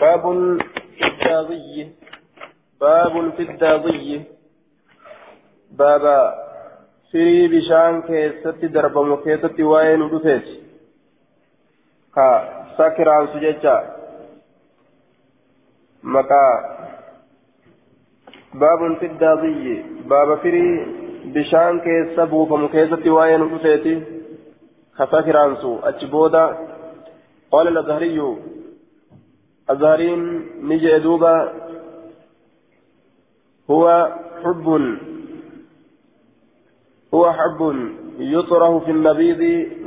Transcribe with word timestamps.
باب 0.00 0.22
في 0.98 1.06
الداضي 1.08 1.92
باب 2.80 3.30
في 3.36 3.42
الداضي 3.42 4.22
بابا 5.70 6.48
keessatti 8.06 8.68
darbamu 8.74 9.16
keessatti 9.24 9.62
waa'ee 9.64 9.96
nu 9.96 10.08
dhufeeti 10.12 10.54
ka 12.16 12.26
sakiraansu 12.76 13.40
jecha 13.44 13.74
maqaa 16.16 16.52
baabun 18.60 18.96
fiddaadiyyi 19.00 19.76
baaba 20.12 20.36
firii 20.42 20.76
bishaan 21.32 21.80
keessa 21.86 22.26
buufamu 22.26 22.68
keessatti 22.68 23.10
waa'ee 23.16 23.38
nu 23.38 23.48
dhufeeti 23.54 23.94
ka 24.96 25.06
sakiraansu 25.14 25.72
achi 25.90 26.06
booda 26.06 26.44
qaala 27.50 27.70
lazahariyu 27.78 28.28
ni 30.62 30.78
jedhe 30.80 31.00
duuba 31.00 31.52
huwa 33.68 33.96
xubbun 34.42 34.84
هو 37.14 37.32
حب 37.32 37.60
يطرح 38.18 38.84
في 38.84 38.90
النبيذ 38.90 39.40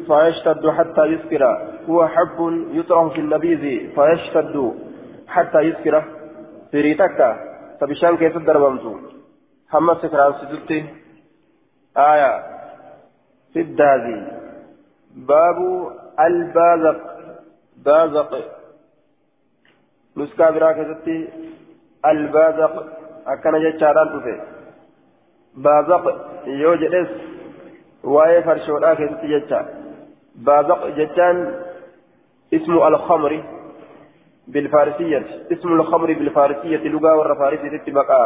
فيشتد 0.07 0.69
حتى 0.69 1.05
يسكر. 1.05 1.43
هو 1.89 2.07
حب 2.07 2.65
يطرح 2.71 3.13
في 3.13 3.19
النبيذ 3.19 3.93
فيشتد 3.95 4.73
حتى 5.27 5.59
يسكر. 5.59 6.03
في 6.71 6.81
ريتك 6.81 7.19
فبشان 7.81 8.17
كيف 8.17 8.37
تدربمت 8.37 8.99
حمى 9.69 9.95
سكران 10.01 10.33
ستتي 10.33 10.85
آية. 11.97 12.43
في 13.53 13.61
الدازي. 13.61 14.17
باب 15.15 15.57
البازق. 16.19 16.99
بازق. 17.85 18.60
نسكا 20.17 20.49
براكزتي 20.51 21.27
البازق 22.05 22.73
أكن 23.27 23.53
جتشاران 23.63 24.07
بازق 25.55 26.05
yoo 26.61 26.75
jedhes 26.81 27.09
waa'ee 28.03 28.41
farshoodhaa 28.47 28.95
keessatti 28.95 29.27
jecha. 29.33 29.59
Baazaq 30.45 30.81
jechaan 30.99 31.37
ismu 32.51 32.81
alkhamri 32.81 33.43
بالفارسية 34.47 35.25
اسم 35.51 35.73
الخمر 35.73 36.13
بالفارسية 36.13 36.77
لغة 36.77 37.15
والرفارسية 37.15 37.77
تبقى 37.77 38.21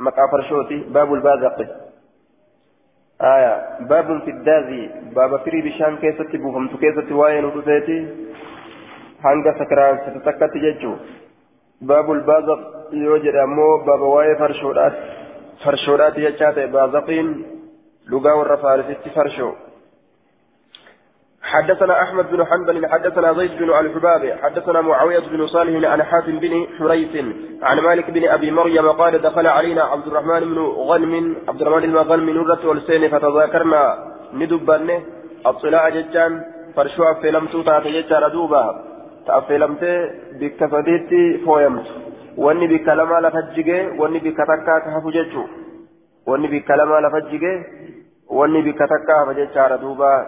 مقا 0.00 0.26
فرشوتي 0.32 0.78
باب 0.78 1.14
البازق 1.14 1.56
آية 3.22 3.78
باب 3.80 4.20
في 4.24 4.30
الدازي 4.30 4.90
باب 5.16 5.36
فري 5.36 5.62
بشان 5.62 5.96
كيسة 5.96 6.38
بوهم 6.38 6.68
كيسة 6.68 7.16
واين 7.16 7.44
ودوسيتي 7.44 7.98
hanga 9.22 9.52
sakiraansitu 9.58 10.20
takkatti 10.24 10.60
jechuu 10.60 10.94
yoo 13.04 13.18
jedhe 13.24 13.40
ammoo 13.42 13.84
baaba 13.86 14.06
waa'ee 14.14 14.36
farshoodhaati 14.42 15.00
farshoodhaati 15.64 16.20
jechaa 16.20 16.52
ta'e 16.52 16.66
baazaqiin 16.66 17.28
لغا 18.10 18.32
والرفارس 18.32 18.86
فرشو. 19.14 19.52
حدثنا 21.42 22.02
أحمد 22.02 22.30
بن 22.30 22.46
حنبل 22.46 22.86
حدثنا 22.88 23.32
زيد 23.32 23.58
بن 23.58 23.70
الحباب 23.70 24.38
حدثنا 24.42 24.80
معاوية 24.80 25.18
بن 25.18 25.46
صالح 25.46 25.88
عن 25.88 26.02
حاتم 26.02 26.38
بن 26.38 26.66
حريث 26.78 27.24
عن 27.62 27.78
مالك 27.80 28.10
بن 28.10 28.28
أبي 28.28 28.50
مريم 28.50 28.88
قال 28.88 29.18
دخل 29.18 29.46
علينا 29.46 29.82
عبد 29.82 30.06
الرحمن 30.06 30.40
بن 30.40 30.58
غنم 30.58 31.36
عبد 31.48 31.62
الرحمن 31.62 31.92
بن 31.92 31.96
غنم 31.96 32.30
نورة 32.30 32.66
والسين 32.66 33.08
فتذاكرنا 33.08 33.82
ندبنه 34.34 35.02
الصلاة 35.46 35.88
ججان 35.88 36.44
فرشو 36.76 37.02
أفلمت 37.04 37.56
تات 39.26 39.52
ججان 39.52 39.76
دوبا 39.76 39.86
تأفلمت 39.86 40.10
بكفديتي 40.40 41.38
فويمت 41.38 41.86
واني 42.36 42.66
بكلمة 42.66 43.20
لفججه 43.20 44.00
واني 44.00 44.18
بكتكا 44.18 44.78
كهفججه 44.78 45.46
واني 46.26 46.48
بكلمة 46.48 47.00
لفججه 47.00 47.66
wanni 48.30 48.62
bikka 48.62 48.86
takka 48.88 49.14
hafa 49.18 49.34
jechaadha 49.34 49.78
duuba 49.78 50.26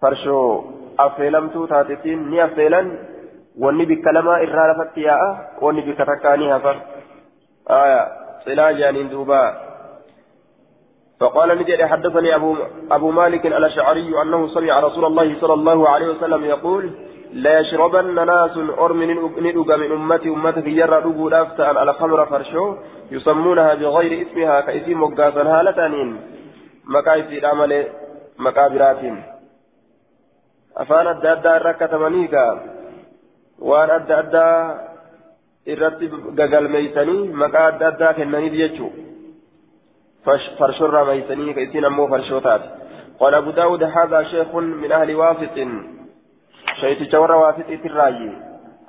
farshoo 0.00 0.64
affeelamtuu 0.98 1.66
taatetiin 1.66 2.30
ni 2.30 2.40
affeelan 2.40 2.98
wanni 3.64 3.86
bikka 3.86 4.12
lamaa 4.12 4.40
irraa 4.46 4.66
lafatti 4.68 5.04
yaa'a 5.04 5.60
wanni 5.60 5.82
bikka 5.82 6.06
takkaa 6.06 6.36
ni 6.36 6.48
hafa 6.48 6.74
silaa 8.44 8.72
jaaniin 8.72 9.10
duuba 9.10 9.42
فقال 11.22 11.58
نجد 11.58 11.82
حدثني 11.82 12.34
أبو, 12.34 12.56
أبو 12.90 13.10
مالك 13.10 13.46
الأشعري 13.46 14.22
أنه 14.22 14.46
سمع 14.46 14.80
رسول 14.80 15.04
الله 15.04 15.40
صلى 15.40 15.54
الله 15.54 15.88
عليه 15.88 16.06
وسلم 16.06 16.44
يقول 16.44 16.90
لا 17.32 17.60
يشربن 17.60 18.14
ناس 18.14 18.56
أرم 18.78 19.02
ندق 19.02 19.76
من 19.76 19.92
أمتي 19.92 20.28
أمتك 20.28 20.66
يرى 20.66 21.02
لافتا 21.30 21.62
على 21.62 21.92
خمر 21.92 22.26
فرشو 22.26 22.76
يسمونها 23.10 23.74
بغير 23.74 24.26
اسمها 24.26 24.60
كاسم 24.60 25.02
وقاسا 25.02 25.42
هالتانين 25.42 26.20
biraatiin 28.72 29.18
afaan 30.74 31.06
adda 31.06 31.32
addaa 31.32 31.56
irra 31.56 31.74
katabanii 31.74 32.28
gaa 32.28 32.52
waan 33.70 33.90
adda 33.96 34.18
addaa 34.18 34.54
irratti 35.74 36.10
gagalmeeysanii 36.40 37.28
maqaa 37.42 37.66
adda 37.72 37.88
addaa 37.92 38.14
kennaniif 38.14 38.54
jechuu 38.62 38.92
farshorraa 40.58 41.04
meeysanii 41.10 41.54
ka 41.54 41.66
isiin 41.66 41.90
ammoo 41.90 42.08
farshoo 42.14 42.40
taate 42.40 42.70
قال 43.20 43.34
أبو 43.34 43.50
داود 43.50 43.82
هذا 43.82 44.22
شيخ 44.22 44.54
من 44.54 44.92
أهل 44.92 45.14
واسط 45.14 45.56
شيخ 46.80 47.02
جور 47.02 47.32
واسط 47.32 47.68
الرأي. 47.70 48.32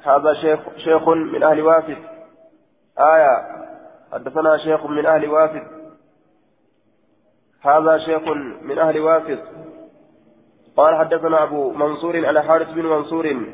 هذا 0.04 0.34
شيخ 0.34 0.60
شيخ 0.78 1.10
من 1.10 1.44
أهل 1.44 1.62
واسط 1.62 1.98
آية. 3.00 3.36
حدثنا 4.14 4.58
شيخ 4.58 4.86
من 4.86 5.06
أهل 5.06 5.30
واسط 5.30 5.64
هذا 7.62 7.98
شيخ 7.98 8.28
من 8.62 8.80
أهل 8.80 9.00
واسط 9.00 9.40
قال 10.78 10.96
حدثنا 10.96 11.44
أبو 11.44 11.72
منصور 11.72 12.26
على 12.26 12.44
حارث 12.44 12.70
بن 12.70 12.86
منصور. 12.86 13.46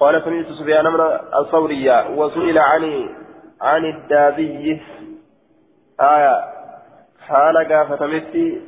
قال 0.00 0.24
سمعت 0.24 0.46
سفيان 0.46 0.84
من 0.84 1.00
الثورية 1.40 2.10
وسئل 2.10 2.58
عن 2.58 3.08
عن 3.60 3.84
الداذي. 3.84 4.82
آية. 6.00 6.44
حال 7.26 7.68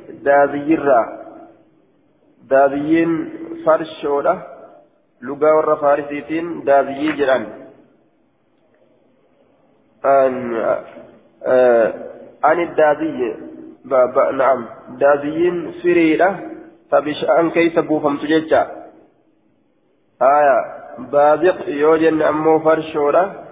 داذي 0.09 0.73
الرا. 0.73 1.21
داذيين 2.49 3.33
فرشودة. 3.65 4.60
لغا 5.21 5.51
ور 5.51 5.75
فارسيتين 5.75 6.63
داذي 6.63 7.11
جران 7.11 7.45
عن 10.03 10.55
آه 11.45 11.93
عن 12.43 12.59
الداذي 12.59 13.35
نعم 14.33 14.65
دازيين 14.89 15.71
فريدة 15.83 16.35
فبشأن 16.91 17.49
كيس 17.49 17.79
بوفم 17.79 18.17
تججا 18.17 18.61
آية 20.21 20.57
بازق 20.97 21.69
يوجن 21.69 22.21
أمو 22.21 22.59
فرشورة 22.59 23.43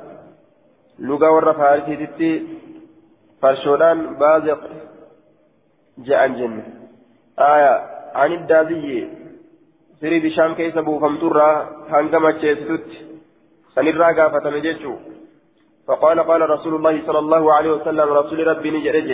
لغة 1.00 1.32
ورى 1.32 1.54
فارسيتي 1.54 2.48
فرشوران 3.42 4.16
بازق 4.16 4.62
جاء 5.98 6.28
جن 6.28 6.64
آية 7.40 7.74
عن 8.16 8.34
الدازي 8.34 9.08
firii 10.02 10.20
bishaan 10.26 10.56
keessa 10.56 10.82
buufamturraa 10.82 11.56
hanga 11.94 12.20
macheessitutti 12.20 13.06
sanirraa 13.76 14.14
gaafatame 14.14 14.62
jechuu. 14.68 15.00
فقال 15.90 16.20
قال 16.20 16.50
رسول 16.50 16.76
الله 16.76 17.02
صلى 17.06 17.20
الله 17.20 17.54
عليه 17.54 17.72
وسلم 17.72 18.08
رسول 18.14 18.48
ربي 18.48 18.72
نجرج 18.72 19.10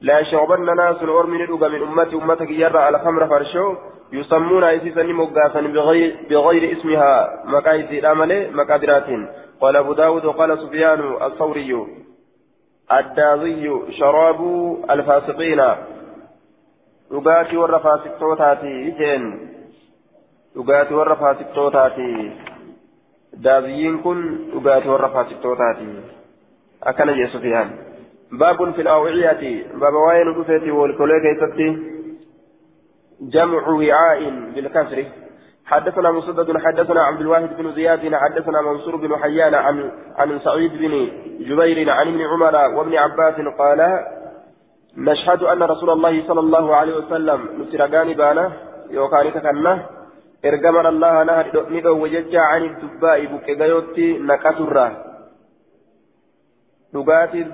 لا 0.00 0.18
يشربن 0.18 0.76
ناس 0.76 1.02
الأرمن 1.02 1.42
ندوغ 1.42 1.68
من 1.68 1.82
أمتي 1.82 2.16
أمتك 2.16 2.50
يرى 2.50 2.78
على 2.78 2.98
خمر 2.98 3.26
فرشو 3.26 3.74
يسمون 4.12 4.64
إسيسا 4.64 5.02
مقاسا 5.02 5.60
بغير, 5.60 6.16
بغير 6.30 6.72
اسمها 6.72 7.42
مكايس 7.44 7.90
الأمل 7.90 8.50
مكادرات 8.52 9.08
قال 9.60 9.76
أبو 9.76 9.92
داود 9.92 10.24
وقال 10.24 10.58
سفيان 10.58 11.00
الثوري 11.22 11.86
الداضي 12.92 13.64
شراب 13.98 14.40
الفاسقين 14.90 15.62
dhugaatii 17.10 17.56
warra 17.56 17.78
faasiktootaati 17.80 18.72
jeen. 18.98 19.22
Dhugaatii 20.58 21.00
warra 21.00 21.16
faasiktootaati 21.24 22.08
daabiyyiin 23.44 23.98
kun 24.06 24.24
dhugaatii 24.54 24.94
warra 24.94 25.12
faasiktootaati 25.18 25.90
akkana 26.92 27.18
jee 27.20 27.28
sufiyaan 27.36 27.76
baabun 28.42 28.74
fil 28.80 28.90
awciyati 28.96 29.52
baaba 29.84 30.06
waa'ee 30.06 30.24
nu 30.24 30.34
dhufeeti 30.40 30.76
wolkolee 30.80 31.20
keessatti 31.28 31.68
جمع 33.20 33.68
وعاء 33.68 34.30
بالكسر 34.54 35.04
حدثنا 35.66 36.10
مسدد 36.10 36.58
حدثنا 36.58 37.02
عبد 37.02 37.20
الواحد 37.20 37.56
بن 37.56 37.72
زياد 37.72 38.14
حدثنا 38.14 38.62
منصور 38.62 38.96
بن 38.96 39.16
حيان 39.16 39.54
عن 39.54 39.92
عن 40.16 40.38
سعيد 40.40 40.72
بن 40.72 41.10
جبير 41.40 41.90
عن 41.90 42.08
ابن 42.08 42.20
عمر 42.20 42.54
وابن 42.76 42.94
عباس 42.96 43.34
قال 43.34 43.80
نشهد 44.96 45.42
أن 45.42 45.62
رسول 45.62 45.90
الله 45.90 46.26
صلى 46.28 46.40
الله 46.40 46.76
عليه 46.76 46.96
وسلم 46.96 47.48
نسرقان 47.58 48.12
بانا 48.12 48.52
يوكان 48.90 49.32
تكنا 49.32 49.97
ergaman 50.42 50.86
allaha 50.86 51.24
na 51.24 51.42
ni 51.70 51.80
dhowwe 51.80 52.10
jecha 52.10 52.48
ani 52.54 52.68
dubbaa'i 52.80 53.26
buqqe 53.26 53.56
gayootti 53.56 54.18
naqaturraa 54.18 54.90
dhugaatii 56.92 57.44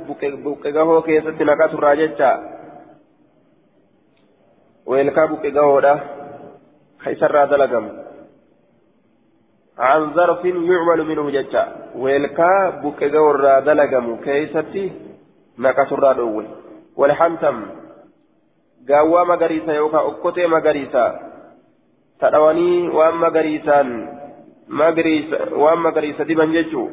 buqqe 0.45 0.73
gahoo 0.73 1.03
keessatti 1.03 1.45
naqaturraa 1.45 1.97
jecha 1.97 2.31
weelkaa 4.87 5.27
buqqe 5.27 5.51
gahoodha 5.51 5.95
ka 7.05 7.11
isarraa 7.11 7.47
dalagamu 7.47 8.05
عن 9.79 10.15
ظرف 10.15 10.45
يعمل 10.45 11.05
منه 11.05 11.31
جتا 11.31 11.93
ويلكا 11.97 12.71
بوكي 12.71 13.09
غورا 13.09 13.61
دلغمو 13.61 14.17
كيستي 14.17 14.93
نقصرا 15.59 16.13
دوي 16.13 16.47
والحنتم 16.97 17.67
gaawwaa 18.87 19.25
magariisa 19.25 19.73
yookaan 19.73 20.07
okkotee 20.07 20.47
magariisa 20.47 21.03
tadhawanii 22.21 22.89
waan 22.99 23.17
magariisaan 23.25 23.91
waan 25.63 25.81
magariisa 25.87 26.25
diban 26.29 26.53
jechuu 26.57 26.89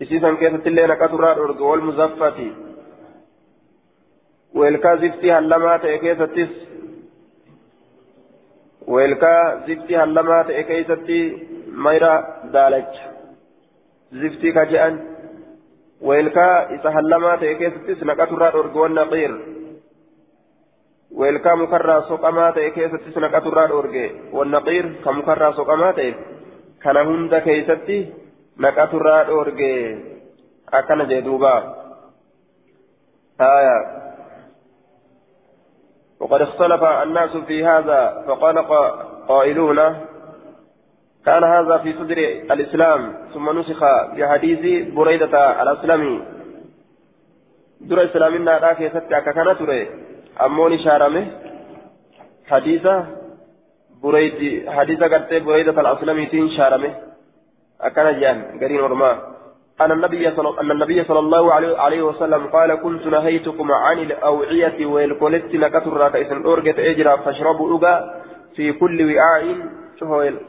isiisan 0.00 0.36
keessatti 0.42 0.70
illee 0.72 0.86
naqaturraa 0.92 1.34
dhorge 1.38 1.64
wal 1.70 1.84
muzaffati 1.88 2.48
weelkaa 4.60 4.96
ziftii 5.04 5.30
hallamaa 5.36 5.78
ta'e 5.84 5.98
keessattis 6.04 6.50
weelkaa 8.96 9.42
ziftii 9.66 9.96
hallamaa 10.02 10.42
ta'e 10.50 10.64
keessatti 10.72 11.18
mayra 11.86 12.12
daalacha 12.52 13.04
ziftii 14.24 14.52
ka 14.58 14.64
je'an 14.74 15.00
weelkaa 16.10 16.54
isa 16.78 16.90
hallamaa 16.98 17.36
ta'e 17.44 17.54
keessattis 17.62 18.04
naqaturraa 18.12 18.52
weelkaa 21.18 21.56
mukarraa 21.56 22.00
soqamaa 22.08 22.52
ta'e 22.52 22.70
keessattis 22.70 23.16
naqaturraa 23.16 23.68
dhorge 23.68 24.04
wannaqiir 24.32 24.86
ka 25.04 25.12
mukarraa 25.12 25.52
soqamaa 25.52 25.92
ta'e 25.92 26.10
kana 26.78 27.04
hunda 27.04 27.40
keessatti 27.40 27.98
naqaturraa 28.58 29.22
dhorge 29.24 29.70
akkana 30.72 31.04
jee 31.04 31.22
duuba 31.24 31.54
آية 33.40 34.02
وقد 36.20 36.42
اختلف 36.42 36.82
الناس 36.84 37.36
في 37.36 37.64
هذا 37.64 38.24
فقال 38.26 38.58
قائلون 39.28 39.78
كان 41.26 41.44
هذا 41.44 41.78
في 41.78 41.92
صدر 41.92 42.18
الإسلام 42.52 43.14
ثم 43.34 43.58
نسخ 43.58 43.80
بحديث 44.16 44.88
بريدة 44.94 45.62
الأسلمي 45.62 46.22
در 47.80 48.04
إسلامنا 48.04 48.58
راكي 48.58 48.88
ستة 48.88 49.18
كان 49.18 49.56
تري 49.58 50.11
أمون 50.46 50.78
شارمه 50.78 51.26
حديثة 52.46 53.06
بريد 54.02 54.68
حديثة 54.70 55.06
قرتي 55.06 55.40
بريدة 55.40 55.80
الأسلمي 55.80 56.26
تين 56.26 56.48
شارمه 56.48 56.94
أكان 57.80 58.20
جان 58.20 58.58
قرين 58.60 58.80
ورما 58.80 59.32
أن 59.80 59.92
النبي 60.70 61.04
صلى 61.04 61.18
الله 61.18 61.52
عليه 61.54 62.02
وسلم 62.02 62.46
قال 62.46 62.74
كنت 62.74 63.06
نهيتكم 63.06 63.72
عن 63.72 63.98
الأوعية 63.98 64.86
والكولت 64.86 65.54
نكتر 65.54 65.92
راكيس 65.92 66.32
أورجت 66.32 66.78
أجرا 66.78 67.16
فاشربوا 67.16 67.78
أجا 67.78 68.22
في 68.56 68.72
كل 68.72 69.16
وعاء 69.16 69.56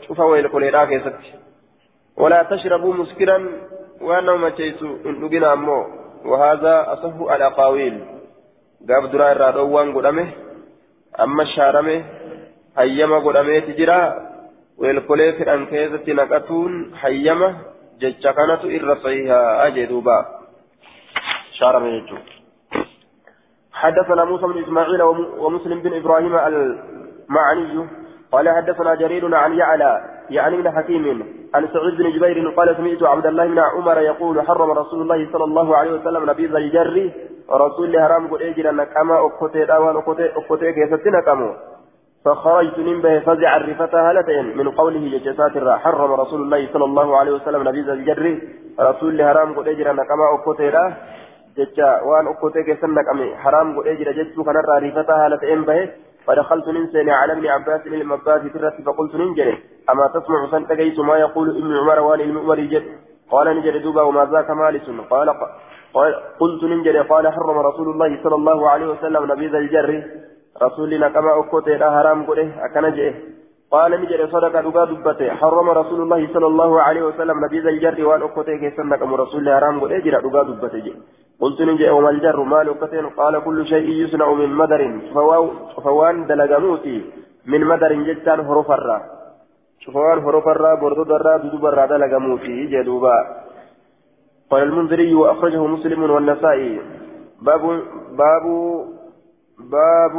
شوفوا 0.08 0.26
والكولت 0.26 0.74
راكيست 0.74 1.16
ولا 2.18 2.44
تشربوا 2.44 2.94
مسكرا 2.94 3.50
وأنه 4.02 4.36
ما 4.36 4.50
تيسوا 4.50 4.96
إن 5.06 5.44
أمو 5.44 5.86
وهذا 6.26 6.86
أصح 6.94 7.34
الأقاويل 7.36 8.13
gaaf 8.88 9.06
duraa 9.12 9.32
irraa 9.36 9.52
dhoowwaan 9.58 9.94
godhame 9.96 10.26
amma 11.26 11.46
shaarame 11.56 11.96
hayyama 12.80 13.20
godhameeti 13.26 13.78
jira 13.80 13.98
weelkolee 14.82 15.32
fedhan 15.40 15.66
keessatti 15.72 16.18
naqatuun 16.20 16.74
hayyama 17.04 17.50
jecha 18.02 18.34
kanatu 18.40 18.72
irra 18.78 18.96
sahihaa 19.04 19.70
jee 19.76 19.90
duuba 19.92 20.18
shaarame 21.60 21.92
jechuudha. 21.98 22.32
حدثنا 23.84 24.24
موسى 24.26 24.46
بن 24.48 24.64
اسماعيل 24.64 25.02
ومسلم 25.44 25.80
بن 25.82 25.94
إبراهيم 25.94 26.36
المعني 26.36 27.88
قال 28.32 28.50
حدثنا 28.50 28.96
جرير 28.96 29.36
عن 29.36 29.54
يعلى 29.54 29.92
يعني 30.30 30.58
من 30.58 30.72
حكيم. 30.72 31.24
عن 31.56 31.68
سعيد 31.74 31.98
بن 31.98 32.12
جبير 32.12 32.50
قال 32.50 32.76
سمعت 32.78 33.04
عبد 33.04 33.26
الله 33.26 33.48
بن 33.48 33.60
عمر 33.60 33.98
يقول 33.98 34.42
حرم 34.42 34.72
رسول 34.72 35.02
الله 35.02 35.28
صلى 35.34 35.44
الله 35.44 35.78
عليه 35.78 35.92
وسلم 35.92 36.30
نبيذ 36.30 36.56
الجر. 36.56 37.12
رسول 37.52 38.00
حرام 38.02 38.28
قد 38.28 38.42
اجر 38.42 38.72
نكما 38.72 39.26
أكوتي 39.26 39.66
داوان 39.66 39.98
اكوتي 39.98 40.74
كيست 40.74 41.08
نكمو 41.08 41.54
فخرجت 42.26 42.80
من 42.80 43.02
به 43.02 43.20
فزع 43.20 43.58
الرفة 43.58 44.12
هلتين 44.12 44.58
من 44.58 44.70
قوله 44.72 45.18
ججسات 45.18 45.58
الرا 45.58 45.76
حرم 45.76 46.12
رسول 46.12 46.42
الله 46.42 46.68
صلى 46.74 46.86
الله 46.86 47.18
عليه 47.18 47.32
وسلم 47.32 47.68
نبيذ 47.68 47.90
الجر. 47.90 48.40
رسول 48.80 49.24
حرام 49.24 49.54
قد 49.60 49.68
اجر 49.68 49.94
نكما 49.94 50.34
أكوتي 50.34 50.70
دا 50.70 50.94
ججا 51.58 52.02
وان 52.02 52.28
أكوتي 52.28 52.64
كيست 52.64 52.86
نكمي 52.86 53.36
حرام 53.36 53.80
قد 53.80 53.88
اجر 53.88 54.12
ججو 54.12 54.44
كان 54.44 54.56
الرفة 54.78 55.28
هلتين 55.28 55.62
به. 55.64 55.90
فدخلت 56.28 56.68
ننسى 56.68 57.12
على 57.12 57.34
ابن 57.34 57.48
عباس 57.48 57.82
بن 57.88 58.02
المباس 58.02 58.42
ترت 58.54 58.82
فقلت 58.86 59.16
ننجري. 59.16 59.58
أما 59.92 60.08
تسمع 60.08 60.40
سنتقيت 60.52 61.00
ما 61.00 61.18
يقول 61.18 61.48
ابن 61.50 61.72
عمر 61.78 62.00
وان 62.00 62.22
المؤمر 62.22 62.60
جد 62.60 62.86
قال 63.32 63.48
نجري 63.58 63.80
دوبا 63.80 64.02
وما 64.02 64.26
ذاك 64.26 64.50
مالس. 64.50 64.90
قال 65.10 65.30
قال 65.94 66.12
قلت 66.40 66.64
ننجري. 66.64 67.00
قال 67.00 67.26
حرم 67.28 67.58
رسول 67.70 67.88
الله 67.90 68.24
صلى 68.24 68.36
الله 68.36 68.70
عليه 68.70 68.88
وسلم 68.88 69.32
نبيذ 69.32 69.56
الجر. 69.56 70.04
رسولنا 70.62 71.10
كما 71.10 71.40
أكوت 71.40 71.68
لا 71.70 71.90
حرام 71.92 72.24
قده 72.24 72.48
أكنجئه. 72.66 73.14
قال 73.72 73.92
نجري 74.02 74.28
صدق 74.28 74.60
دوبا 74.62 74.86
دبته. 74.86 75.30
حرم 75.42 75.70
رسول 75.70 76.02
الله 76.02 76.22
صلى 76.34 76.48
الله 76.48 76.82
عليه 76.82 77.04
وسلم 77.04 77.46
نبيذ 77.46 77.66
الجر 77.68 78.06
وأن 78.08 78.22
أكوت 78.22 78.50
كيسنك 78.62 79.02
رسول 79.02 79.50
حرام 79.50 79.76
قده 79.84 79.98
جرى 79.98 80.22
دوبا 80.22 80.44
دبته. 80.44 80.86
قلت 81.44 81.62
نجي 81.62 81.90
وما 81.90 82.10
الجر 82.10 82.40
ما 82.44 82.64
لقتين 82.64 83.06
قال 83.20 83.44
كل 83.44 83.68
شيء 83.68 83.90
يصنع 83.90 84.34
من 84.34 84.50
مدر. 84.50 84.82
فوان 85.84 86.28
دلقموتي 86.28 86.98
من 87.46 87.62
مدر 87.72 87.94
جتان 87.94 88.40
حروف 88.48 88.72
الرا 88.72 88.98
فوان 89.94 90.22
حروف 90.22 90.48
الرا 90.48 90.76
بردو 90.82 91.04
درا 91.04 91.38
دودو 91.38 91.68
الرا 91.68 91.86
دلقموتي 91.86 92.66
جدوبا 92.66 93.18
قال 94.50 94.64
المنذري 94.64 95.14
وأخرجه 95.16 95.68
مسلم 95.68 96.04
والنسائي. 96.04 96.82
باب 97.42 97.64
باب 98.20 98.46
باب 99.60 100.16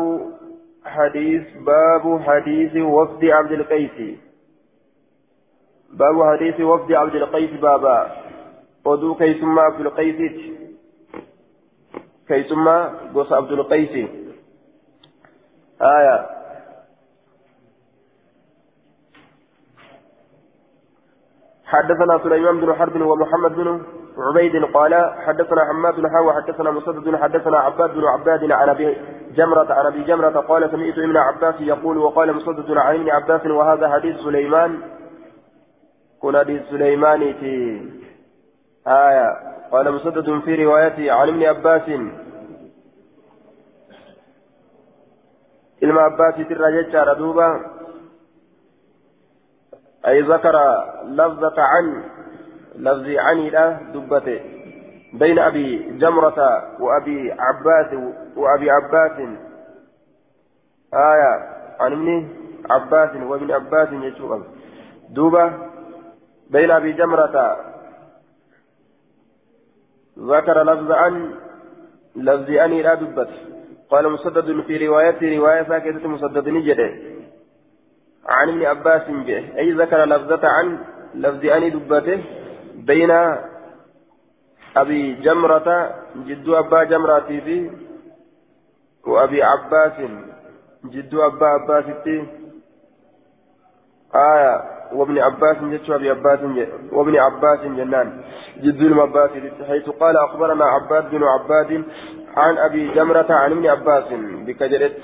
حديث 0.84 1.44
باب 1.66 2.04
حديث 2.26 2.76
وفد 2.76 3.24
عبد 3.24 3.52
القيس. 3.52 3.96
باب 5.92 6.16
حديث 6.30 6.60
وفد 6.60 6.92
عبد 6.92 7.14
القيس 7.14 7.50
بابا. 7.60 7.98
ودو 8.84 9.14
كيسما 9.14 9.62
عبد 9.62 9.80
القيس. 9.80 10.53
كيسما 12.28 12.90
قوس 13.14 13.32
عبد 13.32 13.52
القيس. 13.52 14.08
آية. 15.82 16.26
حدثنا 21.64 22.18
سليمان 22.22 22.60
بن 22.60 22.74
حرب 22.74 23.00
ومحمد 23.00 23.54
بن 23.54 23.82
عبيد 24.18 24.64
قال 24.64 24.94
حدثنا 25.26 25.64
حماد 25.64 25.94
بن 25.94 26.10
حاوى 26.10 26.32
حدثنا 26.32 26.70
مسدد 26.70 27.16
حدثنا 27.16 27.58
عباد 27.58 27.94
بن 27.94 28.04
عباد 28.04 28.52
عن 28.52 28.68
أبي 28.68 28.96
جمرة 29.34 29.72
عن 29.72 29.86
أبي 29.86 30.04
جمرة 30.04 30.40
قال 30.40 30.70
سمعت 30.70 30.98
ابن 30.98 31.16
عباس 31.16 31.54
يقول 31.60 31.98
وقال 31.98 32.36
مسدد 32.36 32.70
عن 32.70 32.94
ابن 32.94 33.10
عباس 33.10 33.46
وهذا 33.46 33.88
حديث 33.88 34.16
سليمان. 34.16 34.80
كن 36.20 36.38
حديث 36.38 36.62
سليمان 36.70 37.22
آية. 38.86 39.54
قال 39.72 39.94
مسدد 39.94 40.40
في 40.44 40.64
روايته 40.64 41.12
عن 41.12 41.28
ابن 41.28 41.42
عباس. 41.42 41.88
علم 45.82 45.98
عباس 45.98 46.34
تراجع 46.48 47.04
ردوبا 47.04 47.60
أي 50.06 50.20
ذكر 50.20 50.56
لفظة 51.04 51.62
عن 51.62 52.04
لفظ 52.76 53.08
عن 53.08 53.36
لا 53.36 53.78
دبته. 53.94 54.40
بين 55.12 55.38
أبي 55.38 55.98
جمرة 55.98 56.38
وأبي 56.80 57.32
عباس 57.32 57.94
وأبي 58.36 58.70
عباس. 58.70 59.18
آية 60.94 61.32
عن 61.80 61.92
ابن 61.92 62.28
عباس 62.70 63.16
وابن 63.16 63.50
عباس 63.50 63.88
يشوف 63.92 64.42
دوبة 65.10 65.52
بين 66.50 66.70
أبي 66.70 66.92
جمرة 66.92 67.73
ذكر 70.18 70.62
لفظ 70.62 70.90
عن 70.92 71.34
لفظ 72.16 72.50
أني 72.50 72.82
لا 72.82 72.94
دبت. 72.94 73.28
قال 73.90 74.12
مسدد 74.12 74.60
في 74.66 74.86
رواية 74.86 75.38
رواية 75.38 75.62
ساكتة 75.62 76.08
مسدد 76.08 76.48
نجده 76.48 76.90
عن 78.26 78.48
ابن 78.48 78.64
عباس 78.64 79.02
به 79.10 79.58
أي 79.58 79.72
ذكر 79.72 80.04
لفظة 80.04 80.48
عن 80.48 80.78
لفظ 81.14 81.46
أني 81.46 81.70
دبته 81.70 82.24
بين 82.74 83.10
أبي 84.76 85.14
جمرة 85.14 85.94
جد 86.16 86.48
أبا 86.48 86.84
جمرة 86.84 87.20
في 87.20 87.70
وأبي 89.06 89.42
عباس 89.42 90.10
جد 90.84 91.14
أبا 91.14 91.46
عباس 91.46 91.84
آية 94.14 94.73
وابن 94.92 95.18
عباس 95.18 95.56
جت 95.62 95.90
وابي 95.90 96.10
عباس 96.10 96.40
وابن 96.92 97.16
عباس 97.16 97.60
جنان. 97.60 98.22
جد 98.62 98.80
المباس 98.80 99.30
حيث 99.68 99.88
قال 99.88 100.16
أخبرنا 100.16 100.64
عباد 100.64 101.10
بن 101.10 101.22
عباد 101.24 101.84
عن 102.36 102.58
أبي 102.58 102.88
جمرة 102.88 103.26
عن 103.30 103.50
ابن 103.52 103.66
عباس 103.66 104.04
بكجرت. 104.46 104.96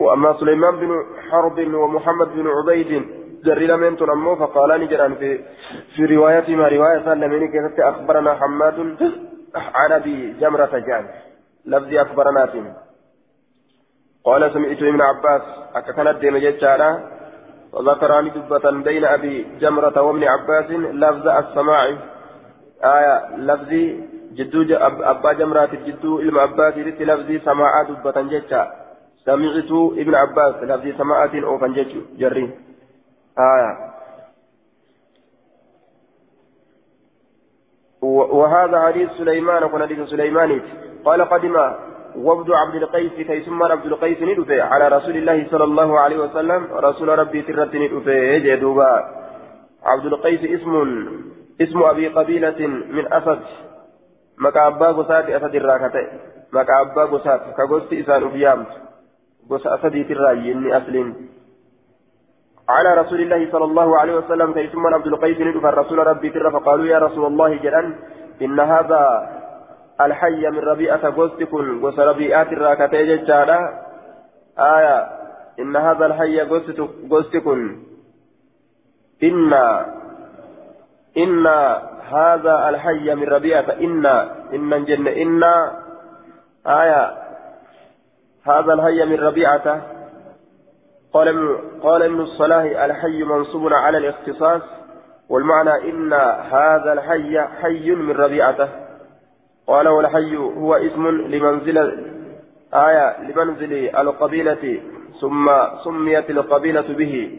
وأما 0.00 0.32
سليمان 0.40 0.76
بن 0.76 0.90
حرب 1.30 1.74
ومحمد 1.74 2.28
بن 2.28 2.46
عبيد 2.48 3.04
جري 3.44 3.66
لمن 3.66 3.96
تنمو 3.96 4.36
فقال 4.36 4.80
نجران 4.80 5.14
في 5.14 5.40
في 5.96 6.04
رواية 6.04 6.56
ما 6.56 6.68
رواية 6.68 7.04
سلمين 7.04 7.48
كتبت 7.48 7.80
أخبرنا 7.80 8.34
حماد 8.34 8.96
عن 9.54 9.92
أبي 9.92 10.32
جمرة 10.40 10.78
جان. 10.86 11.04
لفظ 11.66 11.94
أخبرنا 11.94 12.46
تيم 12.46 12.74
قال 14.24 14.52
سمعت 14.52 14.82
ابن 14.82 15.00
عباس 15.00 15.42
أككنت 15.74 16.16
دين 16.20 16.40
جتشانا 16.40 17.17
وذكراني 17.72 18.30
دبة 18.30 18.70
بين 18.70 19.04
أبي 19.04 19.46
جمرة 19.60 20.02
وابن 20.02 20.24
عباس 20.24 20.70
لفظ 20.70 21.28
السماع. 21.28 21.96
آية 22.84 23.36
لفظ 23.36 23.70
جدو 24.32 24.60
أبا 25.12 25.32
جمرة 25.32 25.70
جدو 25.86 26.18
إلما 26.20 26.40
عباس 26.40 26.74
لفظ 26.76 27.44
سماع 27.44 27.82
دبة 27.82 28.20
جتشا. 28.22 28.62
سمعت 29.24 29.70
ابن 29.72 30.14
عباس 30.14 30.54
لفظ 30.62 30.98
سماعة 30.98 31.34
أوفن 31.44 31.72
جتشو 31.72 32.00
جرين 32.18 32.50
آية. 33.38 33.88
وهذا 38.02 38.86
حديث 38.86 39.08
سليمان 39.18 39.64
وكان 39.64 39.82
حديث 39.82 40.08
سليمان. 40.08 40.62
قال 41.04 41.22
قدم 41.22 41.56
وفد 42.16 42.50
عبد 42.50 42.74
القيس 42.74 43.12
كيسمى 43.12 43.64
عبد 43.64 43.86
القيس 43.86 44.22
ندفع 44.22 44.62
على 44.62 44.88
رسول 44.88 45.16
الله 45.16 45.46
صلى 45.50 45.64
الله 45.64 46.00
عليه 46.00 46.18
وسلم 46.18 46.66
رسول 46.72 47.18
ربي 47.18 47.42
ترت 47.42 47.74
ندفع 47.76 48.38
جدوبا 48.38 49.04
عبد 49.84 50.06
القيس 50.06 50.60
اسم 50.60 50.72
اسم 51.60 51.82
أبي 51.82 52.08
قبيلة 52.08 52.66
من 52.66 53.12
أسد. 53.12 53.40
مكابا 54.38 54.86
قسات 54.86 55.24
أسد 55.30 55.54
الراكتة. 55.54 56.06
مكابا 56.52 57.04
قسات 57.04 57.40
كقست 57.58 57.92
إسان 57.92 58.22
أبيامت 58.22 58.66
قس 59.50 59.66
أسدي 59.66 60.04
تراي 60.04 60.52
إني 60.52 60.76
أسلم. 60.76 61.14
على 62.68 63.00
رسول 63.00 63.20
الله 63.20 63.52
صلى 63.52 63.64
الله 63.64 63.98
عليه 63.98 64.14
وسلم 64.16 64.52
كيتم 64.52 64.86
عبد 64.86 65.06
القيس 65.06 65.40
ندفع 65.40 65.68
الرسول 65.68 65.98
ربي 65.98 66.30
تر 66.30 66.50
فقالوا 66.50 66.86
يا 66.86 66.98
رسول 66.98 67.26
الله 67.26 67.54
جلن 67.54 67.94
إن 68.42 68.60
هذا 68.60 69.02
الحي 70.00 70.50
من 70.50 70.58
ربيعة 70.58 71.14
قوستكن 71.14 71.80
قوس 71.80 71.98
ربيعات 71.98 72.52
الراكتي 72.52 73.16
ججالا 73.16 73.82
آية 74.58 75.08
إن 75.60 75.76
هذا 75.76 76.06
الحي 76.06 76.40
قوستكن 77.10 77.78
إن 79.22 79.52
إن 81.16 81.46
هذا 82.12 82.68
الحي 82.68 83.14
من 83.14 83.28
ربيعة 83.28 83.72
إن 83.72 84.06
إن 84.54 84.84
جن 84.84 85.08
إن. 85.08 85.42
آية 86.66 87.12
هذا 88.44 88.72
الحي 88.72 89.04
من 89.04 89.20
ربيعة. 89.20 89.82
قال 91.12 91.58
قال 91.82 92.02
ابن 92.02 92.20
الصلاح 92.20 92.82
الحي 92.84 93.22
منصوب 93.22 93.72
على 93.72 93.98
الاختصاص 93.98 94.62
والمعنى 95.28 95.90
إن 95.90 96.12
هذا 96.52 96.92
الحي 96.92 97.40
حي 97.40 97.90
من 97.90 98.16
ربيعته 98.16 98.87
قال 99.68 99.88
والحي 99.88 100.36
هو 100.36 100.74
اسم 100.74 101.08
لمنزل 101.08 101.78
آية 102.74 103.22
لمنزل 103.22 103.72
القبيلة 103.96 104.80
ثم 105.20 105.50
سميت 105.84 106.30
القبيلة 106.30 106.88
به. 106.88 107.38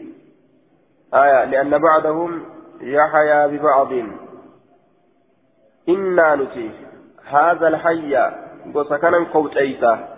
آية 1.14 1.44
لأن 1.44 1.78
بعضهم 1.78 2.42
يحيا 2.80 3.46
ببعض. 3.46 3.92
إنا 5.88 6.34
نتي 6.34 6.70
هذا 7.24 7.68
الحي 7.68 8.30
وسكنا 8.74 9.26
قوت 9.34 9.56
أيسا 9.56 10.08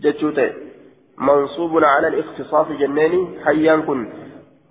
جتشوتي 0.00 0.52
منصوب 1.18 1.84
على 1.84 2.08
الاختصاص 2.08 2.66
جناني 2.68 3.44
حيان 3.44 3.82
كن. 3.82 4.08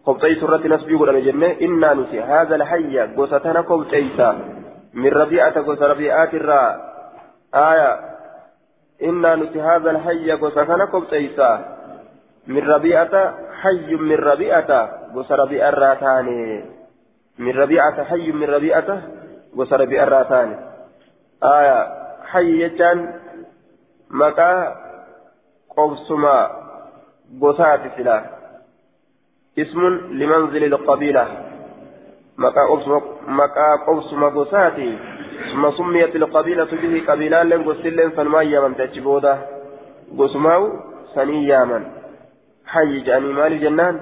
قبطي 0.05 0.35
سرة 0.35 0.67
نسبي 0.67 0.95
قرآن 0.95 1.21
جنة 1.21 1.55
إنا 1.61 1.93
نسي 1.93 2.21
هذا 2.21 2.55
الحي 2.55 2.99
قوستنا 2.99 3.61
قبطيسا 3.61 4.56
من 4.93 5.09
ربيعة 5.09 5.65
قوس 5.65 5.81
ربيعات 5.81 6.33
الراء 6.33 6.87
آية. 7.55 7.99
إنا 9.03 9.35
نسي 9.35 9.61
هذا 9.61 9.91
الحي 9.91 10.31
قوستنا 10.31 10.85
قبطيسا 10.85 11.77
من 12.47 12.69
ربيعة 12.69 13.33
حي 13.61 13.95
من 13.95 14.15
ربيعة 14.15 14.89
قوس 15.13 15.31
ربيع 15.31 15.69
الراتاني. 15.69 16.65
من 17.39 17.51
ربيعة 17.51 18.03
حي 18.03 18.31
من 18.31 18.49
ربيعة 18.49 19.01
قوس 19.55 19.73
ربيع 19.73 20.03
الراتاني. 20.03 20.55
آية. 21.43 22.07
حي 22.23 22.61
يجان 22.61 23.19
مكا 24.09 24.75
قوسما 25.77 26.67
قصات 27.41 27.81
سلا 27.97 28.23
اسم 29.59 29.81
لمنزل 30.11 30.63
القبيلة. 30.63 31.46
مكا 32.37 33.75
قوسما 33.87 34.27
قصاتي 34.27 34.97
ثم 35.51 35.71
سميت 35.71 36.15
القبيلة 36.15 36.65
به 36.65 37.03
قبيلة 37.07 37.43
لن 37.43 37.63
قسلن 37.63 38.11
سنما 38.15 38.41
يمن 38.41 38.75
تجبودا. 38.77 39.37
قسماو 40.19 40.69
سني 41.15 41.49
يمن 41.49 41.83
حي 42.65 42.99
جاني 42.99 43.33
مالي 43.33 43.57
جنان. 43.57 43.99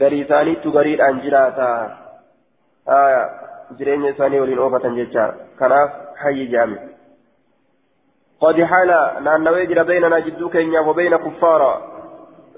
غري 0.00 0.24
ثاني 0.24 0.54
تغري 0.54 1.02
أنجراتا 1.08 1.70
آية 2.88 3.42
jireenya 3.78 4.10
isaanii 4.10 4.40
waliin 4.40 4.58
oofatan 4.58 4.94
jecha 4.94 5.34
kanaaf 5.58 5.90
hayyi 6.22 6.46
jaami 6.46 6.76
قد 8.40 8.62
حال 8.62 8.90
نانوي 9.24 9.66
جرى 9.66 9.84
بيننا 9.84 10.18
جدو 10.18 10.48
كينيا 10.48 10.80
وبين 10.80 11.16
كفارا. 11.16 11.92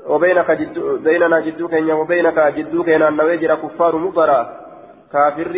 وبينك 0.07 0.51
جدو 0.51 0.99
بيننا 0.99 1.41
جدو 1.41 1.69
كينيا 1.69 1.95
وبينك 1.95 2.39
جدو 2.57 2.85
كينيا 2.85 2.99
نانوي 2.99 3.37
جرى 3.37 3.57
كفار 3.57 3.97
مضرا. 3.97 4.64
كافر 5.14 5.56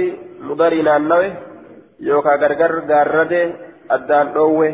مضري 0.48 0.82
نانوي 0.82 1.30
يوكا 2.00 2.36
غرغر 2.42 2.74
غارده 2.90 3.42
أدان 3.92 4.28
أوه 4.38 4.74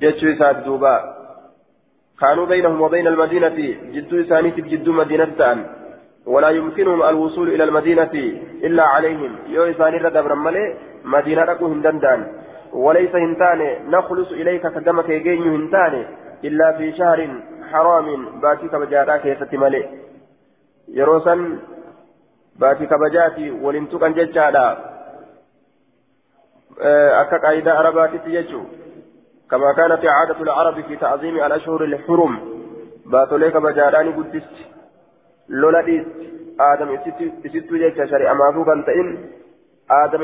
جتشو 0.00 0.26
إسات 0.32 0.56
دوبا 0.66 0.94
كانوا 2.20 2.46
بينهم 2.52 2.80
وبين 2.80 3.06
المدينة 3.06 3.58
جدو 3.94 4.14
إسانيت 4.20 4.56
جدو 4.72 4.92
مدينة 5.00 5.30
تان 5.38 5.58
ولا 6.32 6.50
يمكنهم 6.58 7.00
الوصول 7.02 7.48
إلى 7.54 7.64
المدينة 7.64 8.14
إلا 8.66 8.84
عليهم 8.94 9.32
يو 9.54 9.62
إساني 9.70 9.98
ردبر 10.04 10.34
ملي 10.34 10.64
مدينة 11.14 11.42
ركو 11.50 11.66
هندندان 11.72 12.20
وليس 12.84 13.14
هنتاني 13.24 13.68
نخلص 13.92 14.30
إليك 14.40 14.64
كدمك 14.74 15.08
يجين 15.08 15.42
هنتاني 15.54 16.02
إلا 16.44 16.68
في 16.78 16.86
شهر 16.98 17.20
حرام 17.70 18.06
باتي 18.42 18.68
كبجاتا 18.72 19.16
كيست 19.22 19.52
ملئ 19.62 19.84
يروسا 20.98 21.34
باتي 22.59 22.85
كبجاتي 22.85 23.51
ولنتك 23.51 24.03
أن 24.03 24.13
ججالا 24.13 24.77
أكا 27.21 27.37
قاعدة 27.37 27.73
عرباتي 27.73 28.17
تججو 28.17 28.63
كما 29.51 29.73
كانت 29.73 30.05
عادة 30.05 30.41
العرب 30.41 30.81
في 30.81 30.95
تعظيم 30.95 31.35
الأشهر 31.35 31.83
الحرم 31.83 32.33
باتوليك 33.05 33.57
بجاراني 33.57 34.11
قدست 34.17 34.55
لولا 35.49 35.81
ديس 35.81 36.05
آدم 36.59 36.89
إسيتو 37.45 37.75
جيتشا 37.77 38.05
شريعة 38.05 38.33
معفوكا 38.33 38.83
تئن 38.87 39.07
آدم 39.91 40.21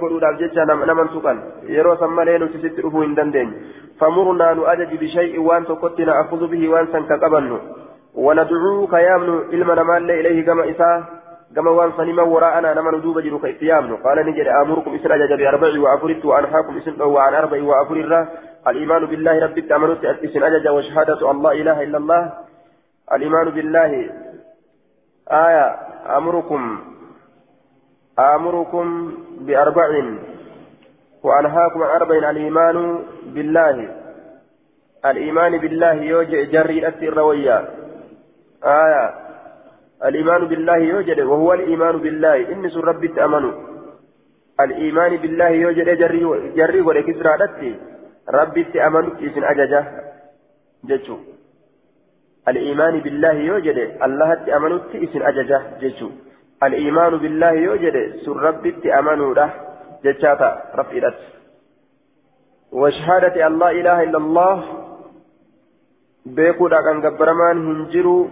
godhuudhaaf 0.00 0.38
jecha 0.40 0.64
naman 0.64 1.08
tuqan 1.12 1.38
yeroo 1.68 1.96
san 2.00 2.10
malee 2.18 2.38
nuti 2.38 2.60
sitti 2.62 2.82
dhufuu 2.82 3.02
hin 3.04 3.14
dandeenye 3.18 3.56
famurnaa 4.00 4.54
nu 4.54 4.66
ajaji 4.72 4.98
bishay'in 4.98 5.46
waan 5.48 5.66
tokkotti 5.70 6.04
na 6.04 6.18
afuzu 6.20 6.48
bihi 6.48 6.68
waan 6.68 6.88
san 6.92 7.06
ka 7.10 7.18
qabannu 7.18 7.58
وندعو 8.14 8.86
كيامن 8.86 9.30
علم 9.52 9.72
نمال 9.72 10.10
إليه 10.10 10.46
كما 10.46 10.70
إساء 10.70 11.04
كما 11.56 11.70
وان 11.70 11.92
صنما 11.92 12.22
وراءنا 12.22 12.74
نما 12.74 12.90
ندوب 12.96 13.18
جنو 13.18 13.38
كإتيامن 13.38 13.96
قال 13.96 14.26
نجد 14.26 14.46
آمركم 14.46 14.94
إسر 14.94 15.14
أجج 15.14 15.32
بأربع 15.38 15.80
وأفرت 15.80 16.24
وأنحاكم 16.24 16.76
إسن 16.76 17.02
وعن 17.02 17.34
أربع 17.34 17.62
وأفر 17.62 17.96
الإيمان 18.68 19.06
بالله 19.06 19.44
رب 19.44 19.58
التأمنت 19.58 20.04
إسن 20.04 20.42
أجج 20.42 20.68
وشهادة 20.68 21.30
الله 21.30 21.52
إله 21.52 21.82
إلا 21.82 21.98
الله. 21.98 22.32
الإيمان 23.12 23.50
بالله 23.50 24.10
آية 25.30 25.76
أمركم 26.16 26.78
آمركم 28.18 29.12
بأربع 29.40 29.88
وأنهاكم 31.22 31.82
عن 31.82 31.90
أربع. 32.00 32.30
الإيمان 32.30 32.98
بالله 33.26 33.88
الإيمان 35.04 35.58
بالله 35.58 35.92
يوجد 35.92 36.50
جري 36.50 36.88
الروية 36.88 37.83
آية. 38.64 39.14
الإيمان 40.04 40.44
بالله 40.44 40.76
يوجد 40.76 41.20
وهو 41.20 41.52
الإيمان 41.52 41.96
بالله. 41.98 42.52
إن 42.52 42.68
سر 42.68 42.84
ربي 42.84 43.08
تأمنوا. 43.08 43.52
الإيمان 44.60 45.16
بالله 45.16 45.48
يوجد 45.48 45.88
جري 46.54 46.80
ولكسر 46.80 47.26
ربي 48.28 48.64
تأمنوا 48.64 49.12
إسن 49.26 49.44
أججه 49.44 49.84
جتشو 50.84 51.16
الإيمان 52.48 53.00
بالله 53.00 53.32
يوجد 53.32 53.78
الله 54.06 54.56
أمنت 54.56 54.90
إسن 54.94 55.22
أججة 55.22 55.60
جيشو 55.80 56.08
الإيمان 56.62 57.16
بالله 57.16 57.52
يوجد 57.52 57.96
سر 58.24 58.36
ربي 58.36 58.98
أمنوا 58.98 59.34
له. 59.34 59.50
جيشاتا 60.04 60.50
رفئلت 60.76 61.18
وشهادة 62.72 63.48
لا 63.48 63.70
إله 63.70 64.02
إلا 64.02 64.18
الله. 64.18 64.56
داك 66.26 66.58
أن 66.90 66.96
قبرمان 67.06 67.56
هنجروا 67.68 68.24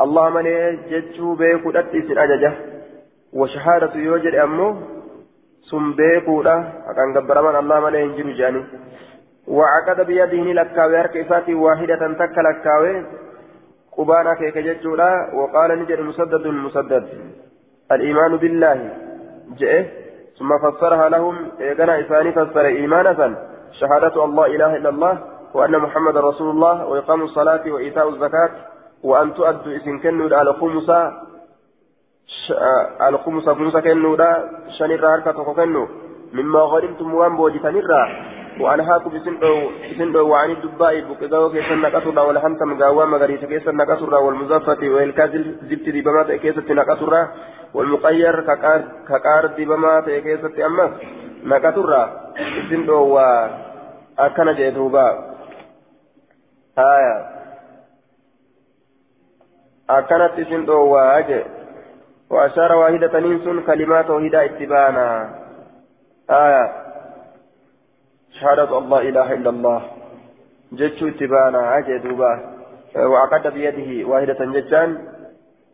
الله 0.00 0.30
من 0.30 0.44
جيشو 0.88 1.34
بيكو 1.34 1.70
دات 1.70 1.94
إسن 1.94 2.18
أججة 2.18 2.52
وشهادة 3.32 3.94
يوجد 3.94 4.34
أمه 4.34 4.76
سن 5.70 5.92
بيكو 5.98 6.42
دا 6.42 6.56
أن 7.02 7.14
قبرمان 7.16 7.56
الله 7.62 7.80
من 7.80 7.94
هنجروا 7.94 8.38
جاني 8.40 8.62
وعقد 9.48 9.98
بيده 10.06 10.44
لكاوي 10.58 10.96
هركيساتي 11.00 11.54
واحدة 11.54 12.02
تك 12.20 12.36
لكاوي 12.46 12.94
قبانا 13.96 14.34
كيك 14.34 14.58
ججولا 14.58 15.10
وقال 15.34 15.70
نجد 15.80 16.00
مسدد 16.00 16.46
مسدد 16.46 17.04
الإيمان 17.92 18.36
بالله 18.36 18.78
جئه 19.60 19.84
ثم 20.38 20.50
فسرها 20.62 21.08
لهم 21.08 21.36
إيقنا 21.60 22.00
إساني 22.00 22.32
فسر 22.32 22.66
إيمانة 22.66 23.20
شهادة 23.80 24.24
الله 24.24 24.46
إله 24.46 24.76
إلا 24.76 24.88
الله 24.88 25.18
وأن 25.54 25.78
محمد 25.78 26.16
رسول 26.16 26.50
الله 26.50 26.86
وإقام 26.86 27.22
الصلاة 27.22 27.70
وإيتاء 27.70 28.08
الزكاة 28.08 28.50
وأن 29.04 29.34
تؤدوا 29.34 29.76
إسن 29.76 29.98
كنوا 29.98 30.36
على 30.36 30.52
خمسة 30.52 31.12
على 33.00 33.18
خمسة 33.18 33.54
خمسة 33.54 33.80
كنوا 33.80 34.16
شنر 34.78 35.06
هركة 35.14 35.54
كنوا. 35.54 35.86
مما 36.32 36.60
غرمتم 36.60 37.14
وأن 37.14 37.36
بوجتنرا 37.36 38.02
وأنهاكم 38.60 39.10
بسندو 39.90 40.28
وعن 40.28 40.50
الدباء 40.50 41.00
بكذا 41.00 41.48
كيس 41.48 41.72
النقصر 41.72 42.18
والحنتم 42.20 42.82
قاوى 42.82 43.06
مغريس 43.06 43.44
كيس 43.44 43.68
النقصر 43.68 44.14
والمزفة 44.14 44.88
والكازل 44.88 45.56
زبت 45.62 45.88
دبما 45.88 46.36
كيس 46.36 46.58
النقصر 46.58 47.26
والمقير 47.74 48.40
كقار 49.08 49.46
دبما 49.46 50.00
كيس 50.00 50.44
أمس 50.44 50.90
نقصر 51.44 52.08
بسندو 52.56 53.00
وأكن 53.14 54.52
جيتوبا. 54.52 55.06
آية. 56.78 57.37
أكنت 59.90 60.40
بسندو 60.40 60.80
وأجي 60.92 61.44
وأشار 62.30 62.72
واحدة 62.72 63.20
ننس 63.20 63.66
كلمات 63.66 64.10
وهدى 64.10 64.44
اتبانا 64.44 65.08
آية. 66.30 66.64
شهادة 68.40 68.78
الله 68.78 69.00
إله 69.00 69.32
إلا 69.32 69.50
الله. 69.50 69.80
جتشو 70.72 71.08
اتبانا 71.08 71.58
عجي 71.58 71.98
دوبا. 71.98 72.32
وعقد 72.96 73.46
بيده 73.54 74.08
واحدة 74.08 74.40
جتان 74.54 74.90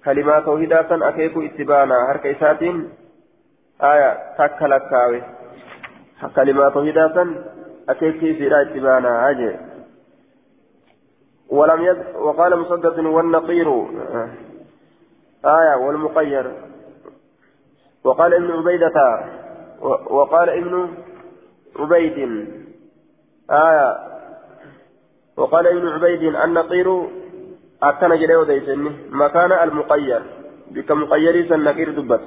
كلمات 0.05 0.45
توحيدات 0.45 0.93
أكيكو 0.93 1.43
اتبانا 1.43 1.97
هرك 2.11 2.27
إساتين. 2.27 2.77
آية. 3.83 4.11
تكلكاوي 4.39 5.23
كلمات 6.37 6.73
توحيدات 6.73 7.17
أكيكي 7.89 8.35
سيرا 8.39 8.63
اتبانا 8.63 9.09
عجي 9.09 9.74
ولم 11.59 11.81
يد 11.89 12.01
وقال 12.27 12.53
مسدد 12.63 12.99
والنقير 12.99 13.69
آية 15.59 15.75
والمقير. 15.85 16.47
وقال 18.05 18.35
ابن 18.35 18.51
عبيدة 18.59 18.97
وقال 20.17 20.49
ابن 20.61 20.75
عبيد 21.81 22.19
آية. 23.51 23.89
وقال 25.37 25.65
ابن 25.67 25.89
عبيد 25.89 26.23
النقير 26.45 26.89
أكن 27.83 28.11
جليه 28.21 28.37
وديسني 28.37 28.91
مكان 29.11 29.53
المقير 29.53 30.23
بك 30.71 30.91
مقير 30.91 31.35
سنقير 31.49 31.89
دبت. 31.99 32.25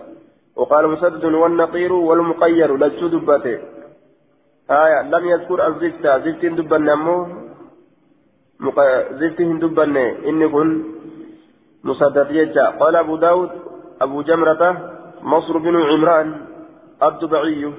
وقال 0.56 0.84
مسدد 0.94 1.26
والنقير 1.26 1.94
والمقير 1.94 2.70
لجو 2.78 3.08
دبته 3.08 3.58
آية 4.84 5.00
لم 5.14 5.24
يذكر 5.32 5.60
الزفت. 5.68 6.04
زفت 6.24 6.44
دبن 6.46 6.90
أمو 6.90 7.47
زفت 8.60 9.42
دبن 9.42 9.98
إني 9.98 10.48
كن 10.48 10.84
مسدد 11.84 12.32
يجا 12.32 12.66
قال 12.80 12.96
أبو 12.96 13.16
داود 13.16 13.50
أبو 14.02 14.22
جمرة 14.22 14.62
مصر 15.24 15.58
بن 15.58 15.76
عمران 15.90 16.28
الدبعي 17.04 17.74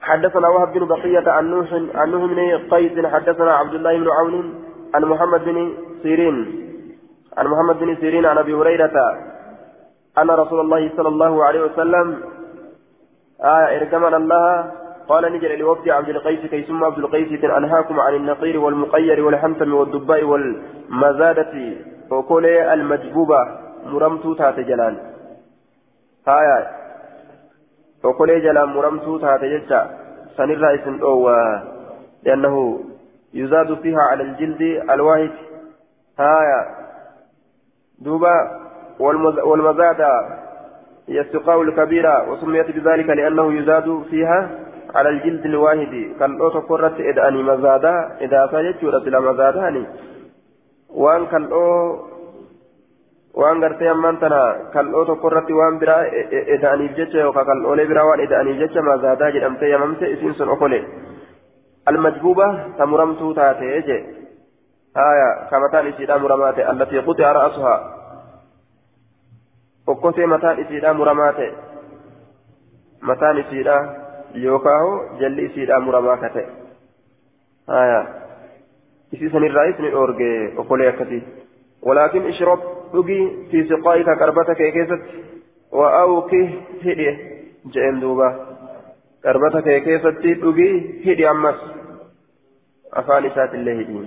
حدثنا 0.00 0.48
وهب 0.48 0.72
بن 0.72 0.86
بقية 0.86 1.30
عن 1.30 1.44
نوح 1.50 1.72
عن 1.94 2.10
نوح 2.10 2.22
بن 2.24 2.40
قيس 2.70 3.06
حدثنا 3.06 3.52
عبد 3.52 3.74
الله 3.74 3.98
بن 3.98 4.08
عون 4.10 4.54
عن 4.94 5.02
محمد 5.04 5.44
بن 5.44 5.74
سيرين. 6.02 6.36
عن 7.38 7.46
محمد 7.46 7.78
بن 7.78 7.96
سيرين 7.96 8.26
عن 8.26 8.38
أبي 8.38 8.54
هريرة. 8.54 8.96
أن 10.18 10.30
رسول 10.30 10.60
الله 10.60 10.90
صلى 10.96 11.08
الله 11.08 11.44
عليه 11.44 11.60
وسلم 11.60 12.22
آه 13.40 13.76
اركمنا 13.76 14.16
الله 14.16 14.72
قال 15.08 15.32
نجل 15.32 15.58
لوفد 15.58 15.88
عبد 15.88 16.08
القيس 16.08 16.46
كي 16.46 16.62
ثم 16.62 16.84
عبد 16.84 16.98
القيس 16.98 17.44
أنهاكم 17.44 18.00
عن 18.00 18.14
النقير 18.14 18.58
والمقير 18.58 19.24
والحمتم 19.24 19.74
والدباء 19.74 20.24
والمزادة. 20.24 21.54
وكل 22.10 22.46
المجبوبة 22.46 23.38
مرمتو 23.86 24.34
تات 24.34 24.60
جلال. 24.60 24.96
آية 26.28 26.70
وقولي 28.04 28.40
جلا 28.40 28.64
مرمتو 28.64 29.18
تاتي 29.18 29.58
جتا 29.58 29.80
سنرى 30.36 30.74
اسم 30.74 31.00
أوى 31.02 31.62
لأنه 32.22 32.80
يزاد 33.34 33.74
فيها 33.74 34.02
على 34.10 34.22
الجلد 34.22 34.62
الواحد. 34.90 35.30
هايا 36.18 36.60
دوبا. 37.98 38.60
والمزادة. 39.44 40.10
هي 41.08 41.20
السقاء 41.20 41.62
الكبيرة. 41.62 42.30
وسميت 42.30 42.70
بذلك 42.70 43.08
لأنه 43.08 43.52
يزاد 43.52 44.02
فيها 44.10 44.50
على 44.94 45.08
الجلد 45.08 45.44
الواحد 45.46 45.94
كالأوتو 46.18 46.60
قرت 46.60 47.00
إذا 47.00 47.28
أني 47.28 47.42
مزادة 47.42 47.94
إذا 48.20 48.40
سجدت 48.52 49.06
إلى 49.08 49.20
مزاداني 49.20 49.84
وأن 50.90 51.26
كالأو 51.26 52.12
waan 53.34 53.60
gartee 53.60 53.88
ammaan 53.88 54.18
tana 54.20 54.68
kal'oo 54.72 55.04
tokko 55.08 55.28
irratti 55.30 55.54
waan 55.56 55.78
biraa 55.80 56.04
eda'aniif 56.54 56.92
jecha 56.98 57.22
yookaan 57.24 57.46
kal'oolee 57.48 57.86
biraa 57.88 58.04
waan 58.04 58.20
eda'aniif 58.20 58.58
jecha 58.60 58.82
mazaadaa 58.88 59.30
jedhamtee 59.36 59.70
yamamte 59.70 60.10
isiin 60.14 60.34
sun 60.34 60.52
okole 60.52 60.80
almajbuuba 61.86 62.48
ta 62.76 62.86
muramtuu 62.86 63.32
taate 63.34 63.70
je 63.88 63.96
haya 64.94 65.28
ka 65.50 65.60
mataan 65.64 65.88
isiidhaa 65.88 66.18
muramaa 66.18 66.52
ta'e 66.52 66.68
allatii 66.74 67.04
quxi'a 67.08 67.32
ra'asuhaa 67.38 67.78
okkotee 69.86 70.26
mataan 70.26 70.60
isiidhaa 70.66 70.94
muramaa 71.00 71.32
ta'e 71.32 71.50
mataan 73.00 73.38
isiidhaa 73.44 73.82
yookaan 74.34 75.18
jalli 75.20 75.44
isiidhaa 75.50 75.80
muramaa 75.80 76.16
ka 76.16 76.28
ta'e 76.34 76.46
haya 77.66 78.00
isii 79.12 79.30
sanirraa 79.30 79.64
isni 79.74 79.90
dhoorge 79.96 80.28
okolee 80.56 80.88
akkasii 80.88 81.22
ولكن 81.82 82.26
اشرب 82.26 82.60
dhugi 82.92 83.20
fi 83.50 83.58
siqaa'ika 83.68 84.16
qarbata 84.20 84.54
kee 84.54 84.70
keessatti 84.72 85.20
wa'aawuki 85.78 86.40
hidhi 86.84 87.08
je'een 87.74 88.00
duuba 88.00 88.28
qarbata 89.24 89.62
kee 89.66 89.80
keessatti 89.86 90.34
dhugi 90.42 90.68
hidhi 91.06 91.26
ammas 91.34 91.62
afaan 93.02 93.30
isaatillee 93.30 93.78
hidhi 93.80 94.04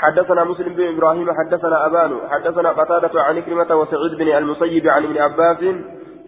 حدثنا 0.00 0.44
مسلم 0.44 0.74
بن 0.74 0.84
إبراهيم 0.96 1.28
حدثنا 1.38 1.86
ابان 1.86 2.12
حدثنا 2.30 2.70
قتادة 2.72 3.22
عن 3.22 3.40
كلمة 3.40 3.70
وسعيد 3.80 4.12
بن 4.20 4.28
المسيب 4.36 4.88
عن 4.88 5.04
ابن 5.04 5.18
عباس 5.18 5.60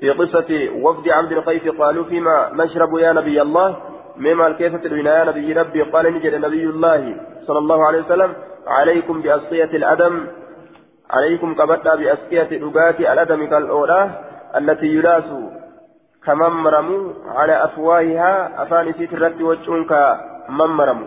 في 0.02 0.10
قصة 0.10 0.68
وفد 0.82 1.08
عبد 1.08 1.32
القيس 1.32 1.68
قالوا 1.68 2.04
فيما 2.04 2.50
نشرب 2.54 2.98
يا 2.98 3.12
نبي 3.12 3.42
الله 3.42 3.76
مما 4.16 4.46
الكيفة 4.46 4.96
يا 4.96 5.24
نبي 5.24 5.52
ربي 5.52 5.82
قال 5.82 6.14
نجد 6.14 6.34
نبي 6.34 6.64
الله 6.64 7.16
صلى 7.46 7.58
الله 7.58 7.86
عليه 7.86 8.00
وسلم 8.02 8.32
عليكم 8.66 9.22
بأسقية 9.22 9.72
الأدم 9.80 10.26
عليكم 11.10 11.54
كبدأ 11.54 11.94
بأسقية 11.94 12.50
دقات 12.62 13.00
الأدم 13.00 13.46
كالأولى 13.46 14.10
التي 14.56 14.86
يلاس 14.86 15.30
كممرم 16.26 17.14
على 17.26 17.64
أفواهها 17.64 18.62
أفان 18.62 18.92
سيت 18.92 19.12
الرد 19.12 19.42
وجهن 19.42 19.84
كممرم 19.92 21.00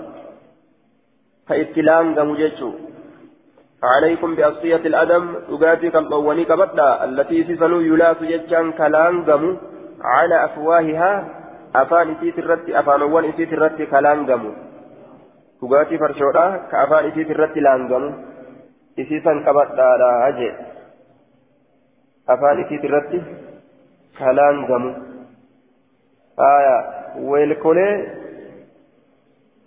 كإتلان 1.49 2.15
قمججو 2.19 2.71
عليكم 3.93 4.35
بأسقية 4.35 4.83
الأدم 4.91 5.23
دقات 5.49 5.81
كالأولى 5.93 6.45
كبدا 6.45 6.89
التي 7.05 7.43
سيسنو 7.47 7.79
يلاس 7.89 8.19
ججان 8.31 8.71
كلان 8.79 9.15
قمو 9.27 9.57
على 10.13 10.35
أفواهها 10.45 11.11
أفان 11.75 12.07
سيت 12.19 12.37
الرد 12.43 12.67
أفان 12.69 13.01
وان 13.01 13.31
سيت 13.37 13.51
الرد 13.53 13.79
كلان 13.93 14.19
قمو 14.29 14.51
دقات 15.61 15.89
فرشودا 16.01 16.45
كأفان 16.71 17.05
سيت 17.15 17.29
الرد 17.35 17.55
لأن 17.65 17.83
قمو 17.91 18.11
isiisan 18.95 19.43
qabadhaadha 19.43 20.27
jee 20.39 20.53
afaan 22.33 22.61
isiit 22.63 22.83
irratti 22.87 23.19
kalaan 24.19 24.61
gamu 24.69 24.91
aya 26.47 26.77
weelkolee 27.31 27.93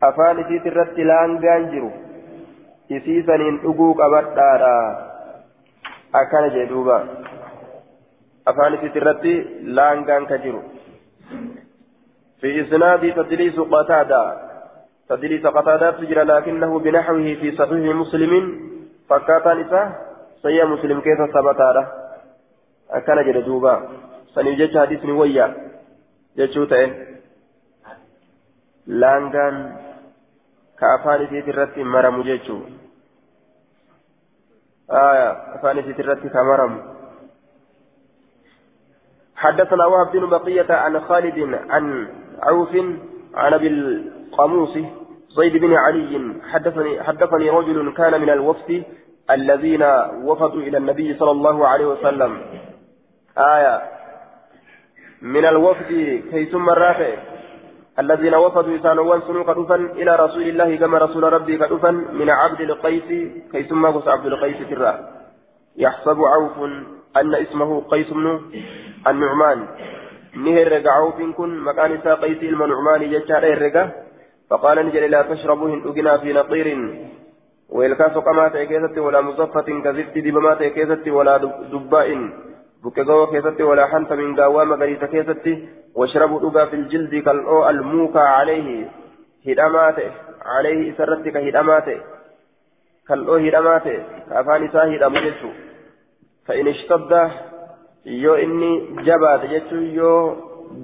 afaan 0.09 0.41
isiit 0.45 0.69
irratti 0.71 1.09
laangaan 1.11 1.69
jiru 1.75 1.91
isiisaniin 2.89 3.61
dhuguu 3.63 3.95
qabadhaadha. 3.95 4.75
Akkana 6.13 6.49
jee 6.57 6.67
duuba. 6.69 6.99
Afaan 8.47 8.75
isiit 8.75 8.97
irratti 8.97 9.35
laangaan 9.79 10.27
ka 10.27 10.39
jiru. 10.45 10.63
في 12.41 12.61
إسناد 12.61 13.15
تدليس 13.15 13.61
قتادة 13.61 14.23
تدليس 15.09 15.47
قتادة 15.47 15.91
تجرى 15.91 16.23
لكنه 16.25 16.79
بنحوه 16.79 17.35
في 17.41 17.53
صحيح 17.53 17.97
مسلم 17.97 18.33
فكاتا 19.09 19.55
نساء 19.55 19.87
سيا 20.43 20.65
مسلم 20.65 21.01
كيف 21.01 21.19
ثبت 21.35 21.61
هذا 21.61 21.85
أكان 22.91 23.19
جل 23.27 23.45
دوبا 23.45 23.75
سنجد 24.35 24.79
حديث 24.79 25.05
نويا 25.05 25.47
جتشوتين 26.37 26.91
كأفاني 30.81 31.27
في 31.27 31.43
ترتي 31.43 31.85
مرم 31.85 32.23
جتشو 32.23 32.59
آية 34.91 35.31
أفاني 35.55 35.83
في 35.83 35.93
ترتي 35.93 36.29
كمرم 36.29 36.99
حدثنا 39.37 39.87
وهب 39.87 40.13
بن 40.13 40.27
بقية 40.27 40.75
عن 40.75 41.01
خالد 41.01 41.39
عن 41.71 42.09
عوف 42.43 42.77
عن 43.35 43.55
أبي 43.55 43.67
القاموس 43.69 44.79
زيد 45.29 45.57
بن 45.57 45.75
علي. 45.75 46.41
حدثني 46.53 47.03
حدثني 47.03 47.51
رجل 47.51 47.93
كان 47.93 48.21
من 48.21 48.31
الوفد 48.31 48.85
الذين 49.31 49.83
وفدوا 50.25 50.63
إلى 50.63 50.79
النبي 50.79 51.15
صلى 51.15 51.31
الله 51.31 51.69
عليه 51.69 51.87
وسلم. 51.87 52.43
آية 53.39 53.83
من 55.23 55.45
الوفد 55.45 56.23
كي 56.31 56.47
ثم 56.47 56.71
الرافع. 56.71 57.38
الذين 57.99 58.35
وفدوا 58.35 58.77
إسانوان 58.77 59.21
سنو 59.27 59.45
كدفا 59.45 59.75
إلى 59.75 60.17
رسول 60.17 60.43
الله 60.43 60.77
كما 60.77 60.99
رسول 60.99 61.33
ربي 61.33 61.59
كدفا 61.59 61.91
من 61.91 62.31
عبد 62.31 62.61
القيس 62.61 63.09
كي 63.53 63.63
ثم 63.63 63.87
عبد 63.87 64.27
القيس 64.27 64.59
ترى 64.71 64.93
يحسب 65.77 66.19
عوف 66.25 66.57
أن 67.17 67.35
اسمه 67.35 67.81
قيس 67.91 68.11
بن 68.11 68.27
النعمان. 69.07 69.59
نهر 70.37 70.83
عوف 70.89 71.19
كن 71.37 71.59
مكان 71.59 71.93
إسا 71.93 72.15
قيس 72.15 72.43
النعمان 72.43 73.03
يجعل 73.03 73.45
الرقة 73.45 73.85
فقال 74.51 74.87
نجل 74.87 75.11
لا 75.11 75.23
تشربوا 75.23 75.69
هندقنا 75.69 76.19
في 76.19 76.33
نطير 76.33 76.69
ويلكاس 77.69 78.13
قمات 78.13 78.57
كيست 78.57 78.99
ولا 78.99 79.21
مصفة 79.21 79.69
كزفت 79.85 80.19
دبمات 80.19 80.63
كيست 80.63 81.09
ولا 81.09 81.37
دباء. 81.73 82.09
بكغو 82.85 83.27
كيست 83.27 83.61
ولا 83.61 83.87
حنت 83.87 84.13
من 84.13 84.41
قوام 84.41 84.73
غريس 84.73 85.05
كيست 85.05 85.47
واشربوا 85.95 86.41
دقا 86.51 86.65
في 86.71 86.77
الجلد 86.77 87.15
كالأو 87.15 87.69
الموكى 87.69 88.19
عليه 88.19 88.89
هدامات 89.49 89.99
عليه 90.47 90.95
سرتك 90.99 91.37
هدامات 91.37 91.89
كالأو 93.09 93.35
هدامات 93.35 93.87
أفاني 94.31 94.69
ساهد 94.73 95.03
أمجلسو 95.03 95.51
فإن 96.47 96.69
اشتد 96.69 97.13
يو 98.07 98.35
إني 98.35 98.73
جبات 99.07 99.43
جتشو 99.53 99.77
يو 99.77 100.37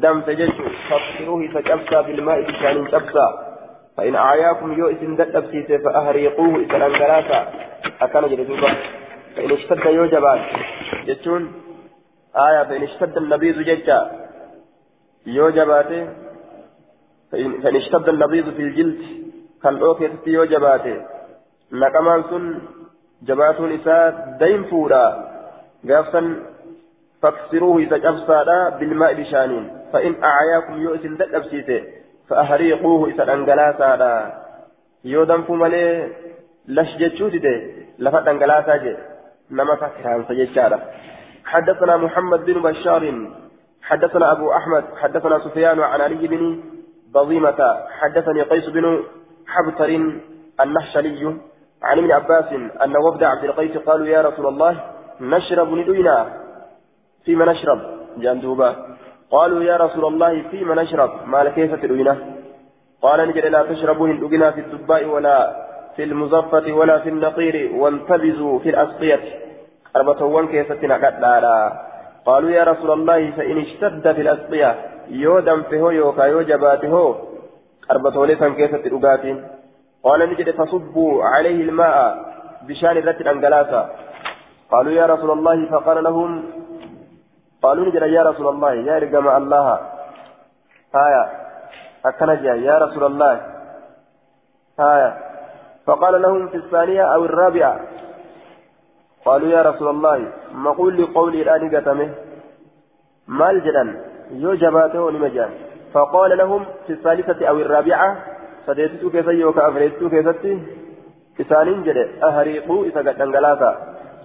دمت 0.02 0.30
جتشو 0.30 0.64
فاطروه 0.88 1.48
فكبسا 1.54 2.00
بالماء 2.00 2.40
بشان 2.42 2.86
كبسا 2.92 3.26
فإن 3.96 4.14
أعياكم 4.14 4.72
يو 4.78 4.86
إسن 4.90 5.16
دتبسيس 5.16 5.68
فأهريقوه 5.84 6.52
إسن 6.62 6.82
أنقلاسا 6.82 7.40
أكان 8.02 8.24
جلدوبا 8.30 8.70
فإن 9.36 9.50
اشتد 9.52 9.84
يو 9.86 10.04
جبات 10.06 10.40
جتشون 11.06 11.42
آية 12.36 12.62
فإن 12.62 12.82
اشتد 12.82 13.16
النبيذ 13.16 13.62
جتشا 13.62 14.10
يو 15.26 15.50
جباته 15.50 16.08
فإن, 17.32 17.76
اشتد 17.76 18.08
النبيذ 18.08 18.44
في 18.54 18.62
الجلد. 18.62 18.98
كالأوكي 19.62 20.10
يو 20.26 20.44
جباته 20.44 20.96
نقمان 21.72 22.22
سن 22.30 22.58
جباتون 23.22 23.72
إساء 23.72 24.36
دين 24.40 24.64
فورا. 24.64 25.06
قافا 25.88 26.36
فاكسروه 27.22 27.78
إذا 27.78 27.96
جبسادا 27.96 28.68
بالماء 28.68 29.14
بشانين. 29.14 29.70
فإن 29.92 30.14
أعياكم 30.24 30.74
يؤسن 30.82 31.18
تكبسيته 31.18 31.82
فأهريقوه 32.28 33.08
إذا 33.08 33.32
أنقلاسادا 33.32 34.44
يودن 35.04 35.42
فمالي 35.42 36.12
لش 36.68 36.96
جتشوتي 36.96 37.38
لفت 37.98 38.28
أنقلاسا 38.28 38.76
جي 38.76 38.96
نما 39.50 39.74
فكران 39.74 40.24
سجيشادا 40.28 40.78
حدثنا 41.44 41.96
محمد 41.96 42.44
بن 42.44 42.62
بشار 42.62 43.28
حدثنا 43.82 44.32
أبو 44.32 44.52
أحمد 44.52 44.84
حدثنا 45.02 45.38
سفيان 45.38 45.80
عن 45.80 46.00
علي 46.00 46.26
بن 46.28 46.60
بظيمة 47.14 47.60
حدثني 48.00 48.42
قيس 48.42 48.68
بن 48.68 49.04
حبتر 49.46 49.88
النحشلي 50.60 51.36
عن 51.82 51.98
ابن 51.98 52.12
عباس 52.12 52.52
أن 52.84 52.96
وفد 52.96 53.22
عبد 53.22 53.44
القيس 53.44 53.76
قالوا 53.76 54.06
يا 54.06 54.22
رسول 54.22 54.46
الله 54.46 54.80
نشرب 55.20 55.72
ندوينا 55.72 56.26
فيما 57.24 57.44
نشرب؟ 57.44 57.80
جندوبا 58.16 58.76
قالوا 59.30 59.62
يا 59.62 59.76
رسول 59.76 60.04
الله 60.04 60.42
فيما 60.50 60.74
نشرب؟ 60.82 61.10
ما 61.26 61.48
كيف 61.48 61.74
تدوينا 61.74 62.16
قال 63.02 63.28
نجد 63.28 63.46
لا 63.46 63.62
تشربوا 63.62 64.08
هندوغنا 64.08 64.50
في 64.50 64.60
الدباء 64.60 65.04
ولا 65.04 65.66
في 65.96 66.04
المزفة 66.04 66.72
ولا 66.72 66.98
في 66.98 67.08
النقير 67.08 67.72
وانتبذوا 67.74 68.58
في 68.58 68.70
الأسقية. 68.70 69.43
أربطوان 69.96 70.46
كيف 70.48 70.72
تنقل 70.72 71.24
قالوا 72.26 72.50
يا 72.50 72.64
رسول 72.64 72.90
الله 72.90 73.30
فإن 73.30 73.58
اشتد 73.58 74.12
في 74.12 74.20
الأسقية 74.20 74.76
يودم 75.08 75.62
فيه 75.62 75.84
يوكا 76.00 76.22
يوجباته 76.22 77.16
أربطوليسا 77.90 78.48
كيف 78.48 78.74
تدوغاتين 78.74 79.48
قال 80.04 80.30
نجد 80.30 80.50
فصبوا 80.50 81.24
عليه 81.24 81.62
الماء 81.62 81.96
بشان 82.68 82.98
ذات 82.98 83.20
الأنجلاسة 83.20 83.88
قالوا 84.70 84.92
يا 84.92 85.06
رسول 85.06 85.30
الله 85.30 85.70
فقال 85.70 86.04
لهم 86.04 86.44
قالوا 87.62 87.86
نجد 87.86 88.02
يا 88.02 88.22
رسول 88.22 88.48
الله 88.48 88.72
يا 88.74 88.98
رقم 88.98 89.28
الله 89.28 89.80
هايا 90.94 91.24
أكنجا 92.06 92.54
يا 92.54 92.78
رسول 92.78 93.04
الله 93.04 93.40
هايا 94.80 95.10
فقال 95.86 96.22
لهم 96.22 96.48
في 96.48 96.56
الثانية 96.56 97.02
أو 97.14 97.24
الرابعة 97.24 97.80
قالوا 99.24 99.48
يا 99.48 99.62
رسول 99.62 99.88
الله 99.88 100.16
ما 100.54 100.70
قول 100.70 101.02
لقولي 101.02 101.42
الآن 101.42 101.62
قتمه؟ 101.74 102.08
ما 103.28 103.50
الجنان 103.50 103.88
يوجباته 104.30 105.10
لمجان 105.10 105.50
فقال 105.92 106.38
لهم 106.38 106.64
في 106.86 106.92
الثالثة 106.92 107.48
أو 107.48 107.56
الرابعة 107.56 108.08
keessa 108.66 109.32
yookaan 109.32 109.68
afreessituu 109.70 110.10
keessatti 110.10 110.52
isaaniin 111.38 111.82
jedhe 111.86 112.04
ahariiquu 112.28 112.84
isa 112.90 113.02
gadhangalaasa 113.02 113.72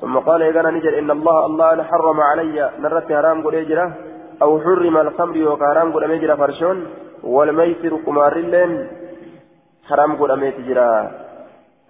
ثم 0.02 0.16
قال 0.20 0.42
إذا 0.42 0.62
نجد 0.62 0.94
إن 0.94 1.12
الله 1.12 1.46
الله 1.46 1.84
حرم 1.84 2.20
علي 2.22 2.72
نرت 2.80 3.12
حرام 3.12 3.44
قد 3.44 3.54
يجرى 3.54 3.86
أو 4.42 4.52
حرم 4.64 4.98
الخمر 4.98 5.36
يوكا 5.36 5.66
حرام 5.68 5.92
قد 5.94 6.10
يجرى 6.10 6.38
فرشون 6.38 6.78
والميسر 7.24 7.94
قمار 8.08 8.36
اللين 8.36 8.72
حرام 9.90 10.12
قد 10.16 10.32
أميت 10.32 10.58
جرى. 10.68 10.92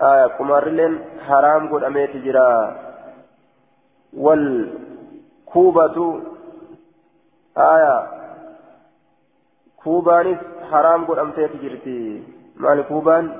آية 0.01 0.25
قمار 0.39 0.63
اللين 0.67 0.93
حرام 1.27 1.61
قد 1.73 1.83
أميت 1.83 2.13
جرى. 2.25 2.49
والكوبة 4.17 5.97
آية 7.57 8.07
كوبانس 9.83 10.37
حرام 10.71 11.05
قد 11.05 11.17
أمتيت 11.17 11.51
جرتي. 11.61 12.23
مال 12.57 12.81
كوبان 12.87 13.31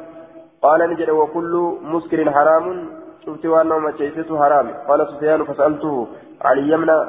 قال 0.62 0.89
نجد 0.89 1.10
وكل 1.10 1.77
مسكر 1.82 2.32
حرام 2.32 2.89
شفت 3.25 3.45
وأنه 3.45 3.77
مجيسته 3.79 4.43
حرام. 4.43 4.67
قال 4.88 5.08
سفيان 5.08 5.43
فسألته 5.43 6.08
علي 6.41 6.73
يمنى 6.73 6.99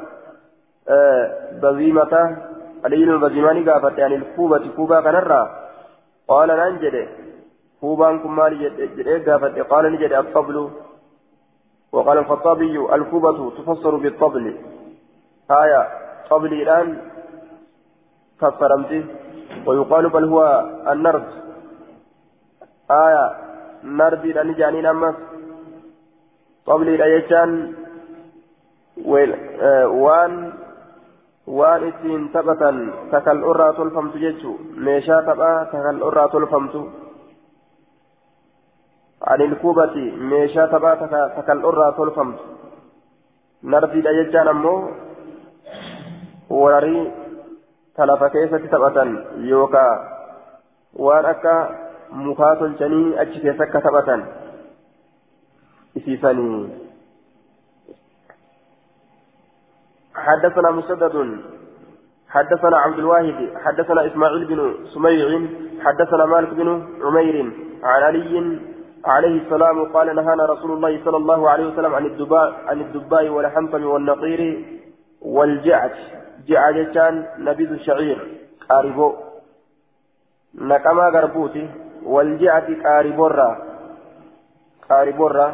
آه 0.89 1.23
بزيمة 1.61 2.37
علي 2.85 3.03
البزيماني 3.03 3.69
قافت 3.69 3.97
يعني 3.97 4.15
الكوبة 4.15 4.67
كوبا 4.75 5.01
كنرى. 5.01 5.41
قال 6.27 6.49
ننجد 6.49 7.07
كوبان 7.81 8.19
كمال 8.19 8.53
جد 8.59 9.29
قافت. 9.29 9.59
قال 9.59 9.91
نجد 9.91 10.13
الطبل 10.13 10.69
وقال 11.91 12.17
الخطابي 12.17 12.75
الكوبة 12.95 13.51
تفسر 13.57 13.95
بالطبل. 13.95 14.45
آية 15.51 15.81
طبل 16.29 16.53
الآن 16.53 16.87
فسرمته 18.39 19.05
ويقال 19.65 20.09
بل 20.09 20.25
هو 20.25 20.39
النرد. 20.91 21.27
آية 22.91 23.25
نردي 23.83 24.31
لأني 24.33 24.53
جانين 24.53 24.85
أمس 24.85 25.15
قبل 26.65 26.87
الأيشان 26.89 27.73
وان 30.03 30.33
waan 31.47 31.81
ittiin 31.83 32.29
taphatan 32.31 33.09
takal 33.11 33.41
irraa 33.41 33.73
tolfamtu 33.73 34.21
jechu 34.21 34.51
meeshaa 34.77 35.25
taphaa 35.25 35.73
takal 35.73 35.97
irraa 36.07 36.29
tolfamtu 36.29 36.81
kubati 39.61 40.11
meeshaa 40.31 40.67
taphaa 40.67 40.95
takal 41.35 41.59
irraa 41.71 41.91
tolfamtu 41.91 42.43
nardiidha 43.63 44.13
jechaan 44.13 44.47
ammoo 44.47 44.79
wararii 46.49 47.03
talafa 47.95 48.29
keessatti 48.29 48.67
taphatan 48.67 49.11
yookaan 49.49 49.99
waan 51.07 51.25
akka 51.25 51.53
mukaa 52.11 52.55
tolchanii 52.55 53.17
achi 53.17 53.39
keessa 53.39 53.63
akka 53.63 53.81
taphatan 53.81 54.23
حدثنا 60.15 60.71
مسدد 60.71 61.15
حدثنا 62.29 62.77
عبد 62.77 62.99
الواحد 62.99 63.57
حدثنا 63.63 64.05
إسماعيل 64.05 64.45
بن 64.45 64.59
سميع 64.93 65.27
حدثنا 65.85 66.25
مالك 66.25 66.53
بن 66.53 66.69
عمير 67.01 67.35
عن 67.83 68.03
علي 68.03 68.59
عليه 69.05 69.41
السلام 69.41 69.93
قال 69.93 70.15
نهانا 70.15 70.45
رسول 70.45 70.71
الله 70.71 71.05
صلى 71.05 71.17
الله 71.17 71.49
عليه 71.49 71.65
وسلم 71.65 71.95
عن 71.95 72.05
الدباء 72.05 72.53
عن 72.67 72.81
الدباء 72.81 73.29
والحنطم 73.29 73.83
والنقير 73.85 74.65
والجعد. 75.21 75.91
جعد 76.47 77.25
نبيذ 77.37 77.71
الشعير 77.71 78.17
قاربو. 78.69 79.13
نقما 80.55 81.03
غربوتي 81.09 81.69
والجعد 82.03 82.77
قاربورا 82.85 83.57
قاربورا 84.89 85.53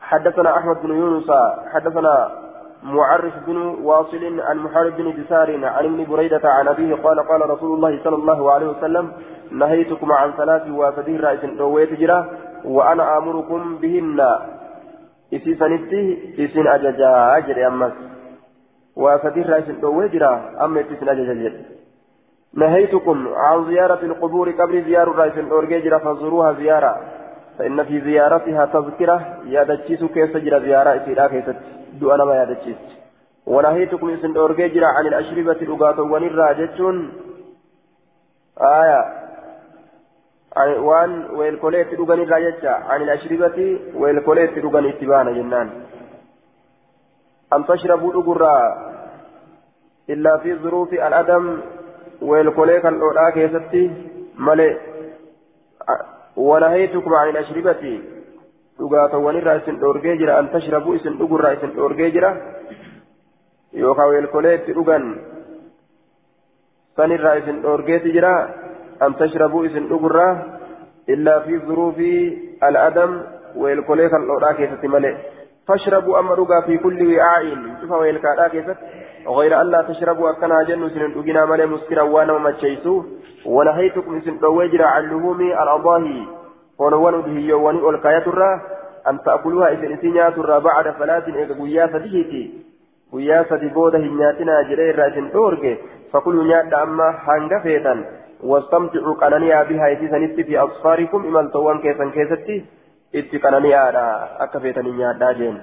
حدثنا 0.00 0.58
أحمد 0.58 0.82
بن 0.82 0.90
يونس 0.90 1.30
حدثنا 1.72 2.30
معرف 2.82 3.34
بن 3.46 3.56
واصل 3.56 4.40
عن 4.40 4.58
محارب 4.58 4.96
بن 4.96 5.22
جسار 5.22 5.64
عن 5.64 5.84
ابن 5.84 6.04
بريدة 6.04 6.40
عن 6.44 6.68
أبيه 6.68 6.94
قال 6.94 7.28
قال 7.28 7.50
رسول 7.50 7.74
الله 7.76 8.04
صلى 8.04 8.16
الله 8.16 8.52
عليه 8.52 8.66
وسلم 8.66 9.12
نهيتكم 9.60 10.12
عن 10.12 10.32
ثلاث 10.32 10.70
وافدين 10.70 11.20
رئيس 11.20 11.44
رويت 11.44 11.92
جرا 11.92 12.20
وأنا 12.64 13.18
آمركم 13.18 13.76
بهن. 13.82 14.20
إسي 15.34 15.54
سنتي 15.54 16.34
إسن 16.44 16.66
أججا 16.66 17.36
أجري 17.36 17.66
أمس. 17.66 17.92
وافدين 18.96 19.44
رئيس 19.44 19.64
رويت 19.82 20.12
جرا 20.12 20.32
أما 20.64 20.80
إسن 20.80 21.08
أججا 21.08 21.52
نهيتكم 22.54 23.28
عن 23.28 23.64
زيارة 23.64 24.02
القبور 24.02 24.50
قبل 24.50 24.84
زيارة 24.84 25.10
رئيس 25.10 25.36
أورجيجرا 25.50 25.98
فزوروها 25.98 26.52
زيارة. 26.52 27.00
فإن 27.58 27.84
في 27.84 28.00
زيارتها 28.00 28.66
تذكرة 28.66 29.38
يادتشيس 29.46 30.04
كيف 30.04 30.36
جرى 30.36 30.60
زيارة 30.60 30.90
إسيرا 30.96 31.26
كيست 31.26 31.56
دؤنا 32.00 32.24
ما 32.24 32.34
يادتشيس. 32.34 32.76
ونهيتكم 33.46 34.10
إسن 34.10 34.36
أورجيجرا 34.36 34.86
عن 34.86 35.06
الأشربة 35.06 35.52
الأغاثة 35.52 36.02
ونراجتون 36.02 37.12
آية. 38.60 39.23
Jecha 42.46 42.74
ani 42.94 43.10
ashribati 43.16 43.66
weelkolee 44.02 44.44
itti 44.48 44.60
dhugan 44.64 44.86
itti 44.92 45.06
baana 45.12 45.36
jennaan 45.38 45.70
am 47.50 47.64
tashrabuu 47.70 48.12
dhugurraa 48.16 48.64
illaa 50.08 50.38
fi 50.38 50.56
zuruufi 50.62 51.00
al'adam 51.00 51.62
weelkolee 52.30 52.80
kan 52.80 53.00
dhoodhaa 53.04 53.30
keessatti 53.38 53.84
malee 54.36 54.74
ونهيتكم 56.36 57.14
عن 57.14 57.28
الأشربة 57.28 58.00
jira 60.18 60.38
an 60.38 60.48
tashrabuu 60.50 60.94
isin 60.98 61.18
dhugurraa 61.18 61.52
isin 61.56 61.70
dhoorgee 61.76 62.10
jira 62.10 62.30
yookaan 63.72 64.10
weelkolee 64.10 64.54
itti 64.54 64.74
dhugan 64.74 65.04
sanirraa 66.96 67.34
isin 67.42 67.62
dhoorgeeti 67.62 68.12
jira 68.16 68.32
isin 69.64 69.88
dhugurraa 69.88 70.34
illaa 71.08 71.40
fi 71.46 71.58
zuruufii 71.66 72.58
al'adam 72.60 73.22
weelkolee 73.56 74.08
kan 74.08 74.26
dhoodhaa 74.26 74.54
keessatti 74.60 74.88
malee 74.88 75.16
فاشربوا 75.68 76.18
أما 76.18 76.34
رقا 76.34 76.60
في 76.60 76.78
كل 76.78 77.16
وعاء. 77.16 77.44
شوف 77.80 77.90
ويلكادا 77.90 78.48
كيست. 78.48 78.76
غير 79.26 79.60
ألا 79.60 79.82
تشربوا 79.82 80.30
أكنا 80.30 80.62
جنو 80.62 80.88
سنن 80.88 81.12
أجنا 81.16 81.44
ملي 81.44 81.66
مسكرا 81.66 82.02
وأنا 82.02 82.32
ومتشيسو 82.32 83.02
ونهيتكم 83.46 84.20
سن 84.20 84.38
دوجر 84.38 84.82
عن 84.82 85.02
لهوم 85.10 85.40
الأضاهي. 85.40 86.20
ونوان 86.78 87.20
به 87.20 87.38
يواني 87.38 87.80
والكاية 87.80 88.26
الرا 88.26 88.60
أن 89.08 89.18
تأكلوها 89.24 89.72
إذن 89.72 89.92
إسنيات 89.92 90.38
الرا 90.38 90.58
بعد 90.58 90.90
فلات 90.90 91.28
إيقا 91.28 91.54
قياسة 91.54 91.98
دهيتي 91.98 92.42
قياسة 93.12 93.62
بودة 93.74 93.98
هنياتنا 93.98 94.62
جرير 94.68 94.98
رأسن 94.98 95.30
أورجي 95.34 95.78
فكلوا 96.12 96.44
نيات 96.44 96.72
أما 96.72 97.08
هنغفيتا 97.24 98.04
واستمتعوا 98.44 99.14
قنانيا 99.14 99.62
بها. 99.62 99.86
إذن 99.92 100.42
في 100.46 100.58
أصفاركم 100.58 101.20
إما 101.26 101.40
التوان 101.40 101.78
كيسا 101.84 102.04
كيستي 102.14 102.64
qanani'aadha 103.44 104.04
akka 104.44 104.60
feetanii 104.60 104.98
nyaadhaa 104.98 105.34
jeen 105.38 105.56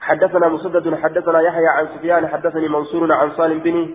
حدثنا 0.00 0.48
مسدد 0.48 0.94
حدثنا 0.94 1.40
يحيى 1.40 1.66
عن 1.66 1.86
سفيان 1.94 2.26
حدثني 2.26 2.68
منصور 2.68 3.12
عن 3.12 3.30
سالم 3.30 3.58
بن 3.58 3.88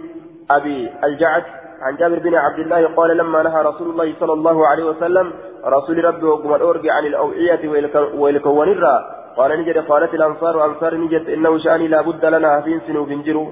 أبي 0.51 0.91
الجعد 1.03 1.43
عن 1.81 1.95
جابر 1.95 2.19
بن 2.19 2.35
عبد 2.35 2.59
الله 2.59 2.87
قال 2.95 3.17
لما 3.17 3.43
نهى 3.43 3.61
رسول 3.61 3.89
الله 3.89 4.13
صلى 4.19 4.33
الله 4.33 4.67
عليه 4.67 4.83
وسلم 4.83 5.33
رسول 5.65 6.05
ربي 6.05 6.25
وقم 6.25 6.55
الأورج 6.55 6.89
عن 6.89 7.05
الأوعية 7.05 7.69
والكوانرة 8.13 8.95
قال 9.37 9.59
نجد 9.59 9.77
قالت 9.77 10.13
الأنصار 10.13 10.65
أنصار 10.65 10.95
نجد 10.95 11.29
إنه 11.29 11.57
شأني 11.57 11.87
لا 11.87 12.01
بد 12.01 12.25
لنا 12.25 12.59
هفين 12.59 12.79
سنو 12.87 13.03
بنجرو 13.05 13.51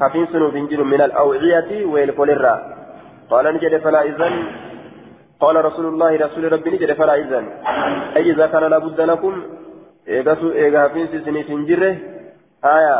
هفين 0.00 0.26
سنو 0.26 0.50
بنجرو 0.50 0.84
من 0.84 1.00
الأوعية 1.00 1.86
والكوانرة 1.86 2.54
قال 3.30 3.54
نجد 3.54 3.76
فلا 3.76 4.02
إذن. 4.02 4.34
قال 5.40 5.64
رسول 5.64 5.86
الله 5.86 6.16
رسول 6.16 6.52
ربي 6.52 6.70
نجد 6.70 6.92
فلا 6.92 7.14
إذن. 7.14 7.44
أي 8.16 8.30
إذا 8.30 8.46
كان 8.46 8.64
لابد 8.64 9.00
لكم. 9.00 9.42
إيغاسو 10.08 10.52
إيغا 10.52 10.88
فين 10.88 11.06
سني 11.24 11.42
فنجره 11.44 11.96
آية. 12.64 12.98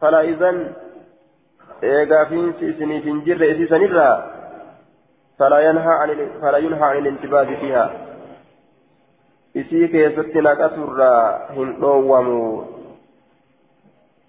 فلا 0.00 0.20
إذن. 0.20 0.72
إيغا 1.84 2.24
فين 2.24 2.52
سني 2.78 3.00
فنجره 3.00 3.52
إسي 3.52 3.66
سنرا 3.66 4.10
فلا 5.38 5.58
ينهى 5.58 5.92
عن 6.00 6.08
فلا 6.42 6.58
ينهى 6.58 6.82
عن 6.82 6.96
الانتباه 6.98 7.48
فيها. 7.60 7.86
إسي 9.56 9.88
كيست 9.88 10.36
نقصر 10.36 11.00
هندوامو 11.56 12.77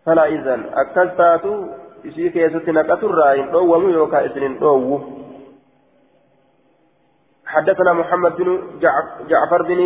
فلا 0.10 0.26
إذن. 0.26 0.62
أكلتاتو 0.74 1.54
إسي 2.08 2.30
كيست 2.34 2.70
نقصر 2.70 3.20
هندوامو 3.42 3.90
يوكا 3.90 4.26
إسن 4.26 4.42
هندوامو 4.44 4.98
حدثنا 7.46 7.94
محمد 7.94 8.34
بن 8.36 8.50
جعفر 9.30 9.62
بن 9.70 9.82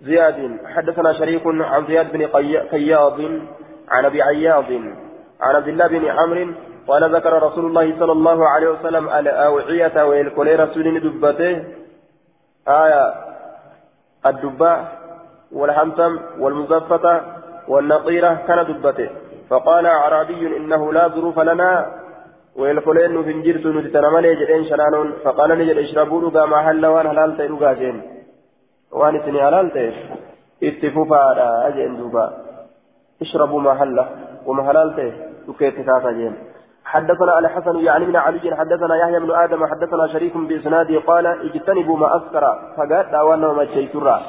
زياد. 0.00 0.38
حدثنا 0.74 1.12
شريك 1.12 1.44
عن 1.46 1.86
زياد 1.86 2.06
بن 2.12 2.22
قياض 2.74 3.18
عن 3.88 4.04
أبي 4.04 4.22
عياض 4.22 4.70
عن 5.40 5.54
عبد 5.56 5.68
الله 5.68 5.86
بن 5.86 6.04
عمرو 6.04 6.54
قال 6.88 7.14
ذكر 7.16 7.32
رسول 7.42 7.64
الله 7.66 7.98
صلى 7.98 8.12
الله 8.12 8.48
عليه 8.48 8.68
وسلم 8.68 9.08
الأوعية 9.08 9.96
والكولي 10.04 10.54
رسول 10.54 11.00
دبته 11.00 11.64
آية 12.68 13.14
الدباء 14.26 14.78
والحمتم 15.52 16.18
والمزفة 16.38 17.37
والنطيرة 17.68 18.34
كان 18.46 18.64
دبته. 18.64 19.08
فقال 19.50 19.86
أعرابي 19.86 20.56
إنه 20.56 20.92
لا 20.92 21.08
ظروف 21.08 21.38
لنا. 21.38 21.70
ويلفلين 22.56 23.14
نفن 23.14 23.42
جرت 23.42 23.66
نتتنملي 23.66 24.34
جرين 24.34 24.64
شنانون. 24.68 25.12
فقال 25.24 25.50
نجد 25.58 25.76
اشربوا 25.76 26.20
لغا 26.20 26.46
ما 26.46 26.58
حل 26.66 26.86
وان 26.86 27.08
حلال 27.08 27.36
تي 27.36 27.46
لغا 27.48 27.72
جين 27.72 28.02
وان 28.92 29.16
اتني 29.16 29.42
حلال 29.42 29.70
تي 29.72 29.92
اتفوفا 30.62 31.20
أجين 31.68 31.96
دوبا. 31.96 32.26
اشربوا 33.22 33.60
ما 33.60 33.74
حل 33.74 33.98
وما 34.46 34.62
حلال 34.68 34.96
تي 34.96 35.12
وكيف 35.48 35.74
تكاسا 35.74 36.10
جين 36.10 36.34
حدثنا 36.84 37.32
على 37.32 37.48
حسن 37.48 37.78
يعني 37.78 38.06
من 38.06 38.16
علي 38.16 38.56
حدثنا 38.56 38.94
يحيى 39.02 39.18
بن 39.20 39.30
آدم. 39.30 39.66
حدثنا 39.66 40.06
شريك 40.12 40.36
باسناده 40.36 41.00
قال 41.00 41.26
اجتنبوا 41.26 41.96
ما 41.96 42.16
أسكر. 42.16 42.44
فقال 42.76 43.10
دعوانا 43.12 43.48
وما 43.48 43.64
شيسرا 43.64 44.20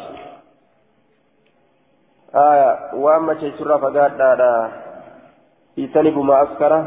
آية 2.35 2.93
وأما 2.93 3.39
شيسرا 3.39 3.77
فقال 3.77 4.21
اجتنبوا 5.79 6.23
ما 6.23 6.43
اسكر 6.43 6.85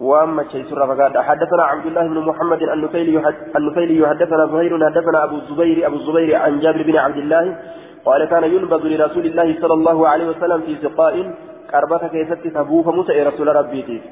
وأما 0.00 0.44
شيسر 0.52 0.86
فقال 0.86 1.18
حدثنا 1.18 1.62
عبد 1.62 1.86
الله 1.86 2.08
بن 2.08 2.18
محمد 2.18 2.62
النفيلي 2.62 3.98
يحدثنا 4.02 4.46
زهير 4.46 4.84
حدثنا 4.90 5.24
أبو 5.24 5.36
الزبير 5.36 5.86
أبو 5.86 5.96
الزبير 5.96 6.36
عن 6.36 6.60
جابر 6.60 6.82
بن 6.82 6.96
عبد 6.96 7.16
الله 7.16 7.56
قال 8.04 8.24
كان 8.24 8.44
ينبذ 8.44 8.82
لرسول 8.86 9.26
الله 9.26 9.60
صلى 9.60 9.74
الله 9.74 10.08
عليه 10.08 10.28
وسلم 10.28 10.60
في 10.60 10.76
سقاء 10.82 11.34
كربة 11.70 12.08
كيست 12.08 12.46
تبوف 12.54 12.88
موسى 12.88 13.22
رسول 13.22 13.56
ربيتي 13.56 14.02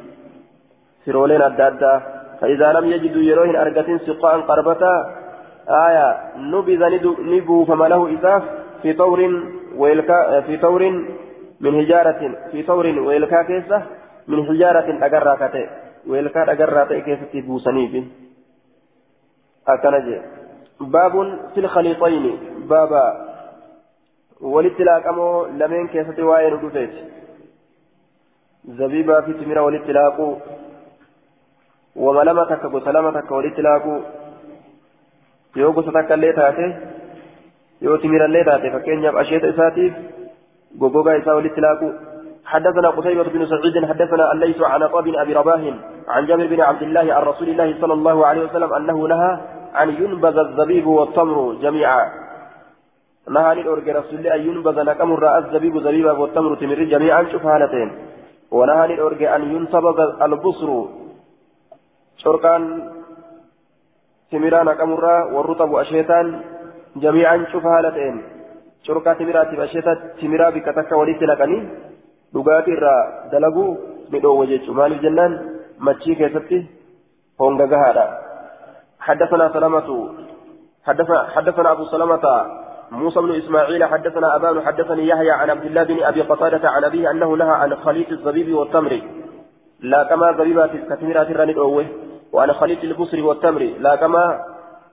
سرولين 1.05 1.43
الدادة 1.43 2.03
فإذا 2.41 2.73
لم 2.73 2.85
يجدوا 2.93 3.23
يروهن 3.23 3.57
أرقة 3.57 3.99
سقاء 4.07 4.41
قربة 4.41 4.83
آية 5.69 6.21
نبذ 6.37 6.83
نبو 7.21 7.65
فما 7.65 7.89
له 7.89 8.15
إساف. 8.15 8.43
في 8.85 8.93
طور 8.93 9.21
ويلكا 9.77 10.41
في 10.41 10.57
طور 10.57 10.83
من 11.61 11.81
هجارة 11.81 12.23
في 12.53 12.63
طور 12.63 12.87
ويلكا 12.87 13.43
كيسة 13.43 13.83
من 14.29 14.47
حجارة 14.49 14.89
أجرى 15.07 15.37
كتئ 15.41 15.67
ويلكاد 16.09 16.49
أجرى 16.49 16.85
تئ 16.89 17.01
كيف 17.01 17.47
بوسنيف 17.47 18.05
أكنجي 19.69 20.21
باب 20.81 21.13
في 21.55 21.61
الخليطين. 21.61 22.41
بابا 22.69 23.05
ولتلاك 24.41 25.07
أمو 25.07 25.45
لمن 25.45 25.89
كيف 25.89 26.11
تواين 26.17 26.53
ودفت 26.53 26.95
زبيبا 28.65 29.21
في 29.21 29.33
تمرة 29.33 29.61
ولتلاك 29.61 30.19
وملمتك 31.97 32.65
وسلامتك 32.75 33.31
ولتلاك 33.31 33.85
takka 35.95 36.15
illee 36.19 36.35
taate 36.39 36.67
yoo 37.81 37.99
timira 37.99 38.27
illee 38.27 38.45
taate 38.45 38.71
fakkeenyaaf 38.71 39.17
asheeta 39.23 39.49
isaatiif 39.49 39.93
gogogaa 40.79 41.15
isaa 41.15 41.35
walitti 41.35 41.61
laaqu. 41.61 41.93
حدثنا 42.45 42.89
قتيبة 42.89 43.23
بن 43.23 43.47
سعيد 43.47 43.85
حدثنا 43.85 44.33
الليث 44.33 44.63
عن 44.63 44.83
عطاء 44.83 45.03
بن 45.03 45.17
أبي 45.17 45.33
رباح 45.33 45.61
عن 46.09 46.27
جابر 46.27 46.47
بن 46.47 46.61
عبد 46.61 46.83
الله 46.83 47.15
عن 47.15 47.23
رسول 47.23 47.49
الله 47.49 47.81
صلى 47.81 47.93
الله 47.93 48.27
عليه 48.27 48.43
وسلم 48.45 48.75
أنه 48.75 48.99
نهى 49.09 49.33
أن 49.83 49.89
ينبذ 49.89 50.39
الزبيب 50.39 50.87
والتمر 50.87 51.55
جميعا. 51.65 52.05
نهى 53.29 53.45
عن 53.45 53.59
الأرجى 53.59 53.93
رسول 53.93 54.19
الله 54.19 54.35
أن 54.35 54.41
ينبذ 54.41 54.77
نكم 54.83 55.13
الرأى 55.13 55.39
الزبيب 55.39 55.79
زبيبا 55.79 56.13
والتمر 56.13 56.55
تمر 56.55 56.81
جميعا 56.85 57.23
شوف 57.33 57.47
هالتين 57.47 57.89
ونهى 58.51 58.77
عن 58.77 58.91
الأرجى 58.91 59.27
أن 59.37 59.43
ينتبذ 59.55 59.99
البصر 60.23 60.69
شركان 62.17 62.63
تمرا 64.31 64.63
نكم 64.63 64.93
الرأى 64.93 65.21
والرطب 65.35 65.75
أشيتان. 65.75 66.27
جميعا 66.97 67.47
شوف 67.53 67.67
هالتين 67.67 68.23
شركا 68.83 69.13
تمرا 69.15 69.45
تبأشيتا 69.45 69.95
تمرا 70.21 70.51
بكتك 70.51 70.93
وليت 70.93 71.23
لكني 71.23 71.59
dhugaatii 72.35 72.73
irraa 72.75 73.31
dalaguu 73.33 73.79
ni 74.11 74.19
dhoowwa 74.23 74.47
jechuudha 74.47 74.79
maaliif 74.79 75.03
jennaan 75.07 75.33
machii 75.79 76.17
keessatti 76.21 76.59
honga 77.39 77.67
حدثنا 80.85 81.23
حدثنا 81.35 81.73
أبو 81.73 81.85
سلمة 81.85 82.25
موسى 82.91 83.21
بن 83.21 83.35
إسماعيل 83.35 83.85
حدثنا 83.85 84.37
أبان 84.37 84.67
حدثني 84.67 85.09
يحيى 85.09 85.31
عن 85.31 85.51
عبد 85.51 85.65
الله 85.65 85.83
بن 85.83 86.03
أبي 86.03 86.23
قتادة 86.23 86.71
عن 86.71 86.85
أبيه 86.85 87.11
أنه 87.11 87.37
نهى 87.37 87.51
عن 87.51 87.75
خليط 87.75 88.11
الزبيب 88.13 88.55
والتمر. 88.55 89.03
لا 89.81 90.03
كما 90.05 90.33
زبيبات 90.33 90.71
كتمرات 90.91 91.31
الراني 91.31 91.57
أوه 91.57 91.87
وعن 92.33 92.53
خليط 92.53 92.85
البصر 92.85 93.23
والتمر. 93.25 93.63
لا 93.79 93.97
كما 93.97 94.45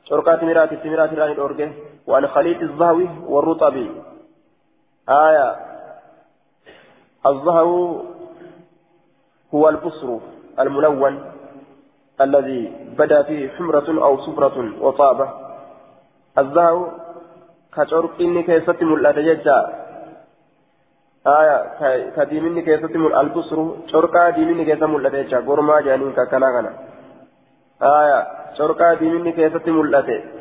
شركات 0.09 0.43
مرات 0.43 0.71
التمرات 0.71 1.13
الراني 1.13 1.39
أورجه 1.39 1.69
وعن 2.07 2.27
خليط 2.27 2.61
الزهو 2.61 3.07
والرطب 3.27 3.75
آية. 5.09 5.55
الظهر 7.25 7.65
هو 9.53 9.69
البصر 9.69 10.17
الملون 10.59 11.31
الذي 12.21 12.73
بدا 12.97 13.23
فيه 13.23 13.49
حمرة 13.49 14.03
أو 14.05 14.17
صفرة 14.17 14.57
وطابة. 14.81 15.29
الظهر 16.37 16.91
كشرق 17.75 18.21
إني 18.21 18.43
كيست 18.43 18.83
ملأت 18.83 19.19
ججا 19.19 19.59
آية 21.27 22.09
كديمني 22.15 22.61
كيست 22.61 22.95
البصر. 23.23 23.57
شرقا 23.87 24.29
ديمني 24.29 24.65
كيست 24.65 24.83
ملأت 24.83 25.15
ججا 25.15 25.37
قرما 25.47 25.81
جانين 25.81 26.11
ككنا 26.13 26.47
كنا 26.53 26.73
آية 27.81 28.19
شرقا 28.57 28.93
ديمني 28.93 29.31
كيست 29.31 29.69
ملأت 29.69 30.40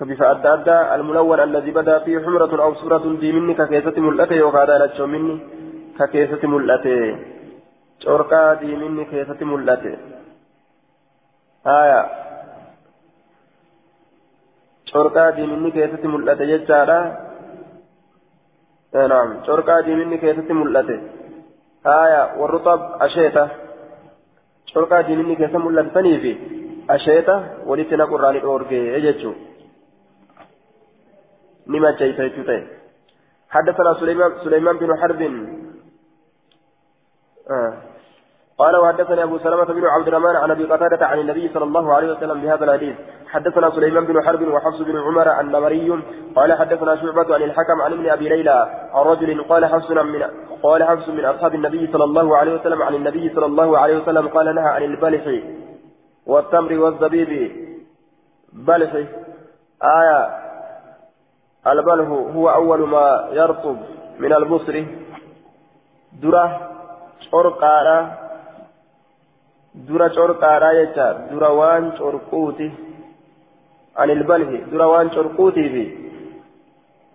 كبف 0.00 0.22
أدى 0.22 0.48
أدى 0.48 0.94
الملون 0.94 1.40
الذي 1.40 1.70
بدا 1.70 1.98
فيه 1.98 2.18
حمرة 2.18 2.62
أو 2.64 2.74
صورة 2.74 3.04
دي 3.20 3.32
مني 3.32 3.54
ككيسة 3.54 4.00
ملأته 4.00 4.42
وقال 4.42 4.70
لتشو 4.80 5.06
مني 5.06 5.36
ككيسة 5.98 6.42
ملأته 6.48 7.18
شوركا 8.04 8.54
دي 8.54 8.76
مني 8.76 9.04
كيسة 9.04 9.40
ملأته 9.44 9.96
آية. 11.66 12.02
شوركا 14.84 15.30
دي 15.30 15.46
مني 15.46 15.70
كيسة 15.70 16.08
ملأته 16.08 16.44
جتارا 16.44 17.00
نعم. 18.94 19.28
شوركا 19.46 19.80
دي 19.80 19.94
مني 19.94 20.16
كيسة 20.18 20.52
ملأته 20.52 20.98
آية. 21.86 22.22
والرطب 22.38 22.80
أشيته 23.02 23.48
شوركا 24.66 25.00
دي 25.00 25.16
مني 25.16 25.34
كيسة 25.36 25.58
ملأته 25.58 25.88
فنيفي 25.88 26.32
أشيته 26.90 27.38
ولتنا 27.66 28.04
قرآن 28.04 28.36
الأورجي 28.36 28.80
يجتشو 28.94 29.32
نما 31.68 31.90
جيسيتو 31.90 32.42
حدثنا 33.50 33.94
سليمان 34.00 34.30
سليمان 34.44 34.78
بن 34.78 34.88
حرب. 35.02 35.22
آه. 37.50 37.72
قال 38.58 38.76
وحدثني 38.76 39.22
أبو 39.22 39.38
سلمة 39.38 39.64
بن 39.64 39.86
عبد 39.86 40.08
الرحمن 40.08 40.36
عن 40.36 40.50
أبي 40.50 40.64
قتادة 40.64 41.06
عن 41.06 41.18
النبي 41.18 41.48
صلى 41.54 41.64
الله 41.64 41.94
عليه 41.94 42.12
وسلم 42.12 42.40
بهذا 42.40 42.64
الحديث. 42.64 42.96
حدثنا 43.26 43.70
سليمان 43.70 44.04
بن 44.04 44.22
حرب 44.22 44.48
وحفص 44.48 44.80
بن 44.80 44.96
عمر 44.96 45.40
النمري. 45.40 46.02
قال 46.36 46.52
حدثنا 46.52 46.96
شعبة 46.96 47.34
عن 47.34 47.42
الحكم 47.42 47.80
عن 47.82 47.92
ابن 47.92 48.08
أبي 48.08 48.28
ليلى 48.28 48.88
عن 48.92 49.04
رجل 49.04 49.44
قال 49.44 49.66
حفص 49.66 49.90
من 49.90 50.22
قال 50.62 50.84
حفص 50.84 51.08
من 51.08 51.24
أصحاب 51.24 51.54
النبي 51.54 51.92
صلى 51.92 52.04
الله 52.04 52.36
عليه 52.36 52.54
وسلم 52.54 52.82
عن 52.82 52.94
النبي 52.94 53.34
صلى 53.34 53.46
الله 53.46 53.78
عليه 53.78 53.98
وسلم 53.98 54.28
قال 54.28 54.54
نهى 54.54 54.68
عن 54.68 54.82
البلح 54.82 55.42
والتمر 56.26 56.78
والزبيب. 56.78 57.52
بلح. 58.52 58.94
آية. 59.82 60.43
البله 61.66 62.08
هو 62.36 62.50
أول 62.50 62.88
ما 62.88 63.28
يرطب 63.32 63.76
من 64.18 64.32
البصر 64.32 64.84
درة 66.22 66.70
شرقارا 67.30 67.98
درة 69.74 70.08
شرقارا 70.08 70.70
يجا 70.72 71.08
درة 71.32 71.50
وان 71.50 71.92
شرقوتي 71.98 72.70
عن 73.96 74.10
البله. 74.10 74.52
درة 74.72 74.86
وان 74.86 75.10
شرقوتي 75.10 75.68
في. 75.68 75.84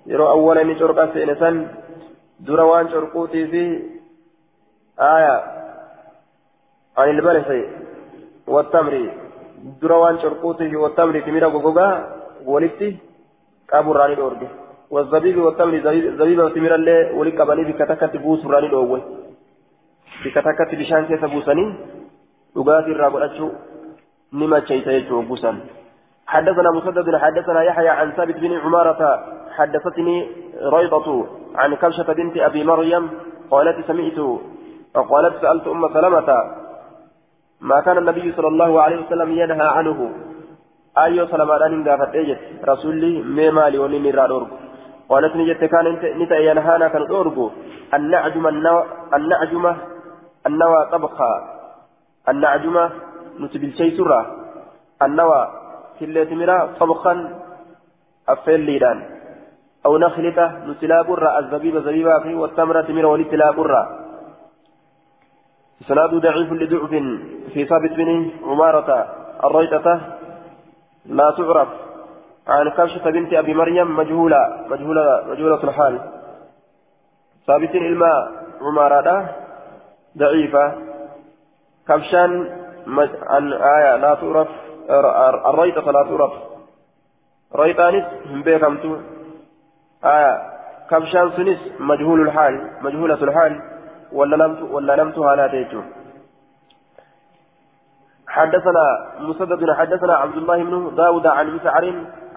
يرو 0.05 0.29
أولا 0.29 0.63
نشرقا 0.63 1.13
سينسان 1.13 1.67
درة 2.39 2.63
وان 2.63 2.89
شرقوتي 2.89 3.47
في. 3.47 3.63
آية. 4.99 5.35
عن 6.97 7.09
البله. 7.09 7.69
والتمر. 8.47 8.93
درة 9.81 9.97
وان 9.97 10.19
شرقوتي 10.19 10.75
والتمر 10.75 11.19
تميرا 11.19 11.47
غوغا 11.47 11.89
ولتي 12.45 13.08
قابو 13.71 13.91
راني 13.91 14.15
دورجه 14.15 14.49
والزبيب 14.89 15.37
والتمر 15.37 15.75
زبيب 16.19 16.39
وتمر 16.39 16.75
اللي 16.75 17.11
ولي 17.17 17.31
قبني 17.37 17.63
بكتكت 17.71 18.17
بوس 18.17 18.45
راني 18.45 18.67
دوه 18.67 19.01
بكتكت 20.25 20.75
بشان 20.79 21.05
كيف 21.05 21.25
بوسني 21.25 21.65
وقاتل 22.55 22.97
رابطه 22.97 23.51
نما 24.33 24.59
تشيتا 24.59 24.91
يجو 24.91 25.21
بوسن 25.21 25.55
حدثنا 26.27 26.69
مسدد 26.77 27.15
حدثنا 27.15 27.63
يحيى 27.63 27.89
عن 27.89 28.11
ثابت 28.11 28.35
بن 28.35 28.51
عمارة 28.63 29.01
حدثتني 29.57 30.15
ريضة 30.75 31.07
عن 31.55 31.75
كبشة 31.75 32.13
بنت 32.13 32.37
أبي 32.37 32.63
مريم 32.63 33.09
قالت 33.51 33.77
سمعت 33.87 34.19
وقالت 34.95 35.41
سألت 35.41 35.67
أم 35.67 35.93
سلمة 35.93 36.29
ما 37.61 37.81
كان 37.81 37.97
النبي 37.97 38.31
صلى 38.31 38.47
الله 38.47 38.81
عليه 38.81 39.05
وسلم 39.05 39.29
ينهى 39.31 39.67
عنه 39.77 40.11
ayyoo 41.03 41.27
salamaadhaan 41.33 41.75
hin 41.75 41.83
gaafadhee 41.89 42.25
jette 42.29 42.65
rasuulli 42.71 43.11
mee 43.37 43.51
maali 43.57 43.81
wanni 43.83 43.97
inni 43.99 44.11
irraa 44.13 44.27
dhoorgu 44.31 44.55
waanas 45.11 45.35
ni 45.35 45.45
jette 45.51 45.67
kaan 45.73 45.91
ni 46.21 46.27
ta'e 46.31 46.41
yanhaana 46.47 46.89
kan 46.95 47.07
dhoorgu 47.11 47.51
annacjuma 47.97 48.49
annacjuma 49.17 49.75
annawaa 50.49 50.83
xabkaa 50.95 51.37
annacjuma 52.33 52.83
nuti 53.39 53.61
bilcheeysurraa 53.63 54.25
annawaa 55.07 55.45
killee 55.99 56.25
timiraa 56.33 56.67
xabkan 56.81 57.23
affeelliidhaan 58.35 58.99
أو 59.85 59.97
نخلطة 59.97 60.45
نتلاق 60.67 61.07
الرا 61.11 61.39
الزبيب 61.39 61.75
زبيبا 61.77 62.19
في 62.19 62.35
والتمرة 62.35 62.81
تمر 62.81 63.05
ولتلاق 63.05 63.59
الرا 63.59 63.83
سناد 65.87 66.15
ضعيف 66.15 66.51
لضعف 66.51 66.89
في 67.53 67.65
ثابت 67.65 67.91
بن 67.99 68.31
عمارة 68.43 68.89
الريتة 69.43 69.85
لا 71.09 71.33
تعرف. 71.37 71.67
عن 72.47 72.69
كبشة 72.69 73.09
بنت 73.09 73.33
أبي 73.33 73.53
مريم 73.53 73.97
مجهولة 73.97 74.65
مجهولة 74.69 75.23
مجهولة 75.27 75.63
الحال. 75.63 75.99
ثابت 77.47 77.75
الماء 77.75 78.31
عمارة 78.61 79.29
ضعيفة. 80.17 80.73
كبشان 81.87 82.31
مج... 82.87 83.09
عن 83.27 83.53
آية 83.53 83.95
لا 83.95 84.13
تعرف 84.15 84.47
الريطة 85.49 85.91
لا 85.91 86.03
تعرف. 86.03 86.31
ريطانس 87.55 88.05
هم 88.25 88.41
بيكمتو. 88.43 88.97
آية 90.05 90.41
كبشان 90.89 91.31
سنس 91.31 91.59
مجهول 91.79 92.21
الحال 92.21 92.71
مجهولة 92.81 93.23
الحال. 93.23 93.61
ولا 94.11 94.35
لم 94.35 94.67
ولا 94.71 94.95
لم 94.95 95.11
تهالاتيتو 95.11 95.81
حدثنا 98.39 98.85
مسدد 99.19 99.71
حدثنا 99.79 100.13
عبد 100.23 100.37
الله 100.41 100.57
بن 100.63 100.95
داود 100.95 101.27
عن 101.27 101.45
مسعر 101.55 101.85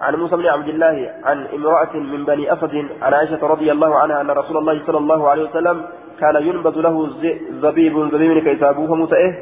عن 0.01 0.15
موسى 0.15 0.37
بن 0.37 0.47
عبد 0.47 0.69
الله 0.69 0.97
عن 1.25 1.39
امرأة 1.47 1.95
من 2.13 2.25
بني 2.25 2.53
أسد 2.53 2.75
عن 3.03 3.13
عائشة 3.15 3.43
رضي 3.55 3.73
الله 3.73 3.91
عنها 3.99 4.21
أن 4.21 4.31
رسول 4.31 4.57
الله 4.57 4.87
صلى 4.87 4.99
الله 4.99 5.21
عليه 5.31 5.45
وسلم 5.49 5.77
كان 6.21 6.37
ينبذ 6.49 6.77
له 6.87 6.97
زبيب 7.63 7.95
زبيب 8.13 8.39
كيتابوه 8.47 8.91
متئه 9.03 9.33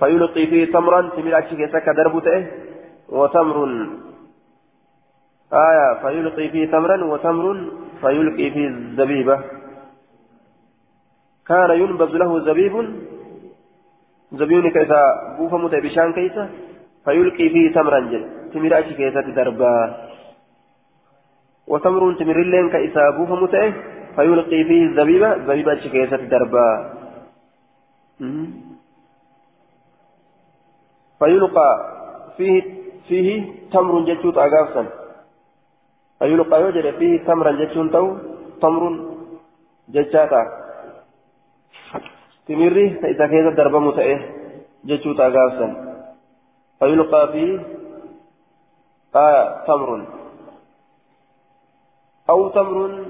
فيلقي 0.00 0.46
فيه 0.46 0.72
تمرا 0.72 1.00
تميل 1.16 1.34
أكشي 1.34 1.56
كيسك 1.56 1.86
دربته 1.98 2.46
وتمر. 3.08 3.58
آية 5.52 5.88
فيلقي 6.02 6.48
فيه 6.48 6.70
تمرا 6.72 7.04
وتمر 7.04 7.46
فيلقي 8.00 8.50
فيه 8.50 8.66
الزبيبة. 8.68 9.36
كان 11.48 11.70
ينبذ 11.70 12.12
له 12.22 12.40
زبيب 12.40 12.74
زبيون 14.32 14.70
كيسا 14.70 15.36
بوفا 15.38 15.56
متى 15.56 15.80
بشان 15.80 16.12
كيسا 16.12 16.50
فيلقي 17.04 17.48
فيه 17.48 17.72
تمرا 17.74 18.00
جل 18.00 18.24
تمر 18.52 18.78
أشي 18.78 18.94
كيسة 18.94 19.20
دربا 19.20 19.74
وتمر 21.66 22.12
تمر 22.12 22.36
اللين 22.42 22.70
كإسابوه 22.70 23.42
متئه 23.42 23.72
فيلقي 24.16 24.64
فيه 24.68 24.82
الزبيبة 24.84 25.38
زبيبة 25.46 25.72
أشي 25.72 25.88
كيسة 25.88 26.16
دربا 26.16 26.68
فيلقى 31.18 31.70
فيه 32.36 32.62
فيه 33.08 33.52
تمر 33.72 33.94
جتوت 34.08 34.36
أقافسا 34.38 34.86
فيلقى 36.18 36.62
يوجد 36.62 36.86
فيه 36.98 37.24
تمرا 37.24 37.52
جتون 37.52 37.90
تو 37.90 38.16
تمر 38.62 38.82
جتاتا 39.88 40.57
تمري 42.48 42.90
فإذا 42.90 43.26
كيسة 43.26 43.50
دربا 43.50 43.78
متئه 43.78 44.18
جتوت 44.84 45.20
أقافسا 45.20 45.68
فيلقى 46.78 47.32
فيه 47.32 47.60
آه 49.16 49.64
تمر 49.66 50.06
أو 52.30 52.48
تمر 52.48 53.04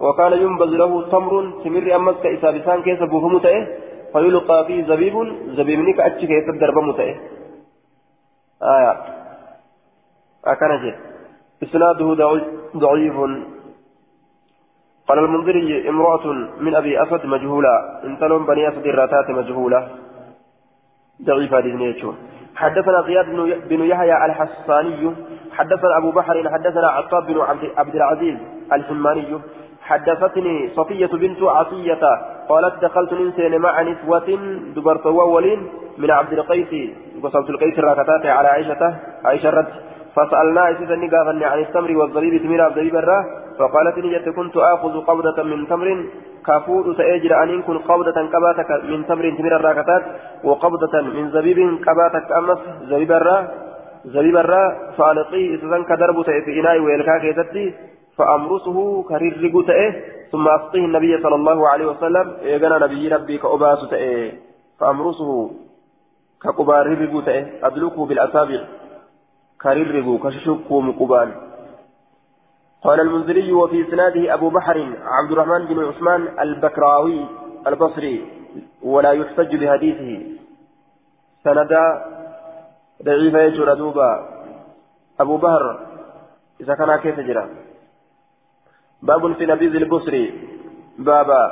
وكان 0.00 0.32
ينبذ 0.32 0.66
له 0.66 1.10
تمر 1.10 1.34
تمر 1.64 1.96
أمس 1.96 2.16
كإسا 2.22 2.50
بسان 2.50 2.82
كيس 2.82 2.98
بوهم 3.02 3.38
تأه 3.38 3.66
فيلقى 4.12 4.64
فيه 4.66 4.82
زبيب 4.86 5.14
زبيبني 5.56 5.92
كأتش 5.92 6.20
كيس 6.20 6.48
الدرب 6.54 6.78
متأه 6.78 7.16
آية 8.62 8.92
أكن 10.44 10.72
جد 10.82 10.96
إسناده 11.62 12.08
ضعيف 12.76 13.16
قال 15.10 15.18
المنذري 15.18 15.88
امرأة 15.88 16.26
من 16.60 16.74
أبي 16.74 17.02
أسد 17.02 17.26
مجهولة. 17.26 17.68
انتلهم 18.04 18.46
بني 18.46 18.68
أسد 18.68 18.86
الراتات 18.86 19.30
مجهولة. 19.30 19.88
ضعيفة 21.22 21.58
هذه 21.58 22.14
حدثنا 22.56 23.02
زياد 23.06 23.26
بن 23.68 23.80
يحيى 23.80 24.26
الحساني 24.26 25.14
حدثنا 25.52 25.98
أبو 25.98 26.10
بحر 26.10 26.50
حدثنا 26.50 26.88
عطاب 26.88 27.26
بن 27.26 27.40
عبد 27.76 27.94
العزيز 27.94 28.36
الحماني. 28.72 29.40
حدثتني 29.82 30.68
صفية 30.76 31.06
بنت 31.06 31.42
عصية 31.42 32.04
قالت 32.48 32.82
دخلت 32.82 33.12
ننسين 33.12 33.60
مع 33.60 33.82
نسوة 33.82 34.38
دبرت 34.76 35.06
ولين 35.06 35.68
من 35.98 36.10
عبد 36.10 36.32
القيس 36.32 36.90
وصلت 37.22 37.50
القيس 37.50 37.78
الراكتات 37.78 38.26
على 38.26 38.48
عائشة. 38.48 38.94
عائشة 39.24 39.50
رد 39.50 39.89
فسألنا 40.16 40.68
إذا 40.70 40.96
قافني 41.12 41.44
عن 41.44 41.58
التمر 41.58 41.96
والزبيب 41.96 42.42
تمير 42.42 42.66
الزبيب 42.68 42.96
الراه 42.96 43.24
فقالت 43.58 43.98
نجت 43.98 44.28
كنت 44.28 44.56
آخذ 44.56 45.00
قبضة 45.08 45.42
من 45.42 45.66
تمر 45.68 45.88
كافور 46.46 46.94
تأجر 46.94 47.42
أن 47.42 47.62
كن 47.62 47.78
قبضة 47.78 48.18
كباتك 48.32 48.70
من 48.90 49.06
تمر 49.06 49.24
تمير 49.38 49.56
الراكتات 49.56 50.02
وقبضة 50.44 51.00
من 51.00 51.30
زبيب 51.30 51.58
كباتك 51.86 52.32
أمس 52.38 52.58
زبيب 52.90 53.12
الراه 53.12 53.48
زبيب 54.04 54.36
الراه 54.36 54.76
فألقيه 54.98 55.54
إذا 55.54 55.82
كدرب 55.82 56.22
في 56.22 56.60
إناء 56.60 56.78
ويلكا 56.78 57.18
كيستي 57.18 57.74
فأمرسه 58.16 59.02
كريرق 59.08 59.66
تأه 59.66 59.94
ثم 60.32 60.48
أسقيه 60.48 60.84
النبي 60.84 61.22
صلى 61.22 61.34
الله 61.34 61.68
عليه 61.68 61.86
وسلم 61.86 62.26
إيقنا 62.42 62.78
نبي 62.86 63.08
ربي 63.08 63.38
كأباس 63.38 63.78
تأه 63.90 64.32
فأمرسه 64.80 65.50
كقبار 66.42 66.86
ربق 66.86 67.24
تأه 67.24 67.46
أدلكه 67.62 68.06
بالأسابع 68.06 68.60
كريرق 69.62 70.08
كششك 70.22 70.70
ومقبان 70.70 71.30
قال 72.82 73.00
المنذري 73.00 73.52
وفي 73.52 73.88
إسناده 73.88 74.34
أبو 74.34 74.48
بحر 74.50 74.76
عبد 75.02 75.32
الرحمن 75.32 75.64
بن 75.66 75.84
عثمان 75.84 76.28
البكراوي 76.40 77.26
البصري 77.66 78.28
ولا 78.82 79.12
يحتج 79.12 79.56
بحديثه. 79.56 80.10
سندا 81.44 81.84
ضعيف 83.04 83.34
يجر 83.34 83.74
دوبا. 83.74 84.10
أبو 85.20 85.36
بهر 85.36 85.64
إذا 86.60 86.74
كان 86.74 86.96
كيف 86.96 87.20
جرى 87.20 87.48
باب 89.02 89.32
في 89.32 89.46
نبيذ 89.46 89.74
البصري. 89.74 90.24
بابا 90.98 91.42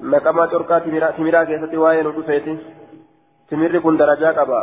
نقما 0.00 0.46
تركا 0.46 0.78
تمرا 0.78 1.10
تمرا 1.10 1.44
كيستي 1.44 1.76
واين 1.76 2.06
ودفيتي 2.06 2.58
تمر 3.50 3.78
كن 3.78 3.96
درجة 3.96 4.40
قبا 4.40 4.60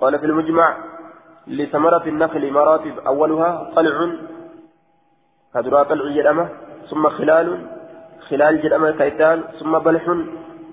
قال 0.00 0.18
في 0.18 0.26
المجمع 0.26 0.89
لثمرة 1.46 2.02
النخل 2.06 2.52
مراتب 2.52 2.98
أولها 2.98 3.50
قلع 3.76 4.12
كدرا 5.54 5.82
قلع 5.82 6.14
جرمة 6.14 6.48
ثم 6.90 7.08
خلال 7.08 7.66
خلال 8.28 8.62
جرمة 8.62 8.90
كيتان 8.90 9.42
ثم 9.60 9.78
بلح 9.78 10.04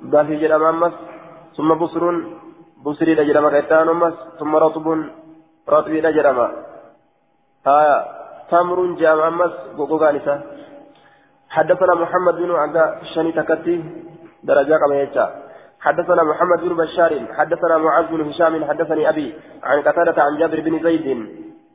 بافي 0.01 0.35
جرمة 0.35 0.69
أمس 0.69 0.93
ثم 1.57 1.73
بصر 1.73 2.03
بصري 2.83 3.15
جرمة 3.15 3.49
كيتان 3.49 3.89
أمس 3.89 4.13
ثم 4.39 4.55
رطب 4.55 4.87
رطب 5.69 5.91
جرمة 5.91 6.47
ها 7.67 7.77
تمر 8.51 8.79
جام 8.99 9.19
أمس 9.19 9.53
غوغانسا 9.77 10.35
حدثنا 11.49 11.93
محمد 11.95 12.35
بن 12.35 12.51
عبد 12.51 12.77
الشني 13.01 13.31
تكتي 13.31 13.83
درجة 14.43 14.75
كما 14.77 14.95
حدثنا 15.81 16.23
محمد 16.23 16.59
بن 16.59 16.75
بشار 16.75 17.25
حدثنا 17.37 17.77
معاذ 17.77 18.05
بن 18.05 18.21
هشام 18.29 18.65
حدثني 18.65 19.09
أبي 19.09 19.35
عن 19.63 19.81
قتادة 19.81 20.23
عن 20.23 20.37
جابر 20.37 20.59
بن 20.59 20.83
زيد 20.83 21.07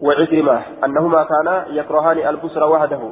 وعكرمة 0.01 0.63
أنهما 0.85 1.25
كانا 1.25 1.67
يكرهان 1.69 2.19
البصر 2.29 2.65
وحده. 2.65 3.03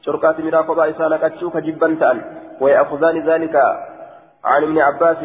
شركات 0.00 0.40
مراقبة 0.40 0.90
إسالة 0.90 1.16
كتشوك 1.16 1.56
جبا 1.56 1.94
تأن 2.00 2.18
ويأخذان 2.60 3.16
ذلك 3.30 3.56
عن 4.44 4.62
ابن 4.62 4.78
عباس 4.78 5.16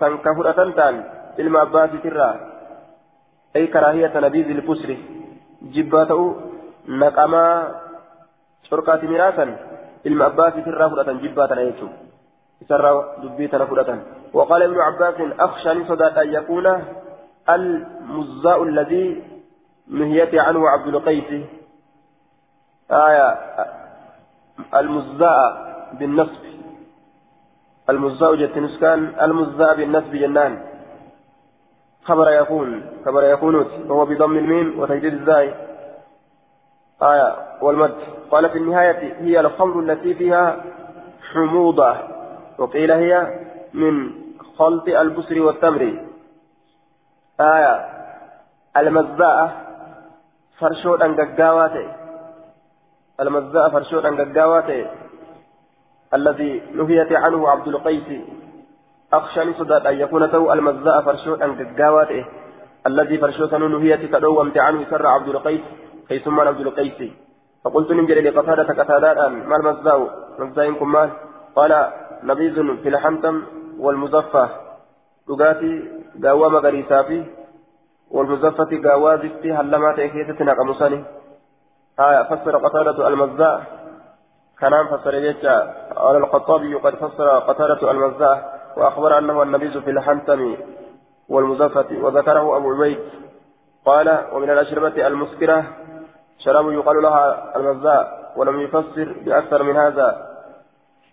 سنكفرة 0.00 0.70
تأن 0.78 1.04
علم 1.38 1.56
عباس 1.56 1.90
ترى 2.02 2.30
أي 3.56 3.66
كراهية 3.66 4.12
نبيذ 4.20 4.48
البصر. 4.50 4.90
جباته 5.62 6.20
نقما 6.88 7.74
شركات 8.70 9.04
ميراثا 9.04 9.56
علم 10.06 10.22
عباس 10.22 10.54
ترى 10.54 10.90
فرة 10.90 11.12
جباتا 11.12 11.58
أيتو 11.58 11.88
سر 12.68 13.04
دبيتا 13.22 13.64
فرة 13.64 14.02
وقال 14.32 14.62
ابن 14.62 14.80
عباس 14.80 15.14
أخشى 15.40 15.68
نصدى 15.68 16.04
أن 16.04 16.32
يكون 16.32 16.84
المزاء 17.50 18.62
الذي 18.62 19.22
نهيت 19.88 20.34
عنه 20.34 20.68
عبد 20.68 20.86
القيس 20.94 21.44
آية 22.90 23.38
المزاء 24.74 25.68
بالنصب 25.92 26.48
المزاء 27.90 28.34
جت 28.34 28.58
نسكان 28.58 29.14
المزاء 29.22 29.76
بالنصب 29.76 30.10
جنان 30.12 30.62
خبر 32.04 32.30
يكون 32.30 32.82
خبر 33.06 33.24
يكون 33.24 33.54
وهو 33.88 34.04
بضم 34.04 34.36
الميم 34.36 34.80
وتجديد 34.80 35.12
الزاي 35.14 35.54
آية 37.02 37.36
والمد 37.62 37.94
قال 38.30 38.50
في 38.50 38.58
النهاية 38.58 39.14
هي 39.20 39.40
الخمر 39.40 39.80
التي 39.80 40.14
فيها 40.14 40.64
حموضة 41.32 42.17
وقيل 42.58 42.92
هي 42.92 43.38
من 43.74 44.10
خلط 44.58 44.88
البسر 44.88 45.40
والتمر. 45.40 45.82
آية 47.40 47.74
المزاء 48.76 49.66
فرشود 50.58 51.02
أن 51.02 51.34
قاواتي 51.36 51.88
المزاء 53.20 53.70
فرشود 53.70 54.06
أن 54.06 54.38
قاواتي 54.38 54.86
الذي 56.14 56.62
نهيت 56.74 57.12
عنه 57.12 57.48
عبد 57.48 57.68
القيس. 57.68 58.20
أخشى 59.12 59.52
صدات 59.52 59.86
أن 59.86 60.00
يكون 60.00 60.30
تو 60.30 60.52
المزاء 60.52 61.02
فرشود 61.02 61.42
أن 61.42 61.76
قاواتي 61.78 62.24
الذي 62.86 63.18
فرشود 63.18 63.54
نهيت 63.54 64.14
تدومت 64.14 64.58
عنه 64.58 64.90
سر 64.90 65.06
عبد 65.06 65.28
القيس 65.28 65.60
كيسما 66.08 66.42
عبد 66.42 66.60
القيس. 66.60 67.12
فقلت 67.64 67.90
نمجر 67.90 68.20
لقتادة 68.20 68.82
قتادة 68.82 69.28
ما 69.28 69.56
المزاء 69.56 70.10
مزاينكم 70.38 70.92
مال؟ 70.92 71.10
قال 71.56 71.92
نبيذ 72.22 72.76
في 72.82 72.88
الحنتم 72.88 73.42
والمزفة 73.78 74.48
dhugaatii 75.28 75.76
gaawwaa 76.20 76.50
magariisaa 76.50 77.02
fi 77.04 77.18
والمزفة 78.10 78.70
قاوا 78.84 79.16
زفتي 79.16 79.52
هلما 79.52 79.92
تأكيد 79.92 80.42
نقم 80.42 80.74
سني 80.74 81.04
آية 82.00 82.22
فسر 82.22 82.56
قتادة 82.56 83.08
المزاء 83.08 83.62
كلام 84.60 84.86
فسر 84.96 85.14
يجا 85.14 85.74
قال 85.96 86.16
الخطابي 86.16 86.74
قد 86.74 86.94
فسر 86.94 87.38
قتادة 87.38 87.90
المزاء 87.90 88.60
وأخبر 88.76 89.18
أنه 89.18 89.42
النبيذ 89.42 89.80
في 89.80 89.90
الحنتم 89.90 90.56
والمزفة 91.28 91.86
وذكره 92.00 92.56
أبو 92.56 92.72
عبيد 92.72 92.98
قال 93.84 94.24
ومن 94.32 94.50
الأشربة 94.50 95.06
المسكرة 95.06 95.64
شراب 96.38 96.72
يقال 96.72 97.02
لها 97.02 97.56
المزاء 97.56 98.32
ولم 98.36 98.60
يفسر 98.60 99.16
بأكثر 99.24 99.62
من 99.62 99.76
هذا 99.76 100.08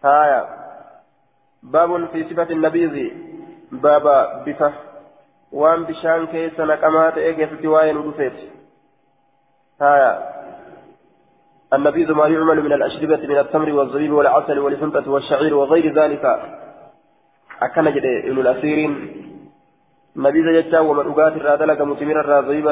آية 0.05 0.45
باب 1.73 2.05
في 2.13 2.23
صفة 2.23 2.49
النبيذ 2.57 2.95
بابا 3.71 4.43
بفه. 4.45 4.73
وان 5.51 5.83
بشان 5.83 6.27
كيس 6.27 6.59
نقمات 6.59 7.17
ايجت 7.17 7.65
وين 7.65 7.97
ودفت 7.97 8.37
آية 9.81 10.11
النبيذ 11.73 12.11
ما 12.11 12.27
يعمل 12.27 12.63
من 12.65 12.73
الأشربة 12.73 13.21
من 13.27 13.37
التمر 13.37 13.69
والزبيب 13.73 14.11
والعسل 14.13 14.59
والحنطة 14.59 15.11
والشعير 15.11 15.55
وغير 15.55 15.85
ذلك. 15.99 16.25
أكن 17.61 17.85
جد 17.95 18.05
ابن 18.05 18.39
الأثير 18.39 18.79
نبيذ 20.17 20.45
جتا 20.57 20.79
وما 20.79 21.03
دغات 21.03 21.35
الرا 21.35 21.55
دلق 21.55 21.81
متمر 21.81 22.19
الرا 22.19 22.41
زبيب 22.41 22.67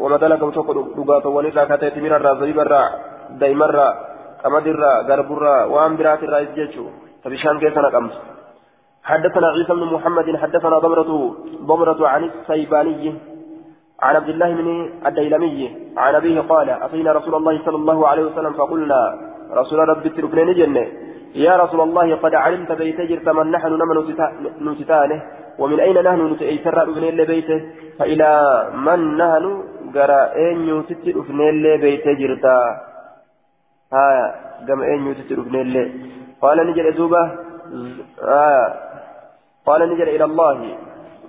وما 0.00 0.16
دلق 0.16 0.44
متوك 0.44 0.68
دغات 0.96 1.26
ونرا 1.26 1.64
كتا 1.64 1.88
تمر 1.88 2.16
الرا 2.16 2.34
زبيب 2.40 2.58
الرا 2.60 2.84
دايمر 3.40 3.70
الرا 3.70 3.88
قمد 4.44 4.66
الرا 4.66 4.92
غرب 5.08 5.32
الرا 5.32 5.56
وام 5.64 5.96
برات 5.96 6.22
يجچو 6.22 6.86
فبشان 7.24 7.58
كيسنا 7.60 7.88
قمس 7.88 8.12
حدثنا 9.04 9.46
عيسى 9.48 9.72
بن 9.74 9.84
محمد 9.94 10.36
حدثنا 10.36 10.78
ضمرة 10.78 11.10
ضمرة 11.70 12.08
عن 12.08 12.22
السيباني 12.24 13.14
عن 14.02 14.16
عبد 14.16 14.28
الله 14.28 14.50
بن 14.54 14.68
الديلمي 15.06 15.76
عن 15.96 16.14
أبيه 16.14 16.40
قال 16.40 16.68
أتينا 16.70 17.12
رسول 17.12 17.34
الله 17.34 17.54
صلى 17.64 17.76
الله 17.76 18.08
عليه 18.08 18.22
وسلم 18.22 18.52
فقلنا 18.52 19.00
رسول 19.52 19.78
ربي 19.88 20.08
تركنا 20.08 20.52
جنة 20.52 20.86
يا 21.34 21.56
رسول 21.56 21.80
الله 21.80 22.14
قد 22.16 22.34
علمت 22.34 22.72
بيت 22.72 23.00
جرت 23.00 23.28
من 23.28 23.50
نحن 23.50 23.72
نمن 23.80 23.96
نتتانه 24.66 25.22
ومن 25.58 25.80
أين 25.80 25.96
نحن 26.02 26.20
نتأيسر 26.32 26.82
ابن 26.82 27.04
اللي 27.04 27.24
بيته؟ 27.24 27.58
فإلى 27.98 28.30
من 28.86 29.00
نحن؟ 29.16 29.44
قرأ 29.94 30.22
أين 30.34 30.60
يوتت 30.68 31.04
ابن 31.08 31.38
اللي 31.48 31.76
بيت 31.84 32.06
جرتا 32.20 32.58
ها 33.92 34.34
قم 34.68 34.80
أين 34.82 35.06
يوتت 35.06 35.32
ابن 35.32 35.54
اللي 35.60 35.84
قال 36.42 36.58
نجل 36.68 36.86
أدوبة 36.86 37.22
آه 38.22 38.74
قال 39.66 39.80
نجل 39.92 40.08
إلى 40.08 40.24
الله 40.24 40.58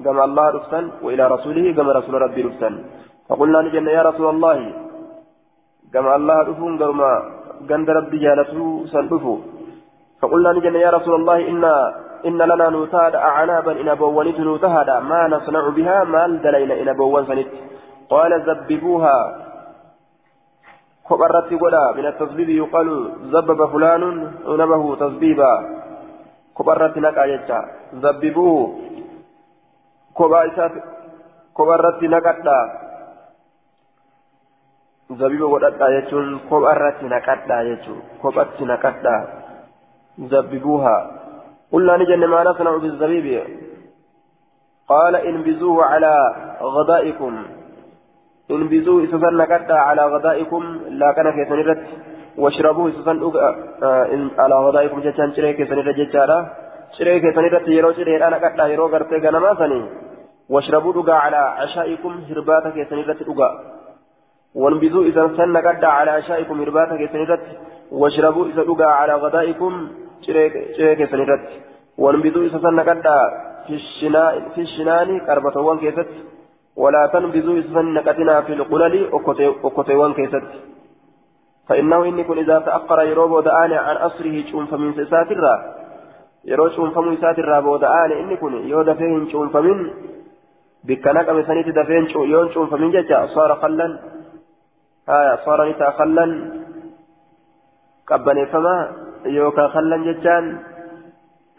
قام 0.06 0.20
الله 0.22 0.50
رفسا 0.50 0.80
وإلى 1.04 1.28
رسوله 1.28 1.66
قام 1.78 1.90
رسول 1.90 2.14
ربي 2.22 2.42
رفسا 2.42 2.70
فقلنا 3.30 3.62
نجل 3.62 3.88
يا 3.88 4.02
رسول 4.02 4.28
الله 4.36 4.74
قام 5.94 6.08
الله 6.18 6.38
رفون 6.50 6.74
قام 6.82 7.02
قند 7.70 7.90
ربي 7.90 8.18
جالته 8.18 8.86
سنفه 8.94 9.26
فقلنا 10.22 10.50
نجل 10.58 10.76
يا 10.76 10.90
رسول 10.90 11.16
الله 11.16 11.38
إن 11.52 11.64
إن 12.26 12.38
لنا 12.52 12.70
نوتاد 12.70 13.16
أعنابا 13.16 13.72
إن 13.82 13.88
أبوانت 13.90 14.40
نوتهد 14.40 14.90
ما 14.90 15.22
نصنع 15.28 15.70
بها 15.70 16.04
ما 16.04 16.28
دلينا 16.46 16.82
إن 16.82 16.88
أبوان 16.90 17.26
سنت 17.26 17.48
قال 18.10 18.32
زببوها. 18.46 19.43
خبرت 21.06 21.50
ولا 21.62 21.92
من 21.98 22.06
التصبيب 22.06 22.50
يقال 22.50 22.88
زبب 23.32 23.60
فلان 23.72 24.04
عنبه 24.48 24.96
تصبيبا 24.96 25.54
خبرت 26.56 26.98
نكا 26.98 27.24
يجا. 27.26 27.60
زببوه 27.94 28.80
كبرت 31.58 32.04
نكتا 32.04 32.60
زبيب 35.12 35.42
ودتا 35.42 35.88
يجون 35.88 36.40
كبرت 36.50 37.00
نكتا 37.04 37.62
يجون 37.62 38.02
كبرت 38.24 38.62
نكتا 38.62 39.16
زببوها. 40.20 40.98
قلنا 41.72 41.98
نجن 41.98 42.26
ما 42.28 42.44
نصنع 42.44 42.78
بالزبيب. 42.78 43.28
قال 44.88 45.16
انبذوه 45.16 45.86
على 45.86 46.14
غدائكم. 46.62 47.34
انبذوه 48.52 49.04
إسسان 49.04 49.38
نكتا 49.38 49.74
على 49.74 50.04
غدائكم 50.14 50.64
لا 50.90 51.12
كان 51.16 51.32
في 51.32 51.46
سنرت 51.50 51.82
واشربوه 52.38 52.90
إسسان 52.90 53.18
على 54.40 54.56
غدائكم 54.56 55.00
جتان 55.00 55.32
شريك 55.36 55.60
سنرت 55.70 55.96
جتارا 55.96 56.40
ciree 56.98 57.22
keessan 57.22 57.46
irratti 57.50 57.76
yeroo 57.78 57.94
cireedhaan 57.98 58.36
aqadhaa 58.38 58.68
yeroo 58.72 58.90
gartee 58.94 59.20
ganamaa 59.26 59.56
sanii 59.62 59.84
washrabuu 60.56 60.94
dhugaa 60.98 61.22
calaa 61.24 61.48
cashaa'ikum 61.60 62.20
hirbaata 62.30 62.72
keessan 62.76 63.00
irratti 63.04 63.26
dhugaa 63.30 63.54
wanbizuu 64.64 65.04
isan 65.12 65.36
san 65.38 65.56
naqadhaa 65.58 65.94
calaa 66.00 66.18
cashaa'ikum 66.20 66.60
hirbaata 66.64 67.00
keessan 67.00 67.24
irratti 67.26 67.54
washrabuu 68.02 68.46
isa 68.52 68.68
dhugaa 68.70 68.92
calaa 69.00 69.18
gadaa'ikum 69.26 69.74
ciree 70.26 70.94
keessan 71.00 71.26
irratti 71.26 71.56
wanbizuu 72.06 72.44
isa 72.50 72.62
san 72.66 72.80
naqadhaa 72.82 73.24
fishinaani 74.56 75.20
qarbatowwan 75.30 75.82
keessatti 75.86 76.20
walaa 76.20 76.33
tanbizuu 77.12 77.58
isa 77.58 77.74
san 77.74 77.94
naqatinaa 77.94 78.42
fi 78.42 78.56
lqulali 78.56 79.08
okkoteewwan 79.64 80.14
keessatti 80.14 80.74
فإنه 81.68 82.06
إني 82.06 82.24
كن 82.24 82.38
إذا 82.38 82.60
تأخر 82.60 83.02
يروب 83.02 83.32
ودآني 83.32 83.76
عن 83.78 83.96
أصره 83.96 84.44
شوم 84.52 84.66
فمن 84.66 85.06
ساترا 85.06 85.56
yeroo 86.44 86.70
cuunfamuu 86.76 87.16
isaatirraa 87.16 87.62
booda'aane 87.64 88.20
inni 88.20 88.38
kun 88.38 88.68
yoo 88.68 88.84
dafee 88.84 89.08
hin 89.08 89.28
cuunfamin 89.32 89.80
bikka 90.88 91.14
naqame 91.14 91.46
sanitti 91.48 91.76
dafee 91.78 92.02
yoo 92.32 92.42
hin 92.44 92.54
cuunfamin 92.54 92.92
jecha 92.92 93.28
soora 93.36 93.56
kallan 93.62 93.94
haya 95.08 95.38
soora 95.46 95.66
ni 95.66 95.74
ta'a 95.80 95.92
kallan 96.00 96.32
qabbaneeffamaa 98.12 98.82
yookaan 99.38 99.72
kallan 99.76 100.04
jechaan 100.10 100.50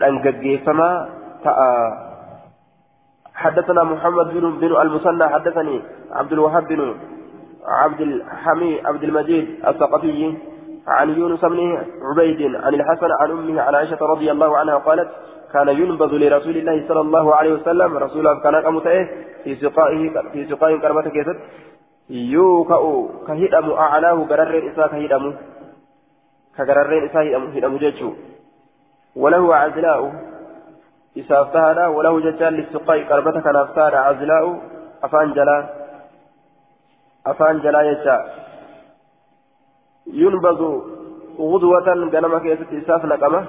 dhangaggeeffamaa 0.00 0.96
ta'a 1.46 1.70
حدثنا 3.34 3.82
محمد 3.82 4.26
بن 4.34 4.58
بن 4.60 4.76
المثنى 4.76 5.28
حدثني 5.28 5.82
عبد 6.12 6.32
الوهاب 6.32 6.68
بن 6.68 6.94
عبد 7.66 8.00
الحميد 8.00 8.86
عبد 8.86 9.02
المجيد 9.04 9.66
الثقفي 9.66 10.34
عن 10.88 11.10
يونس 11.10 11.40
بن 11.40 11.78
عبيد 12.02 12.54
عن 12.54 12.74
الحسن 12.74 13.08
عن 13.20 13.30
أمه 13.30 13.62
عن 13.62 13.74
عائشة 13.74 13.98
رضي 14.00 14.30
الله 14.30 14.58
عنها 14.58 14.76
قالت 14.78 15.08
كان 15.52 15.68
ينبذ 15.68 16.12
لرسول 16.12 16.56
الله 16.56 16.88
صلى 16.88 17.00
الله 17.00 17.34
عليه 17.34 17.52
وسلم. 17.52 17.96
رسول 17.96 18.26
كان 18.42 18.54
قمته 18.56 19.08
في 19.44 19.54
سقائه 19.54 20.30
في 20.32 20.46
سقاء 20.50 20.76
كربته 20.78 21.10
كيست. 21.10 21.38
يوكأ 22.10 23.08
كهدم 23.26 23.70
أعلاه 23.70 24.26
قرر 24.30 24.72
إساء 24.72 24.88
كهدم. 24.88 25.34
كقرر 26.58 27.06
إساء 27.06 27.38
هدم 27.54 27.76
ججو 27.76 28.12
وله 29.16 29.54
عزلاء. 29.56 30.00
إساء 31.18 31.42
افتهد 31.42 31.78
وله 31.78 32.20
ججال 32.20 32.52
للسقاء 32.54 33.02
كربته 33.02 33.40
كان 33.40 33.56
افتهد 33.56 33.94
عزلاء 33.94 34.60
أفان 35.04 35.32
جلا 35.32 35.58
أفان 37.26 37.60
جلا 37.60 37.82
يجا 37.82 38.16
ينبذ 40.06 40.60
غدوة 41.38 41.88
قنما 42.12 42.38
كيست 42.38 42.72
إساف 42.72 43.04
نقمة 43.04 43.46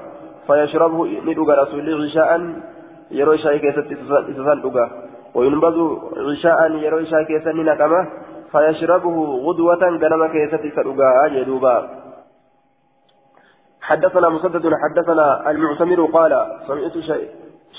فيشربه 0.48 1.06
ندوغ 1.26 1.50
رسول 1.62 2.06
عشاء 2.06 2.30
يروي 3.12 3.38
شاي 3.38 3.60
كيست 3.60 3.88
إسفال 3.92 4.62
دوغا 4.62 4.86
وينبذ 5.36 5.78
عشاء 6.32 6.72
يروي 6.72 7.06
شاي 7.06 7.26
كيست 7.26 7.48
نقمة 7.48 8.02
فيشربه 8.52 9.16
غدوة 9.46 9.84
قنما 10.02 10.28
كيست 10.28 10.62
إسفال 10.66 11.34
جدوبا 11.36 11.76
حدثنا 13.82 14.30
مسدد 14.30 14.72
حدثنا 14.84 15.50
المعتمر 15.50 16.06
قال 16.06 16.34
سمعت 16.68 16.96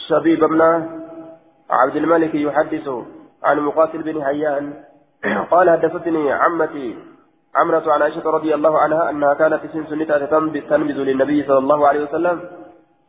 شبيب 0.08 0.44
بن 0.44 0.60
عبد 1.70 1.96
الملك 1.96 2.34
يحدث 2.34 2.88
عن 3.44 3.60
مقاتل 3.60 4.02
بن 4.02 4.22
هيان. 4.22 4.74
قال 5.52 5.70
حدثتني 5.70 6.32
عمتي 6.32 6.98
عمرة 7.54 7.92
عن 7.92 8.02
عائشة 8.02 8.30
رضي 8.30 8.54
الله 8.54 8.78
عنها 8.78 9.10
أنها 9.10 9.34
كانت 9.34 9.60
سن 9.72 9.86
سنة 9.86 10.26
تنبذ 10.60 10.96
للنبي 10.96 11.42
صلى 11.42 11.58
الله 11.58 11.88
عليه 11.88 12.02
وسلم. 12.02 12.40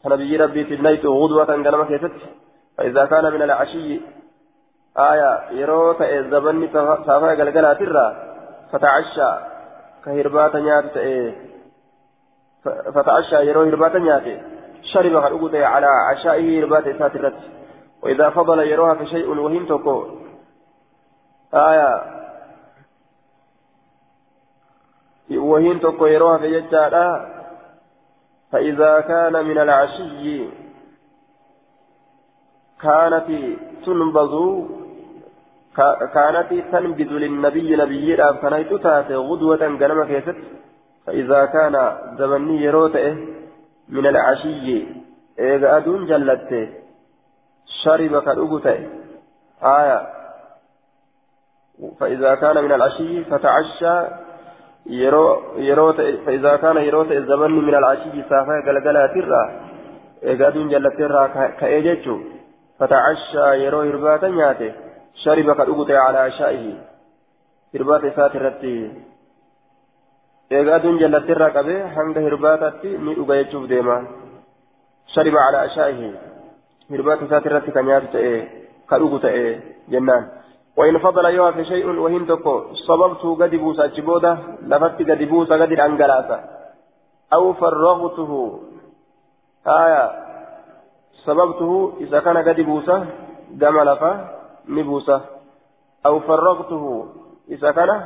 فنبي 0.03 0.37
ربي 0.37 0.65
في 0.65 0.73
النيت 0.73 1.05
غدوة 1.05 1.45
كلمة 1.45 1.85
كيست 1.85 2.11
فإذا 2.77 3.05
كان 3.05 3.33
من 3.33 3.41
العشي 3.41 4.01
آية 4.97 5.49
يروت 5.51 6.01
الزبن 6.01 6.69
سافا 6.73 7.29
قلقلا 7.29 7.73
ترى 7.73 8.07
فتعشى 8.71 9.31
كهربات 10.05 10.55
نيات 10.55 10.91
فتعشى 12.95 13.35
يرو 13.35 13.61
هربات 13.61 13.95
نيات 13.95 14.56
شرب 14.93 15.21
خلقوت 15.21 15.55
على 15.55 15.87
عشائه 16.09 16.59
هربات 16.59 16.99
ساترت 16.99 17.39
وإذا 18.01 18.29
فضل 18.29 18.59
يروها 18.59 18.95
في 18.95 19.05
شيء 19.05 19.27
وهم 19.29 19.65
تكو 19.65 20.05
آية. 21.53 22.17
وهين 25.31 25.79
تكو 25.79 26.05
يروها 26.05 26.37
في 26.37 26.61
ججارة 26.61 27.27
فإذا 28.51 28.99
كان 28.99 29.45
من 29.45 29.57
العشي 29.57 30.49
كانت 32.81 33.27
تنبذ 33.85 34.33
كانت 36.13 36.53
تنبذ 36.71 37.11
للنبي 37.23 37.75
نبي 37.75 38.15
كانت 38.15 38.73
تاتي 38.73 39.15
غدوة 39.15 39.57
قنم 39.57 40.03
كيست. 40.03 40.37
فإذا 41.05 41.45
كان 41.45 41.97
زمني 42.17 42.63
يروته 42.63 43.36
من 43.89 44.07
العشي 44.07 44.85
إذا 45.39 45.77
أدون 45.77 46.05
جلت 46.05 46.69
شرب 47.83 48.23
كالأغته 48.23 48.89
آية 49.63 50.07
فإذا 51.99 52.35
كان 52.35 52.63
من 52.63 52.71
العشي 52.71 53.23
فتعشى 53.23 54.27
yeroo 54.87 55.59
yeroo 55.59 55.93
ta'e 55.93 56.17
fa'izaa 56.25 56.57
kaana 56.57 56.79
yeroo 56.79 57.03
ta'e 57.05 57.21
zamanni 57.21 57.61
min 57.61 57.75
al'ashiyyi 57.75 58.23
saafaa 58.29 58.61
galgalaatirraa 58.67 59.47
egaa 60.21 60.47
aduun 60.47 60.69
jallatteerraa 60.73 61.27
ka'ee 61.61 61.81
jechuun 61.87 62.21
fatacashaa 62.79 63.53
yeroo 63.63 63.81
hirbaata 63.83 64.29
nyaate 64.29 64.69
shariba 65.23 65.55
ka 65.55 65.65
dhugute 65.65 65.93
calaa 65.93 66.23
ashaa'ihi 66.31 66.73
aduun 70.51 70.99
jallatteerraa 70.99 71.55
qabee 71.57 71.81
hanga 71.97 72.27
hirbaatatti 72.27 72.97
ni 73.07 73.15
dhuga 73.15 73.41
jechuuf 73.41 73.65
deema 73.73 73.97
shariba 75.15 75.45
calaa 75.45 75.65
ashaa'ihi 75.71 76.13
hirbaata 76.93 77.25
isaati 77.25 77.49
irratti 77.49 77.75
ka 77.77 77.87
nyaatu 77.89 78.13
ta'e 78.15 78.37
كأوغو 78.89 79.17
تأي 79.17 79.61
جنان 79.89 80.27
وإن 80.77 80.97
فضل 80.97 81.25
يوها 81.25 81.51
في 81.51 81.65
شيء 81.65 81.85
وهن 81.99 82.27
تكو 82.27 82.73
صببته 82.73 83.35
قد 83.35 83.55
بوسا 83.55 83.85
جبودة 83.85 84.37
لفت 84.61 85.01
قد 85.09 85.23
بوسا 85.23 85.55
قد 85.61 85.71
الأنقلاسة 85.71 86.39
أو 87.33 87.53
فرغته 87.53 88.61
آية 89.67 90.11
صببته 91.25 91.93
إذا 91.99 92.19
كان 92.19 92.37
قد 92.37 92.61
بوسا 92.61 92.97
قام 93.61 93.79
لفا 93.89 94.11
نبوسا 94.69 95.21
أو 96.05 96.19
فرغته 96.19 97.05
إذا 97.49 97.71
كان 97.71 98.03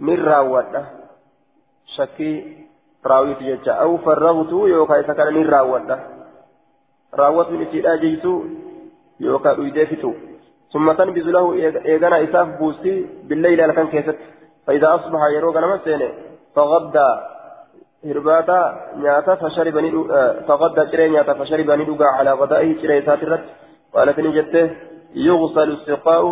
من 0.00 0.24
راوته 0.24 0.84
شكي 1.86 2.64
راويت 3.06 3.42
جتا 3.42 3.72
أو 3.72 3.96
فرغته 3.96 4.68
يوكا 4.68 5.00
إذا 5.00 5.12
كان 5.12 5.34
من 5.34 5.46
راوته 5.48 5.98
راوت 7.14 7.50
من 7.50 7.66
سيدا 7.72 7.96
جيتو 7.96 8.42
يوكا 9.20 9.58
ويدفتو 9.58 10.12
ثم 10.72 10.92
تنبذ 10.92 11.26
له 11.36 11.52
إيغانا 11.90 12.24
إساف 12.24 12.48
بوسي 12.58 13.06
بالليل 13.24 13.60
على 13.60 13.72
كان 13.72 13.86
كيست 13.86 14.16
فإذا 14.66 14.94
أصبح 14.94 15.20
يروغنا 15.36 15.66
مسيني 15.74 16.08
فغدى 16.54 17.08
هرباتا 18.04 18.60
نياتا 18.96 19.34
فشرب 19.34 19.76
فغدى 20.48 20.82
جري 20.90 21.08
نياتا 21.08 21.32
فشرب 21.34 21.70
ندوغا 21.70 22.06
على 22.06 22.32
غدائه 22.32 22.82
جري 22.82 23.02
ساترت 23.02 23.44
قالت 23.94 24.18
نجته 24.18 24.70
يغسل 25.14 25.68
السقاء 25.70 26.24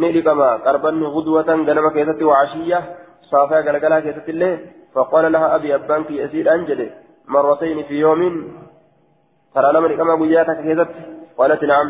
نيلكما 0.00 0.50
قربا 0.56 0.90
غدوة 1.14 1.50
غنم 1.68 1.86
كيست 1.90 2.22
وعشية 2.22 2.80
صافا 3.30 3.60
غلغلا 3.60 4.00
كيست 4.00 4.28
الله 4.28 4.52
فقال 4.94 5.32
لها 5.32 5.54
أبي 5.56 5.74
أبانك 5.74 6.10
أسير 6.12 6.54
أنجل 6.54 6.90
مرتين 7.28 7.82
في 7.88 7.94
يوم 7.94 8.20
ترى 9.54 9.72
لما 9.72 9.96
كما 9.96 10.14
قياتك 10.22 10.58
كيست 10.66 10.92
قالت 11.38 11.62
نعم 11.64 11.88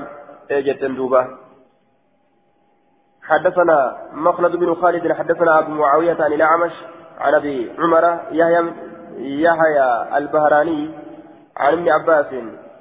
اجت 0.51 0.85
دوبا 0.85 1.23
حدثنا 3.23 3.97
مخلد 4.13 4.57
بن 4.57 4.75
خالد 4.75 5.13
حدثنا 5.13 5.59
أبو 5.59 5.73
معاوية 5.73 6.17
عن 6.21 6.33
الأعمش 6.33 6.73
عن 7.19 7.35
أبي 7.35 7.73
عمر 7.79 8.05
يحيى 8.33 8.73
يحيى 9.19 10.17
البهراني 10.19 10.91
عن 11.57 11.73
ابن 11.73 11.89
عباس 11.89 12.27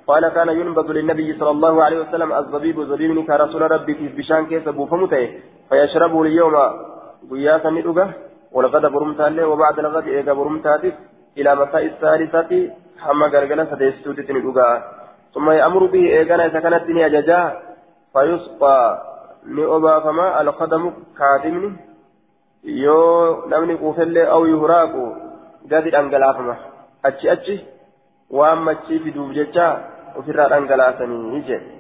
قال 0.08 0.28
كان 0.30 0.50
ينبذ 0.50 0.92
للنبي 0.92 1.40
صلى 1.40 1.52
الله 1.52 1.84
عليه 1.84 2.00
وسلم 2.00 2.34
الزبيب 2.34 2.84
زبيب 2.84 3.26
كرسول 3.28 3.72
ربي 3.72 3.96
في 3.96 4.08
بشان 4.08 4.46
كيس 4.46 4.68
أبو 4.68 4.86
فمته 4.86 5.40
فيشربه 5.70 6.22
اليوم. 6.22 6.56
قياسا 7.32 7.70
ندقه 7.70 8.14
والغد 8.55 8.87
برمتا 8.87 9.47
وبعد 9.47 9.79
الغد 9.79 10.07
إيقا 10.09 10.33
برمتاتف 10.33 10.95
إلى 11.39 11.51
مساء 11.55 11.87
الثالثة 11.87 12.51
حما 12.99 13.27
قرقنا 13.33 13.65
ستيستوت 13.71 14.19
ندقه 14.31 14.83
ثم 15.35 15.51
يأمر 15.51 15.83
به 15.87 16.05
إيقانا 16.17 16.47
إذا 16.47 16.61
كانت 16.61 16.85
أججا 17.07 17.41
فيسقى 18.13 18.77
ni 19.45 19.65
obaafama 19.65 20.37
alqadamu 20.37 20.93
kaatimni 21.15 21.69
yoo 22.65 23.47
namni 23.49 23.77
quufellee 23.83 24.27
aw 24.35 24.43
yuhraaqu 24.47 25.05
gadi 25.71 25.91
dhangalaafama 25.95 26.57
achi 27.09 27.31
achi 27.35 27.57
waan 28.39 28.61
machii 28.67 29.01
fiduuf 29.05 29.31
jecha 29.39 29.67
ofirraa 30.19 30.49
dhangalaasanii 30.53 31.41
jedhe 31.49 31.79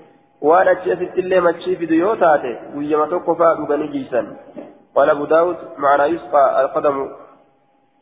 waan 0.50 0.68
achi 0.72 0.92
asittillee 0.92 1.40
machii 1.48 1.76
fidu 1.82 2.00
yoo 2.04 2.16
taate 2.24 2.52
guyyama 2.74 3.06
tokko 3.12 3.34
faa 3.42 3.54
dhuganii 3.60 3.92
jiisan 3.96 4.32
قال 4.95 5.09
أبو 5.09 5.25
داود 5.25 5.57
معنى 5.77 6.03
يسقى 6.03 6.61
القدم 6.61 7.11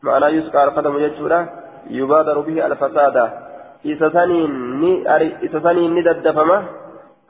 معنى 0.03 0.25
يسقى 0.25 0.63
القدم 0.63 0.97
يجورا 0.99 1.47
يبادر 1.89 2.39
به 2.39 2.65
الفساد. 2.65 3.17
إذا 3.85 4.09
ثاني 5.59 5.87
نددفمه 5.87 6.63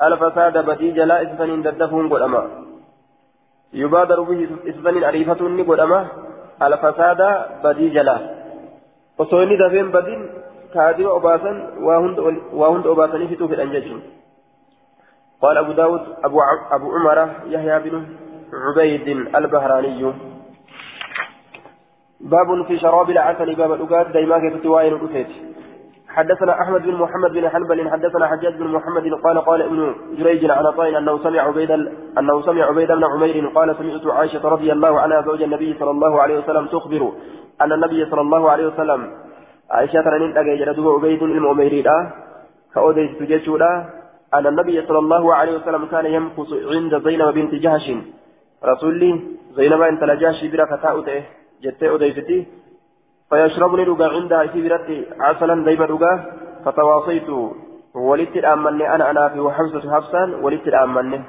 الفساد 0.01 0.65
بدي 0.65 0.91
جلا 0.91 1.21
إسسنين 1.23 1.61
ددفون 1.61 2.09
قدما 2.13 2.41
يبادر 3.73 4.21
به 4.21 4.49
إسسنين 4.69 5.03
أريفتون 5.03 5.63
قدما 5.63 6.07
الفساد 6.61 7.21
بدي 7.63 7.89
جلا 7.89 8.17
وصوني 9.17 9.57
دفين 9.57 9.91
بدين 9.91 10.21
كاذب 10.73 11.07
أباسا 11.07 11.51
وهند 12.53 12.87
أباسا 12.87 13.17
في 13.27 13.53
الأنجج 13.57 13.87
قال 15.41 15.57
أبو 15.57 15.71
داود 15.71 16.01
أبو, 16.23 16.39
أبو 16.71 16.91
عمر 16.95 17.29
يحيى 17.45 17.79
بن 17.79 18.05
عبيد 18.53 19.07
البهراني. 19.35 20.13
باب 22.21 22.65
في 22.67 22.79
شراب 22.79 23.09
العسل 23.09 23.55
باب 23.55 23.73
الأقاد 23.73 24.11
دايما 24.11 24.39
كيف 24.39 24.63
تواين 24.63 24.93
الأفيت 24.93 25.27
حدثنا 26.07 26.61
أحمد 26.61 26.81
بن 26.81 26.93
محمد 26.93 27.31
بن 27.31 27.49
حنبل 27.49 27.89
حدثنا 27.89 28.27
حجاج 28.27 28.55
بن 28.55 28.67
محمد 28.67 29.13
قال 29.23 29.37
قال 29.39 29.61
ابن 29.61 29.95
جريج 30.17 30.51
عن 30.51 30.71
طائن 30.71 30.95
أنه 30.95 31.23
سمع 31.23 31.41
عبيد 31.41 31.71
أنه 32.19 32.41
سمع 32.41 32.63
عبيد 32.65 32.91
بن 32.91 33.03
عمير 33.03 33.47
قال 33.47 33.75
سمعت 33.75 34.07
عائشة 34.07 34.49
رضي 34.49 34.71
الله 34.71 34.99
عنها 34.99 35.21
زوج 35.21 35.41
النبي 35.41 35.75
صلى 35.79 35.91
الله 35.91 36.21
عليه 36.21 36.39
وسلم 36.39 36.65
تخبر 36.67 37.11
أن 37.61 37.71
النبي 37.71 38.05
صلى 38.05 38.21
الله 38.21 38.51
عليه 38.51 38.67
وسلم 38.67 39.11
ترى 40.05 40.33
دغه 40.33 40.55
جدو 40.55 40.95
عبيد 40.95 41.23
المؤمري 41.23 41.81
دا 41.81 42.11
كاوديس 42.73 43.11
تجچودا 43.19 43.71
أن 44.33 44.47
النبي 44.47 44.85
صلى 44.87 44.99
الله 44.99 45.35
عليه 45.35 45.53
وسلم 45.57 45.85
كان 45.85 46.05
يمكث 46.05 46.49
عند 46.71 47.03
زينب 47.03 47.33
بنت 47.33 47.53
جهش. 47.55 47.87
رسولي 48.65 49.21
زينب 49.55 49.81
انت 49.81 50.03
لجاشي 50.03 50.47
بركه 50.47 50.75
جت 51.63 51.83
اوديستي 51.83 52.47
فيشربني 53.29 53.83
رقا 53.83 54.07
عندها 54.07 54.47
في 54.47 54.69
برتي 54.69 55.05
عسلا 55.19 55.55
ديما 55.65 55.85
رقا 55.85 56.13
فتواصيت 56.65 57.29
ولدت 57.93 58.35
الأمني 58.35 58.95
أنا 58.95 59.11
أنا 59.11 59.29
في 59.29 59.39
وحفصة 59.39 59.95
حفصا 59.95 60.23
ولدت 60.41 60.67
الأمني 60.67 61.21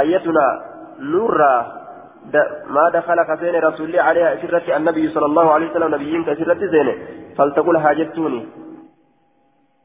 أيتنا 0.00 0.46
نورا 1.00 1.76
ما 2.74 2.90
دخل 2.94 3.22
كسين 3.22 3.54
رسول 3.54 3.86
الله 3.88 4.02
عليها 4.02 4.36
سرة 4.42 4.76
النبي 4.76 5.08
صلى 5.08 5.26
الله 5.26 5.52
عليه 5.52 5.70
وسلم 5.70 5.94
نبيين 5.94 6.24
كسرة 6.24 6.66
زينة 6.66 6.94
فلتقول 7.38 7.78
حاجتوني 7.78 8.48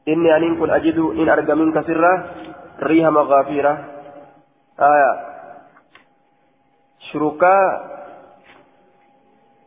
إني 0.08 0.36
أن 0.36 0.56
كن 0.60 0.70
أجد 0.70 0.98
إن 0.98 1.28
أرجى 1.28 1.54
منك 1.54 1.76
ريها 2.82 3.10
مغافيرة 3.10 3.84
آية 4.80 5.31
شركاء 7.12 7.92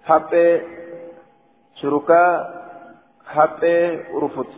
حبي 0.04 0.76
shurukaa 1.80 2.30
haphee 3.36 4.08
urfut 4.18 4.52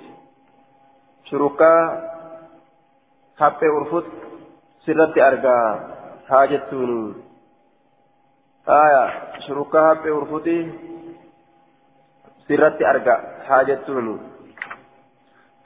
shurukaa 1.30 1.80
haphee 3.40 3.72
urfut 3.78 4.06
sirratti 4.86 5.22
argaa 5.30 5.66
haa 6.30 6.44
jettuuni 6.52 7.00
aya 8.78 9.02
shurukaa 9.48 9.86
haphee 9.88 10.14
urfuti 10.20 10.58
sirratti 12.48 12.90
arga 12.94 13.16
haa 13.50 13.64
jettuuni 13.64 14.18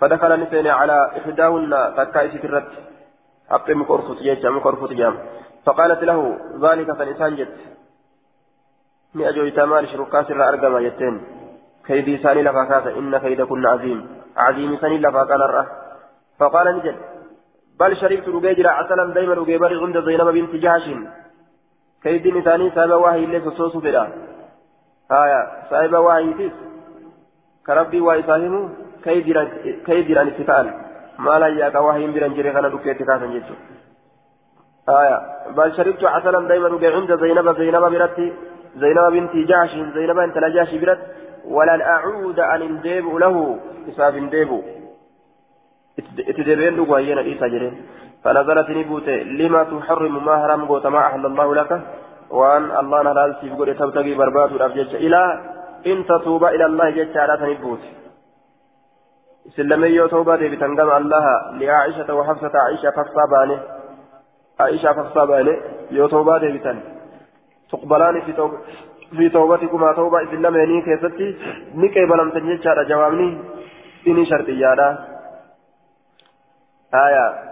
فدخل 0.02 0.32
نسين 0.42 0.68
على 0.68 0.98
إحداهن 1.18 1.74
تكايس 1.98 2.36
الرت 2.36 2.72
حق 3.50 3.70
مكرفت 3.70 4.18
جيش 4.26 4.46
مكرفت 4.46 4.94
جام 4.94 5.16
فقالت 5.66 6.04
له 6.04 6.20
ذلك 6.62 6.92
فنسان 6.92 7.36
جت. 7.36 7.56
مئة 9.16 9.66
مال 9.66 9.88
شركاس 9.90 10.32
الرأرقما 10.32 10.82
جتين. 10.82 11.16
كيدي 11.88 12.18
ساني 12.24 12.42
لفاكاتا 12.44 12.98
إن 13.00 13.18
كيدكن 13.18 13.66
عظيم. 13.66 14.00
عظيم 14.38 14.78
ساني 14.82 14.98
لفاكان 14.98 15.42
الرأ 15.42 15.66
فقال 16.40 16.68
نجد 16.78 16.96
بل 17.80 17.98
شربت 17.98 18.28
رجيجرا 18.36 18.70
عسلا 18.70 19.14
دائما 19.14 19.34
رجيبر 19.34 19.72
عند 19.84 19.98
زينب 20.06 20.28
بنت 20.28 20.54
جهش. 20.56 20.86
كيدي 22.04 22.32
نساني 22.32 22.72
سايبا 22.76 22.96
واهي 22.96 23.24
اللي 23.24 23.40
سوسو 23.58 23.80
بلا. 23.80 24.04
آية 25.12 25.42
سايبا 25.70 25.98
واهي 25.98 26.34
تيس. 26.34 26.56
كربي 27.66 28.02
وإساهمو 28.02 28.70
كيدرا 29.86 30.22
اتفاء 30.28 30.66
ما 31.20 31.40
لا 31.40 31.48
ياك 31.48 31.76
واهي 31.76 32.08
بران 32.14 32.34
جري 32.34 32.54
خانا 32.54 32.70
دكي 32.70 32.92
اتفاقا 32.92 33.26
جيتو. 33.34 33.56
آية. 34.92 35.20
بل 35.58 35.74
شربت 35.78 36.04
عسلا 36.04 36.48
دائما 36.48 36.70
عند 36.96 37.12
زينب 37.22 37.58
زينب 37.58 37.84
برتي 37.84 38.34
زينب 38.76 39.06
بنت 39.12 39.36
جهش 39.36 39.74
زينب 39.96 40.18
انت 40.20 40.38
لجاشي 40.38 40.80
برت. 40.80 41.00
ولن 41.46 41.82
أعود 41.82 42.40
أن 42.40 42.62
انديب 42.62 43.06
له. 43.24 43.60
حساب 43.88 44.16
انديب 44.16 44.62
اتدبين 46.30 46.74
لغو 46.78 46.98
أينا 46.98 47.22
إيسا 47.22 47.48
جرين. 47.48 47.76
فنزلت 48.24 48.70
نبوت 48.70 49.08
لما 49.10 49.64
تحرم 49.64 50.26
ما 50.26 50.34
حرم 50.42 50.66
قوت 50.66 50.86
ما 50.88 51.00
أحل 51.00 51.26
الله 51.26 51.56
لك؟ 51.56 51.82
وأن 52.30 52.66
الله 52.82 53.02
نهلال 53.02 53.36
سيف 53.42 53.54
قد 53.60 53.76
تبتغي 53.76 54.14
برباد 54.16 54.52
الأفجج 54.52 54.96
إلى 54.96 55.22
إن 55.88 56.06
تتوب 56.06 56.44
إلى 56.46 56.66
الله 56.66 56.90
جج 56.90 57.18
على 57.18 57.38
تنبوت. 57.38 57.84
سلمي 59.56 60.08
توبة 60.08 60.42
بتنقم 60.52 60.90
الله 61.02 61.26
لعائشة 61.52 62.14
وحفصة 62.14 62.52
عائشة 62.64 62.90
فقصة 62.92 63.24
بانه 63.32 63.60
عائشة 64.60 64.94
فقصة 64.94 65.26
بانه 65.26 65.58
يو 65.92 66.08
توبة 66.08 66.38
بتن 66.38 66.80
تقبلان 67.72 68.22
في 68.22 68.34
توبة 68.34 68.58
في 69.18 69.30
توبتكما 69.30 69.94
توبة 69.94 70.20
إذن 70.20 70.42
لم 70.42 70.56
ينين 70.56 70.82
كيستي 70.82 71.38
نكي 71.76 72.06
بلم 72.06 72.30
تنجيشا 72.30 72.84
جوابني 72.84 73.38
إني 74.08 74.26
شرطيادا 74.26 75.08
آية 76.94 77.52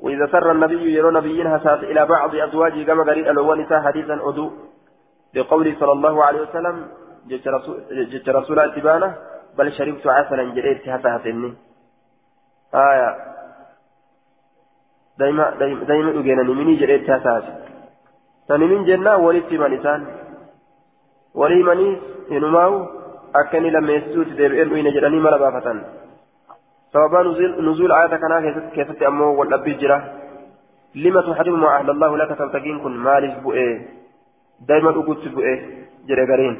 وإذا 0.00 0.26
سر 0.32 0.52
النبي 0.52 0.94
يرى 0.94 1.10
نبيين 1.10 1.46
هسات 1.46 1.82
إلى 1.82 2.06
بعض 2.06 2.34
أزواجه 2.34 2.82
كما 2.86 3.02
قريب 3.02 3.26
الأول 3.26 3.66
حديثا 3.84 4.14
أدو 4.14 4.50
لقوله 5.34 5.76
صلى 5.80 5.92
الله 5.92 6.24
عليه 6.24 6.40
وسلم 6.40 6.86
جت 7.28 7.48
رسول, 7.48 7.76
جت 7.90 8.28
رسول 8.28 8.58
بل 9.58 9.72
شربت 9.72 10.06
عسلا 10.06 10.54
جريت 10.54 10.88
هساتني 10.88 11.54
آية 12.74 13.16
دايما 15.20 15.44
دايما 15.90 16.10
أجينا 16.20 16.42
نمني 16.48 16.74
جريت 16.80 17.10
هسات 17.10 17.44
تنمين 18.48 18.84
جنة 18.88 19.12
ولدت 19.24 19.52
من 19.62 19.72
ولي 21.34 21.62
مني 21.62 21.98
إنماو 22.32 22.72
أكني 23.34 23.70
لما 23.70 23.92
يسوت 23.92 24.28
ديبئن 24.38 24.72
وين 24.72 24.88
جراني 24.94 25.18
ملا 25.24 25.36
بافتن 25.42 25.78
سبب 26.92 27.14
نزول 27.26 27.50
نزول 27.68 27.92
آية 27.92 28.16
كنا 28.22 28.70
كيف 28.74 29.02
أمو 29.02 29.26
والأبي 29.38 29.72
جرا. 29.80 29.98
لما 30.94 31.20
تحرم 31.26 31.60
ما 31.60 31.68
أهل 31.76 31.90
الله 31.90 32.16
لك 32.16 32.30
تبتقين 32.38 32.78
كن 32.82 32.94
مالك 33.06 33.34
بؤي 33.44 33.68
دائما 34.68 34.90
أقول 34.90 35.16
بؤي 35.36 35.54
جرا 36.08 36.24
قرين 36.30 36.54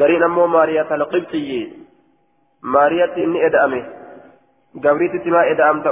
قرين 0.00 0.22
أمو 0.22 0.46
ماريا 0.46 0.94
القبطي 0.94 1.48
ماريا 2.62 3.06
إني 3.24 3.46
إدأمي. 3.46 3.82
قبريت 4.84 5.14
تما 5.24 5.40
إدأمت 5.50 5.86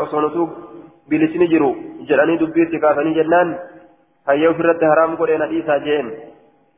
أصونتو 1.06 1.10
بلسني 1.10 1.46
جرو 1.46 1.76
جراني 2.08 2.36
دبيت 2.36 2.72
كافني 2.82 3.14
جنان 3.14 3.58
هيا 4.28 4.52
في 4.52 4.60
الرد 4.60 4.84
حرام 4.84 5.16
قرين 5.16 5.42
إيسا 5.42 5.78
جين 5.78 6.06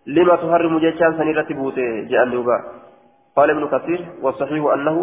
لما 0.07 0.37
تحرم 0.37 0.79
جيشان 0.79 1.18
سنيرة 1.18 1.49
بوتي 1.51 2.05
جاء 2.11 2.24
دوبا 2.31 2.59
قال 3.37 3.51
ابن 3.51 3.64
كثير 3.68 4.01
والصحيح 4.22 4.64
أنه 4.72 4.97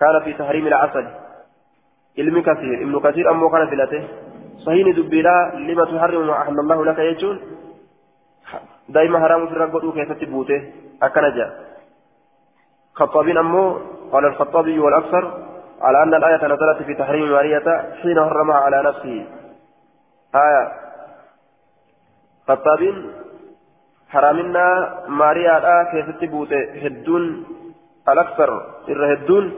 كان 0.00 0.20
في 0.24 0.32
تحريم 0.32 0.66
العسل 0.66 1.06
علم 2.18 2.36
كثير 2.40 2.82
ابن 2.82 3.00
كثير 3.00 3.30
أمو 3.30 3.50
كان 3.50 3.66
فلته 3.70 4.02
صحيح 4.66 4.96
دبيلا 4.96 5.52
لما 5.68 5.84
تحرم 5.84 6.26
ما 6.26 6.34
أحل 6.42 6.60
الله 6.60 6.84
لك 6.84 6.98
يجون 6.98 7.40
دائما 8.88 9.18
حرام 9.20 9.46
في 9.46 9.52
الرقود 9.52 9.94
كيف 9.94 10.12
تبوته 10.12 10.60
أكنجا 11.02 11.46
خطابين 12.94 13.38
أمو 13.38 13.78
قال 14.12 14.24
الخطابي 14.24 14.78
والأكثر 14.78 15.51
على 15.82 16.02
أن 16.02 16.14
الآية 16.14 16.46
نزلت 16.46 16.82
في 16.86 16.94
تحريم 16.94 17.32
مارية 17.32 17.66
حين 18.02 18.20
حرمها 18.24 18.56
على 18.56 18.82
نفسه. 18.82 19.26
آية. 20.34 20.72
خطابين. 22.48 23.12
حرامنا 24.08 24.66
ماريا 25.08 25.82
كيف 25.92 26.06
تبوته 26.20 26.62
هدون. 26.84 27.44
الأكثر 28.08 28.50
إر 28.88 29.14
هدون. 29.14 29.52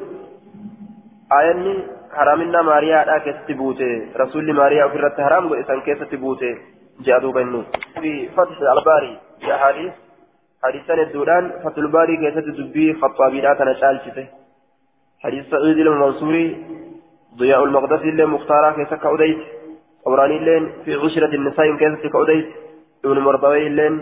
آية 1.33 1.85
حرامنا 2.17 2.63
ماريا 2.63 3.05
دا 3.05 3.19
كيستي 3.19 3.55
بوته 3.55 3.93
رسول 4.17 4.53
ماريا 4.55 4.87
أفرت 4.87 5.21
حرام 5.21 5.53
إسان 5.53 5.81
كيستي 5.81 6.17
بوته 6.17 6.55
جادو 7.01 7.33
بنو 7.33 7.63
في 8.01 8.29
فتح 8.37 8.57
الباري 8.79 9.19
في 9.41 9.55
أحاديث. 9.55 9.93
حديثان 10.65 10.99
الدوران 11.01 11.45
فتح 11.65 11.79
الباري 11.79 12.17
كيستي 12.17 12.51
دبي 12.51 12.95
خطابي 13.01 13.41
لا 13.41 13.55
تنشالشته 13.55 14.27
حديث 15.25 15.45
سعيد 15.51 15.79
المنصوري 15.79 16.47
ضياء 17.39 17.65
المقدسي 17.65 18.09
اللي 18.09 18.27
مختارا 18.27 18.71
كيسا 18.77 18.97
كأوديت 18.97 19.39
أوراني 20.07 20.37
اللين 20.37 20.73
في 20.85 20.95
عشرة 20.95 21.33
النساء 21.39 21.77
كيسا 21.81 22.09
كأوديت 22.13 22.49
ابن 23.05 23.19
مرضوي 23.19 23.67
اللين 23.67 23.95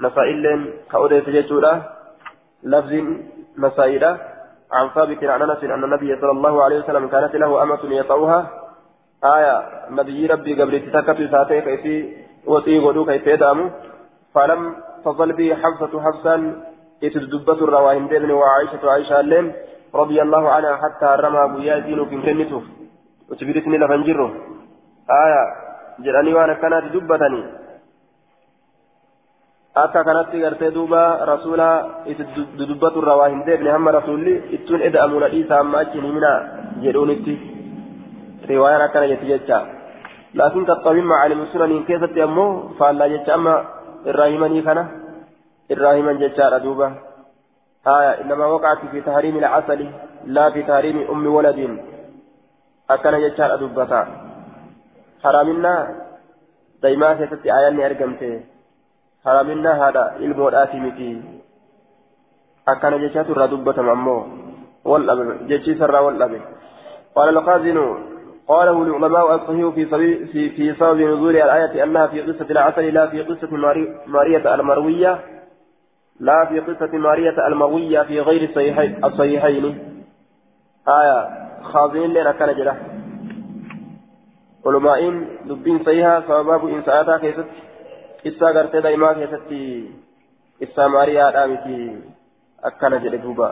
نساء 0.00 0.28
اللين 0.36 0.60
كأوديت 0.92 1.28
جيتورا 1.30 1.72
لفظ 2.62 2.92
مسائل 3.56 4.04
عن 4.72 4.88
ثابت 4.94 5.24
عن 5.24 5.42
أنس 5.42 5.64
أن 5.64 5.84
النبي 5.84 6.16
صلى 6.20 6.30
الله 6.30 6.64
عليه 6.64 6.78
وسلم 6.78 7.08
كانت 7.08 7.36
له 7.36 7.62
أمة 7.62 7.82
يطوها 8.00 8.50
آية 9.24 9.54
نبي 9.90 10.26
ربي 10.26 10.52
قبل 10.62 10.74
تتكت 10.86 11.18
ساتي 11.32 11.60
كيفي 11.60 11.96
وطي 12.46 12.78
غدو 12.78 13.04
كيف 13.04 13.26
يدامو 13.26 13.70
فلم 14.34 14.60
تظل 15.04 15.32
به 15.32 15.54
حفصة 15.54 15.92
حفصا 16.04 16.36
يتدبت 17.02 17.58
الرواهن 17.62 18.30
وعائشة 18.30 18.90
عائشة 18.90 19.20
اللين 19.20 19.52
رضي 19.94 20.22
الله 20.22 20.48
عنها 20.50 20.76
حتى 20.76 21.08
رمى 21.20 21.44
أبو 21.44 21.58
ياسين 21.58 22.04
في 22.08 22.16
كنته 22.24 22.62
وتبرتني 23.30 23.78
لفنجره 23.78 24.28
آية 25.24 25.42
جراني 26.04 26.34
وأنا 26.34 26.54
كانت 26.54 26.84
دبتني 26.94 27.42
itti 32.12 32.24
dudubbatu 32.58 33.00
irraa 33.00 33.16
waa 33.16 33.28
hin 33.32 33.40
deebine 33.46 33.70
hamma 33.72 33.94
rasuulli 33.96 34.34
ittuun 34.56 34.82
eda'amuuna 34.88 35.30
dhiisaa 35.32 35.60
amma 35.64 35.78
achi 35.80 35.96
hin 35.96 36.06
himina 36.08 36.32
jedhuunitti 36.82 37.34
riwaayaan 38.50 38.84
akkana 38.86 39.08
jetti 39.12 39.30
jecha 39.32 39.58
laakiin 40.34 40.66
qaxxabiin 40.70 41.08
macaalimu 41.12 41.46
sunaniin 41.52 41.86
keessatti 41.88 42.24
ammoo 42.26 42.50
faallaa 42.78 43.08
jecha 43.14 43.34
amma 43.38 43.54
irraa 44.12 44.28
himanii 44.34 44.62
kana 44.68 44.84
irraa 45.72 45.94
himan 46.00 46.20
jechaadha 46.24 46.60
duuba 46.66 46.90
آية 47.86 48.20
إنما 48.20 48.46
وقعت 48.46 48.78
في 48.92 49.00
تحريم 49.00 49.36
العسل 49.38 49.90
لا 50.26 50.50
في 50.50 50.62
تحريم 50.62 51.10
أم 51.10 51.26
ولد. 51.26 51.60
أكن 52.90 53.14
يجعل 53.14 53.50
أدبتا. 53.50 54.00
حرامنا 55.22 55.74
دايما 56.82 57.28
أرقمته 57.86 58.40
haraminna 59.24 59.74
haadha 59.80 60.04
ilmoodhaati 60.26 60.80
miti 60.84 61.08
akkana 62.72 62.98
jechaatu 63.02 63.34
irraa 63.34 63.50
dubbatama 63.52 63.92
ammoo 63.92 64.22
wal 64.92 65.04
dhabe 65.10 65.36
jechiisarraa 65.52 66.06
wal 66.08 66.18
dhabe 66.24 66.40
قال 67.16 67.28
الخازن 67.28 67.78
قاله 68.48 68.82
العلماء 68.82 69.34
الصحيح 69.34 69.68
في 69.74 69.84
في 70.32 70.50
في 70.50 70.74
سبب 70.80 71.00
نزول 71.00 71.36
الآية 71.36 71.84
أنها 71.84 72.06
في 72.06 72.20
قصة 72.20 72.48
العسل 72.50 72.94
لا 72.94 73.06
في 73.06 73.22
قصة 73.22 73.50
مارية 74.06 74.54
المروية. 74.54 75.12
لا 76.26 76.38
في 76.48 76.60
قصة 76.66 76.92
مارية 77.06 77.36
المروية 77.46 78.02
في 78.02 78.20
غير 78.20 78.42
الصحيحين. 79.04 79.74
آية. 80.98 81.18
خازن 81.62 82.12
لنا 82.16 82.32
كان 82.38 82.50
جله 82.58 82.76
علماء 84.66 85.00
دبين 85.48 85.78
صحيحة 85.86 86.20
سبب 86.28 86.62
إن 86.68 86.82
ساعتها 86.82 87.18
كيست. 87.18 87.50
qissaa 88.22 88.52
gartee 88.54 88.82
daa'imaa 88.82 89.14
keessatti 89.18 89.60
qissaa 90.58 90.88
maariyaadhaa 90.94 91.46
miti 91.52 91.78
akkana 92.68 93.00
jedhe 93.04 93.18
duuba 93.24 93.48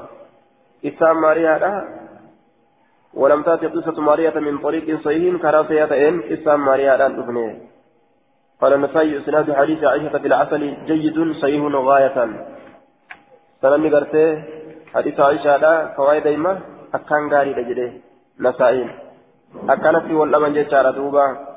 qissaan 0.84 1.24
maariyaadha 1.26 1.72
ولم 3.14 3.42
تأتي 3.42 3.66
قصة 3.66 4.00
مارية 4.00 4.38
من 4.38 4.58
طريق 4.58 5.00
صحيح 5.00 5.42
كرا 5.42 5.62
سيئتين 5.62 6.22
قصة 6.30 6.56
ماريا 6.56 7.06
ابنه 7.06 7.46
قال 8.60 8.72
النسائي 8.72 9.18
إسناد 9.18 9.52
حديث 9.52 9.84
عائشة 9.84 10.18
في 10.18 10.26
العسل 10.26 10.62
جيد 10.86 11.32
صحيح 11.42 11.62
غاية. 11.74 12.16
قرتي 13.62 14.42
حديث 14.94 15.20
عائشة 15.20 15.56
لا 15.56 15.94
فوائد 15.96 16.26
إما 16.26 16.52
أكان 16.94 17.22
غاري 17.32 17.52
لجده 17.54 17.92
نسائين 18.40 18.90
أكانت 19.68 20.04
في 20.06 20.14
والأمن 20.14 20.52
جيشارة 20.52 20.90
دوبا 20.90 21.50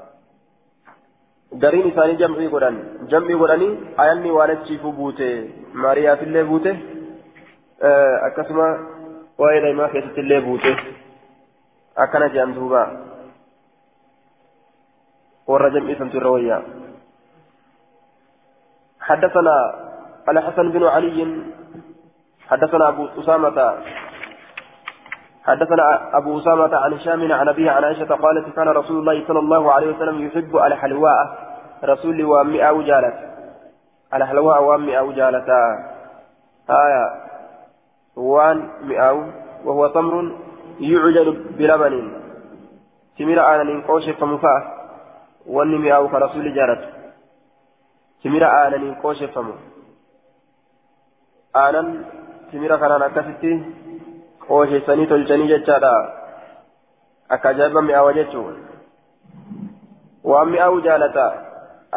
gariin 1.61 1.87
isaanii 1.87 2.17
jam'ii 2.17 2.49
godhan 2.49 2.77
jam'ii 3.11 3.37
godhanii 3.41 3.73
ayanni 4.03 4.31
waan 4.37 4.51
achiifuu 4.53 4.91
buute 4.99 5.27
maariyaafillee 5.81 6.43
buute 6.49 6.71
akkasuma 8.27 8.67
waa'ee 9.41 9.61
daa'imaa 9.65 9.89
keessatti 9.93 10.23
illee 10.25 10.41
buute 10.47 10.71
akkana 12.05 12.29
jedhan 12.35 12.55
duuba 12.57 12.81
warra 15.53 15.69
jam'ii 15.75 15.99
santu 15.99 16.17
irra 16.21 16.37
wayyaa 16.37 16.63
حدثنا 19.03 19.55
الحسن 20.29 20.71
بن 20.71 20.83
علي 20.83 21.19
حدثنا 22.49 22.87
أبو 22.87 23.07
أسامة 23.19 23.57
حدثنا 25.43 26.17
أبو 26.17 26.39
أسامة 26.39 26.77
عن 26.77 26.93
هشام 26.93 27.31
عن 27.31 27.47
أبيه 27.49 27.71
عن 27.71 27.83
عائشة 27.83 28.15
قالت 28.15 28.55
كان 28.55 28.67
رسول 28.67 28.99
الله 28.99 29.27
صلى 29.27 29.39
الله 29.39 29.71
عليه 29.71 29.95
وسلم 29.95 30.27
يحب 30.27 30.55
الحلواء. 30.55 31.53
رسول 31.83 32.23
وامي 32.23 32.69
أو 32.69 32.81
جالت 32.81 33.17
الحلواء 34.13 34.63
وامي 34.63 34.99
أو 34.99 35.11
جالت 35.11 35.49
آية 36.69 37.05
وان 38.15 38.69
مئة 38.81 39.11
وهو 39.65 39.87
تمر 39.87 40.31
يعجل 40.79 41.27
بلبن. 41.57 41.95
تمر 43.19 43.55
آنا 43.55 43.63
ننقوش 43.63 44.09
فمفاه 44.09 44.61
وان 45.47 45.77
مئة 45.77 46.07
كرسول 46.07 46.55
جالت 46.55 46.81
تمر 48.23 48.43
آنا 48.67 48.77
ننقوش 48.77 49.23
فمو. 49.23 49.53
آنا 51.55 51.81
تمر 52.53 52.77
كان 52.77 53.01
أكفتي 53.01 53.53
qoosheessanii 54.47 55.07
tolchanii 55.07 55.47
jechaadha. 55.47 55.91
Akka 57.29 57.49
ajaa'iba 57.49 57.81
mi'aawa 57.81 58.13
jechuun. 58.17 58.55
Waan 60.23 60.49
mi'aawu 60.51 60.81
jaalata. 60.87 61.27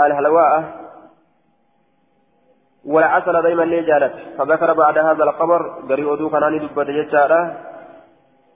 Alhalwaa'a 0.06 0.58
والعسل 2.86 3.42
دائما 3.42 3.62
لي 3.62 3.82
جالت 3.82 4.14
فذكر 4.38 4.72
بعد 4.72 4.98
هذا 4.98 5.24
الخبر 5.24 5.62
قري 5.88 6.04
أدو 6.12 6.30
كان 6.30 6.58
دبت 6.58 6.88
جتشارا 6.90 7.40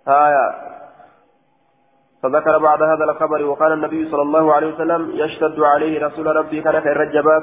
هايا 0.08 0.46
فذكر 2.22 2.58
بعد 2.58 2.82
هذا 2.82 3.04
الخبر 3.04 3.44
وقال 3.44 3.72
النبي 3.72 4.10
صلى 4.10 4.22
الله 4.22 4.54
عليه 4.54 4.74
وسلم 4.74 5.10
يشتد 5.14 5.60
عليه 5.60 6.06
رسول 6.06 6.26
ربي 6.36 6.62
كان 6.62 6.80
خير 6.80 7.02
الجباب 7.02 7.42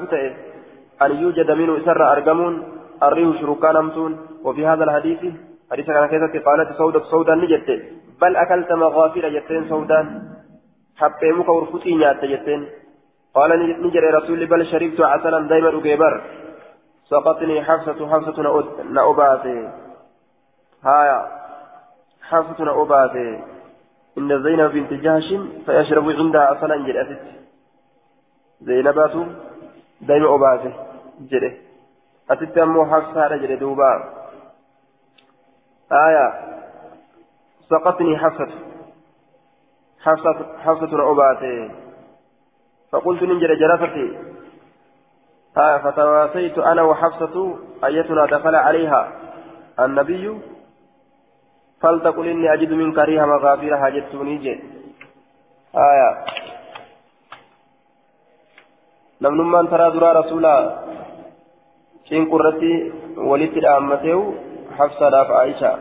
أن 1.02 1.10
يوجد 1.22 1.50
منه 1.50 1.84
سر 1.84 2.12
أرقمون 2.12 2.77
الريح 3.02 3.40
شركان 3.40 3.76
أمتون 3.76 4.12
وفي 4.44 4.66
هذا 4.66 4.84
الحديث 4.84 5.18
حديث 5.72 5.86
كان 5.86 6.28
كيف 6.32 6.44
قالت 6.48 6.72
سودة 6.78 7.00
سودا 7.00 7.34
نجت 7.34 7.68
بل 8.20 8.36
أكلت 8.36 8.72
مغافير 8.72 9.28
جتين 9.28 9.68
سودان. 9.68 10.06
حبي 10.96 11.32
مك 11.32 11.48
ورفتي 11.48 11.94
نيات 11.94 12.24
جتين. 12.24 12.68
قال 13.34 13.50
نجري 13.82 14.10
رسول 14.10 14.46
بل 14.46 14.66
شربت 14.66 15.00
عسلا 15.00 15.48
دائما 15.48 15.78
أجيبر 15.78 16.20
سقطني 17.10 17.64
حفصة 17.64 17.98
حفصة 18.12 18.38
نأباتي. 18.82 19.70
هايا. 20.84 21.20
حفصة 22.22 22.64
نأباتي. 22.64 23.28
إن 24.18 24.42
زينب 24.42 24.70
بنت 24.72 24.92
جهش 24.92 25.28
فيشرب 25.66 26.08
عندها 26.10 26.40
عسلا 26.40 26.76
جلست 26.86 27.22
زينبات 28.60 29.14
دائما 30.00 30.34
أباتي. 30.34 30.72
جري 31.30 31.67
أمو 32.30 32.86
حفصة 32.86 33.22
على 33.22 33.38
جري 33.38 33.56
دوبا 33.56 33.92
آية 35.92 36.26
سقطني 37.70 38.18
حفصة 38.18 38.48
حفصة 40.00 40.58
حفصة 40.64 41.10
أباتي 41.10 41.70
فقلت 42.92 43.22
ننجر 43.22 43.54
جلستي 43.54 44.18
آه 45.56 45.78
فتواسيت 45.78 46.58
أنا 46.58 46.82
وحفصة 46.82 47.58
أيتنا 47.84 48.26
دخل 48.26 48.54
عليها 48.54 49.12
النبي 49.80 50.40
فلتقل 51.80 52.28
إني 52.28 52.52
أجد 52.54 52.72
من 52.72 52.92
كريها 52.92 53.26
مغافير 53.26 53.76
حاجتوني 53.78 54.36
جي 54.36 54.54
آية 55.74 56.24
نمنما 59.22 59.62
ترى 59.70 59.90
درا 59.90 60.12
رسولا 60.20 60.54
شين 62.08 62.30
قرتي 62.30 62.92
ولدت 63.16 63.56
الأمتيو 63.56 64.34
حفصة 64.78 65.10
داف 65.10 65.30
عائشة 65.30 65.78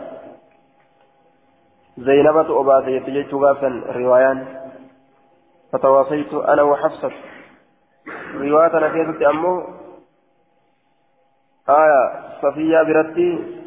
زينبة 1.98 2.62
أباثي 2.62 2.92
يتجيت 2.96 3.34
غافا 3.34 3.84
روايان 3.96 4.58
فتواصيت 5.74 6.34
أنا 6.34 6.62
وحفصة 6.62 7.12
رواية 8.36 8.90
كيست 8.94 9.22
أمو 9.22 9.64
آية 11.70 12.04
صفية 12.42 12.84
برتي 12.84 13.58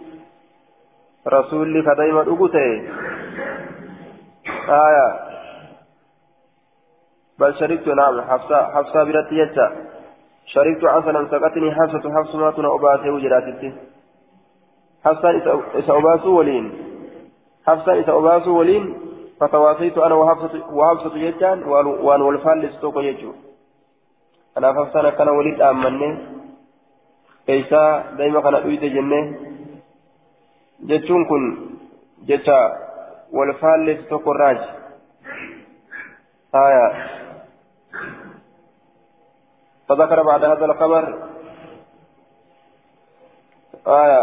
رسولي 1.28 1.82
كدايما 1.82 2.20
أقوتي 2.20 2.88
آية 4.68 5.30
بل 7.38 7.54
شربت 7.54 7.88
نعم 7.88 8.20
حفصة 8.20 8.64
حفصة 8.74 9.04
برتي 9.04 9.34
يجا 9.34 9.89
شربت 10.46 10.84
عسلا 10.84 11.28
سقتني 11.30 11.74
حفصة 11.74 12.14
حفصة 12.16 12.38
ما 12.38 12.50
تنا 12.50 12.74
أباتي 12.74 13.10
وجراتي. 13.10 13.72
حفصة 15.04 15.30
إسا 15.78 15.92
أباسو 15.96 16.38
ولين. 16.38 16.72
حفصة 17.66 18.00
إسا 18.00 18.12
أباسو 18.12 18.58
ولين 18.58 18.94
فتواصيت 19.40 19.98
أنا 19.98 20.14
وحفصة 20.14 20.74
وحفصة 20.74 21.16
يجان 21.16 21.62
وأن 22.06 22.20
والفالس 22.22 22.80
توكو 22.80 23.00
يجو 23.00 23.32
kanaaf 24.54 24.76
hafsaan 24.76 25.06
akkana 25.06 25.32
waliin 25.32 25.58
dhaammanne 25.58 26.08
eeysaa 27.48 27.90
daa'ima 28.18 28.42
kana 28.42 28.60
dhuyde 28.64 28.88
jenne 28.94 29.20
jechuun 30.90 31.26
kun 31.30 31.44
jecha 32.30 32.56
wal 33.38 33.52
faalleessu 33.60 34.08
tokko 34.08 34.34
irraaji 34.34 34.66
haya 36.52 36.84
فذكر 39.90 40.22
بعد 40.22 40.44
هذا 40.44 40.64
الخبر 40.64 41.18
آية. 43.86 44.22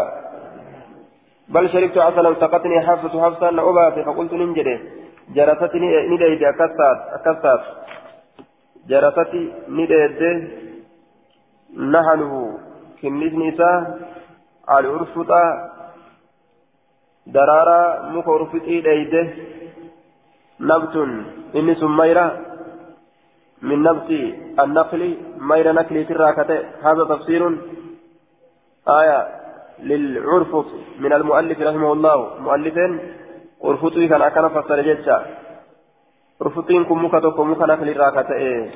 بل 1.48 1.70
شربت 1.70 1.98
عسلا 1.98 2.34
سقتني 2.40 2.80
حفصة 2.80 3.24
حفصة 3.24 3.48
أن 3.48 3.58
أباتي 3.58 4.04
فقلت 4.04 4.32
ننجري 4.32 4.80
جرستني 5.34 6.08
نديد 6.08 6.42
أكستات 6.44 6.98
أكستات 7.16 7.60
جرتتي 8.88 9.52
نديد 9.68 10.20
نحله 11.94 12.58
كنس 13.02 13.32
نساء 13.32 13.98
على 14.68 14.88
عرفتا 14.88 15.44
درارا 17.26 17.80
مك 18.14 18.28
عرفتي 18.28 18.80
ديد 18.80 19.14
نبت 20.60 20.96
إني 21.56 21.74
سميرة 21.74 22.26
من 23.62 23.82
نبت 23.82 24.10
النقل 24.60 25.16
مير 25.38 25.72
نقل 25.72 26.06
تراكته. 26.06 26.58
هذا 26.82 27.04
تفسير 27.04 27.58
آية 28.88 29.28
للعرفط 29.78 30.66
من 30.98 31.12
المؤلف 31.12 31.60
رحمه 31.60 31.92
الله. 31.92 32.38
مؤلفين 32.38 33.00
عرفطي 33.64 34.08
كان 34.08 34.22
أكن 34.22 34.48
فسر 34.48 34.80
جدا. 34.80 35.26
رفطين 36.42 36.84
كم 36.84 37.04
مكة 37.04 37.44
نخل 37.44 37.96
راكة 37.96 38.34
إيه 38.34 38.70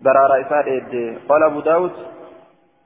درارة 0.00 0.34
إساد 0.46 0.66
إيه 0.68 1.18
قال 1.28 1.42
أبو 1.42 1.60
داود 1.60 1.92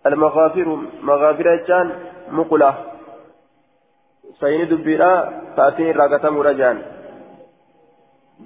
المغافر 0.06 0.78
مغافر 1.02 1.56
جان 1.68 1.92
مقلة. 2.30 2.74
سين 4.40 4.68
دبيرا 4.68 5.12
تأتين 5.56 5.96
راكة 5.96 6.30
مرجان. 6.30 6.82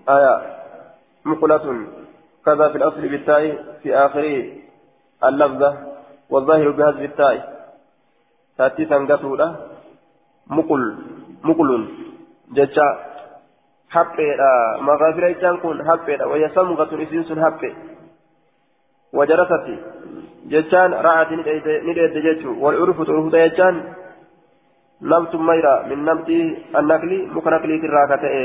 آية 0.08 0.34
مقلة. 1.24 1.99
كذا 2.46 2.68
في 2.68 2.76
الأصل 2.76 3.08
بالتاء 3.08 3.42
في 3.82 3.96
آخر 3.96 4.24
اللفظة 5.24 5.70
والظاهر 6.30 6.70
بهذا 6.70 7.04
التاء 7.04 7.36
تأتي 8.58 8.84
تنقصه 8.84 9.56
مقل 10.46 10.82
مقل 11.44 11.88
جتا 12.52 13.10
hapheedha 13.90 14.50
maqaafira 14.86 15.32
jechaan 15.34 15.58
kun 15.62 15.82
hapheedha 15.86 16.28
wayasamgatun 16.30 17.00
isiin 17.04 17.24
sun 17.30 17.42
haphee 17.44 17.74
wajarasati 19.18 19.74
jechaan 20.52 20.94
ra'ati 21.06 21.36
ni 21.36 21.94
dheedde 21.98 22.20
jechuu 22.26 22.54
wal 22.64 22.78
urfutu 22.82 23.16
urfuta 23.16 23.42
jechaan 23.46 23.80
namtun 25.12 25.42
mayra 25.48 25.74
min 25.90 26.06
namti 26.10 26.38
annakli 26.82 27.18
muka 27.34 27.50
nakliitirraa 27.50 28.06
ka 28.12 28.20
ta'e 28.24 28.44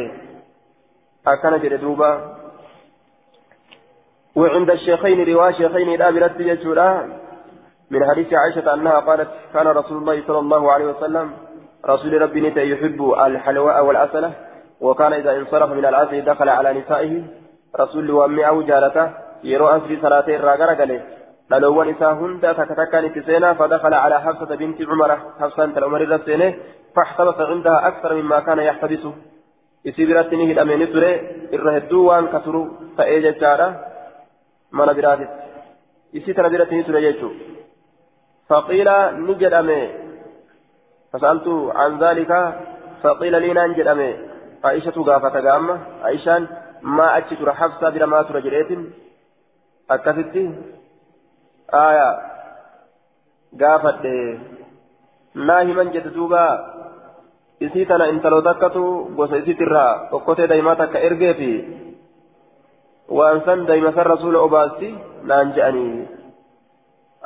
akkana 1.33 1.61
jedhe 1.65 1.81
duuba 1.85 2.09
وعند 4.35 4.69
الشيخين 4.69 5.27
رواية 5.33 5.51
شيخين 5.51 5.99
لا 5.99 6.11
برد 6.11 6.41
يجولا 6.41 7.07
من 7.91 8.09
حديث 8.09 8.33
عائشة 8.33 8.73
أنها 8.73 8.99
قالت 8.99 9.29
كان 9.53 9.67
رسول 9.67 9.97
الله 9.97 10.23
صلى 10.27 10.39
الله 10.39 10.71
عليه 10.71 10.85
وسلم 10.85 11.31
رسول 11.85 12.21
ربي 12.21 12.41
نتا 12.41 12.61
يحب 12.61 13.13
الحلواء 13.25 13.85
والعسلة 13.85 14.31
وكان 14.81 15.13
إذا 15.13 15.37
انصرف 15.37 15.71
من 15.71 15.85
العصر 15.85 16.19
دخل 16.19 16.49
على 16.49 16.73
نسائه. 16.73 17.23
رسول 17.79 18.11
وأمي 18.11 18.47
أو 18.47 18.61
جالته 18.61 19.09
يرو 19.43 19.67
أسري 19.67 19.99
صلاته 20.01 20.35
الراغرة 20.35 20.73
قاله 20.73 21.01
لالوان 21.49 21.89
إسا 21.89 22.11
هند 22.11 22.41
تكتكان 22.41 23.05
اتسينا 23.05 23.53
فدخل 23.53 23.93
على 23.93 24.21
حفصة 24.21 24.55
بنت 24.55 24.81
عمر 24.81 25.17
حفصة 25.39 25.63
أنت 25.63 25.77
العمر 25.77 26.01
الرسينه 26.01 26.53
فاحتبس 26.95 27.39
عندها 27.39 27.87
أكثر 27.87 28.13
مما 28.13 28.39
كان 28.39 28.59
يحتبسه. 28.59 29.13
إسيبرتني 29.87 30.51
الأمين 30.51 30.93
تري 30.93 31.21
إرهدو 31.53 32.07
وان 32.09 32.27
كسروا 32.27 32.67
من 34.77 34.89
براتت 34.97 35.31
إسيتنا 36.17 36.47
برتني 36.47 36.83
تري 36.83 37.03
يجو 37.05 37.29
فقيل 38.49 38.89
نجد 39.27 39.53
أمي 39.61 39.81
فسألت 41.11 41.47
عن 41.79 41.91
ذلك 42.03 42.31
فقيل 43.03 43.33
لي 43.41 43.53
ننجد 43.53 43.87
أمي 43.87 44.11
عائشة 44.63 44.97
غافة 45.09 45.35
غامة 45.39 45.75
عائشان 46.03 46.41
ما 46.81 47.17
أتشت 47.17 47.49
حفصة 47.59 47.89
بلا 47.89 48.05
ما 48.05 48.21
ترى 48.21 48.41
جريت 48.41 48.71
أكفتي 49.89 50.45
آية 51.73 52.09
غافة 53.61 54.05
ناهي 55.47 55.73
من 55.73 55.91
جد 55.91 56.07
isii 57.61 57.85
tana 57.85 58.07
intaloo 58.11 58.41
takkatu 58.41 58.81
gosa 59.15 59.37
isiitirraa 59.37 60.07
okkotee 60.17 60.47
daa'imaa 60.51 60.75
takka 60.75 60.99
ergee 61.07 61.33
fi 61.33 61.49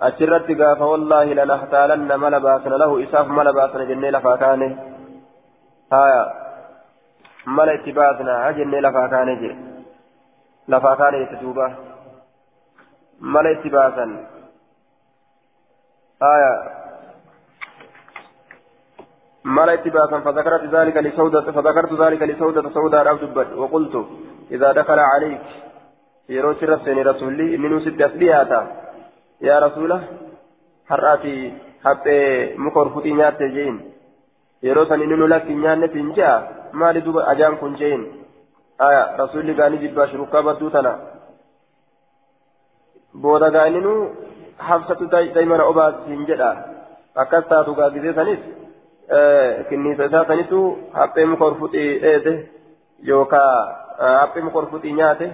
achirratti 0.08 0.56
gaafa 0.56 0.86
wallaahi 0.92 1.36
lanahtaalanna 1.40 2.18
mala 2.24 2.40
baasna 2.40 2.78
lahu 2.78 3.00
isaaf 3.06 3.28
mala 3.28 3.54
baasna 3.54 3.86
jennee 3.92 4.12
lafaa 4.12 4.38
kaane 4.44 4.68
haya 5.96 6.22
mala 7.46 7.74
itti 7.80 7.92
baasna 8.00 8.54
jennee 8.58 8.82
lafaa 8.88 9.08
kaane 9.14 9.36
je 9.44 9.52
lafaa 10.76 10.96
kaane 11.04 11.22
jette 11.24 11.40
duuba 11.44 11.70
mala 13.20 13.56
itti 13.58 13.70
baasan 13.78 14.20
haya 16.28 16.52
مال 19.44 19.70
اتباسا 19.70 20.20
فذكرت 20.20 20.64
ذلك 20.76 20.98
لسودة 20.98 21.52
فذكرت 21.52 21.94
ذلك 22.02 22.22
لسودة 22.22 22.70
سودة 22.70 23.02
الأبدبت 23.02 23.54
وقلت 23.54 24.06
إذا 24.52 24.72
دخل 24.72 25.00
عليك 25.00 25.42
yeroo 26.36 26.54
sirra 26.60 26.80
seeni 26.86 27.04
rasuulli 27.10 27.54
inni 27.56 27.70
nu 27.70 27.80
sitti 27.86 28.04
as 28.08 28.14
dhiyaata 28.22 28.60
yaa 29.48 29.60
rasuula 29.66 29.98
har'aati 30.92 31.34
haphee 31.86 32.56
muka 32.64 32.80
orfuxii 32.84 33.18
nyaatte 33.20 33.50
jeen 33.56 33.78
yeroo 34.68 34.86
san 34.90 35.02
inni 35.06 35.18
nu 35.22 35.28
lakki 35.34 35.56
nyaanne 35.64 35.88
siin 35.94 36.14
jea 36.18 36.34
maali 36.82 37.02
duba 37.08 37.28
ajaan 37.34 37.58
kun 37.62 37.76
jeen 37.82 38.02
aya 38.88 39.02
rasuulli 39.22 39.54
gaanii 39.60 39.82
jibbaa 39.86 40.08
shurukkaa 40.12 40.44
badduu 40.50 40.70
tana 40.76 40.94
booda 43.22 43.50
gaanii 43.58 43.82
nu 43.88 43.94
habsatu 44.70 45.10
daa'imana 45.14 45.66
obaas 45.74 46.00
siin 46.06 46.26
jedha 46.32 46.50
akkas 47.24 47.46
taatu 47.52 47.76
gaagisee 47.80 48.14
sanis 48.22 48.42
kinniisa 49.70 50.06
isaa 50.10 50.26
sanitu 50.32 50.64
haphee 50.94 51.26
muka 51.26 51.46
orfuxii 51.52 52.00
dheede 52.04 52.34
yookaa 53.12 53.54
haphee 54.22 54.44
muka 54.48 54.60
orfuxii 54.60 54.98
nyaate 55.00 55.28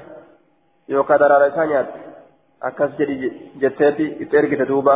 yookaan 0.93 1.19
daraara 1.19 1.47
isaa 1.51 1.65
nyaatte 1.71 1.99
akkas 2.69 2.91
jedhi 2.99 3.29
jetteeti 3.61 4.05
itti 4.23 4.37
ergite 4.41 4.65
duuba 4.71 4.95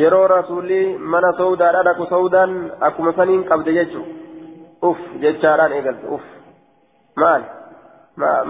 yeroo 0.00 0.26
rasuulli 0.34 0.80
mana 1.14 1.32
sawdaadhaa 1.40 1.86
dhaqu 1.88 2.06
sawdaan 2.14 2.52
akkuma 2.88 3.12
saniin 3.18 3.44
qabde 3.50 3.72
jechuun 3.78 4.06
uf 4.88 4.98
jechaadhaan 5.24 5.72
eegalte 5.78 6.06
uf 6.16 6.24
maal 7.22 7.42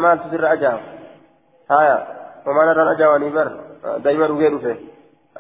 maaltu 0.03 0.31
sirra 0.33 0.51
ajaa'iba 0.57 0.93
haya 1.75 1.97
homaan 2.47 2.71
irraan 2.73 2.93
ajaa'anii 2.95 3.33
bar 3.39 3.49
daa'ima 4.05 4.29
dhugee 4.33 4.51
dhufe 4.55 4.73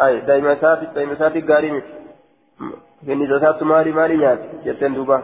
ay 0.06 0.14
daa'ima 0.28 0.52
isaati 0.58 0.86
daa'ima 0.94 1.14
isaati 1.18 1.40
gaarii 1.52 1.72
miti 1.76 1.92
hinnisa 3.06 3.36
isaattu 3.40 3.64
maali 3.72 3.92
maali 3.98 4.16
nyaate 4.22 4.46
jetteen 4.66 4.94
duuba 4.98 5.16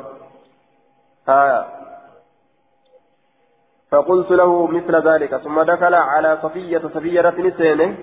haya. 1.27 1.61
فقلت 3.91 4.31
له 4.31 4.67
مثل 4.67 5.09
ذلك 5.09 5.37
ثم 5.37 5.63
دخل 5.63 5.95
على 5.95 6.39
صفية 6.43 6.79
صفية 6.79 7.21
رتن 7.21 7.51
سينه 7.51 7.97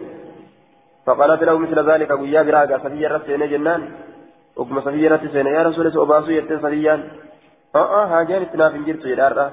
فقالت 1.06 1.44
له 1.44 1.58
مثل 1.58 1.90
ذلك 1.92 2.12
قويا 2.12 2.42
براقة 2.42 2.78
صفية 2.78 3.08
رتن 3.08 3.50
جنان 3.50 3.92
وكما 4.56 4.82
صفية 4.82 5.10
رتن 5.10 5.30
سينه 5.30 5.50
يا 5.50 5.64
رسول 5.64 5.88
الله 5.88 6.04
أباسو 6.04 6.30
يتن 6.30 6.60
صفيا 6.62 7.10
آه 7.76 8.04
آه 8.04 8.06
هاجان 8.06 8.42
اتناف 8.42 8.76
انجرت 8.76 9.00
جدارة 9.00 9.52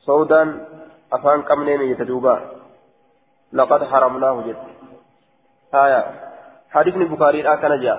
سودان 0.00 0.66
أفان 1.12 1.42
كم 1.42 1.64
نيمي 1.64 1.84
يتدوبا 1.84 2.40
لقد 3.52 3.84
حرمناه 3.84 4.42
جد 4.46 4.56
آية. 5.74 6.04
حديث 6.70 6.94
البخاري 6.94 7.42
لا 7.42 7.54
كان 7.56 7.80
جاء. 7.80 7.98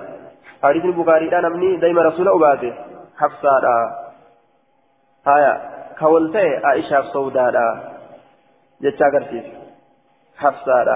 حديث 0.62 0.84
البخاري 0.84 1.30
لا 1.30 1.40
نمني 1.40 1.76
دايما 1.76 2.02
رسول 2.02 2.28
أباسه 2.28 2.74
حفصة 3.16 3.50
آية. 5.26 5.75
كول 5.98 6.32
تأي 6.32 6.56
عائشة 6.64 7.12
سوداء 7.12 7.54
جتشا 8.82 9.06
قرسيس 9.14 9.44
حفصة 10.36 10.88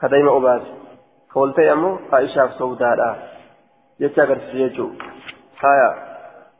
كدايما 0.00 0.36
أباس 0.36 0.62
كول 1.32 1.54
تأي 1.54 1.72
أمو 1.72 1.98
عائشة 2.12 2.50
سوداء 2.58 2.98
جتشا 4.00 4.24
قرسيس 4.24 4.54
يجو 4.54 4.90
هايا 5.62 5.90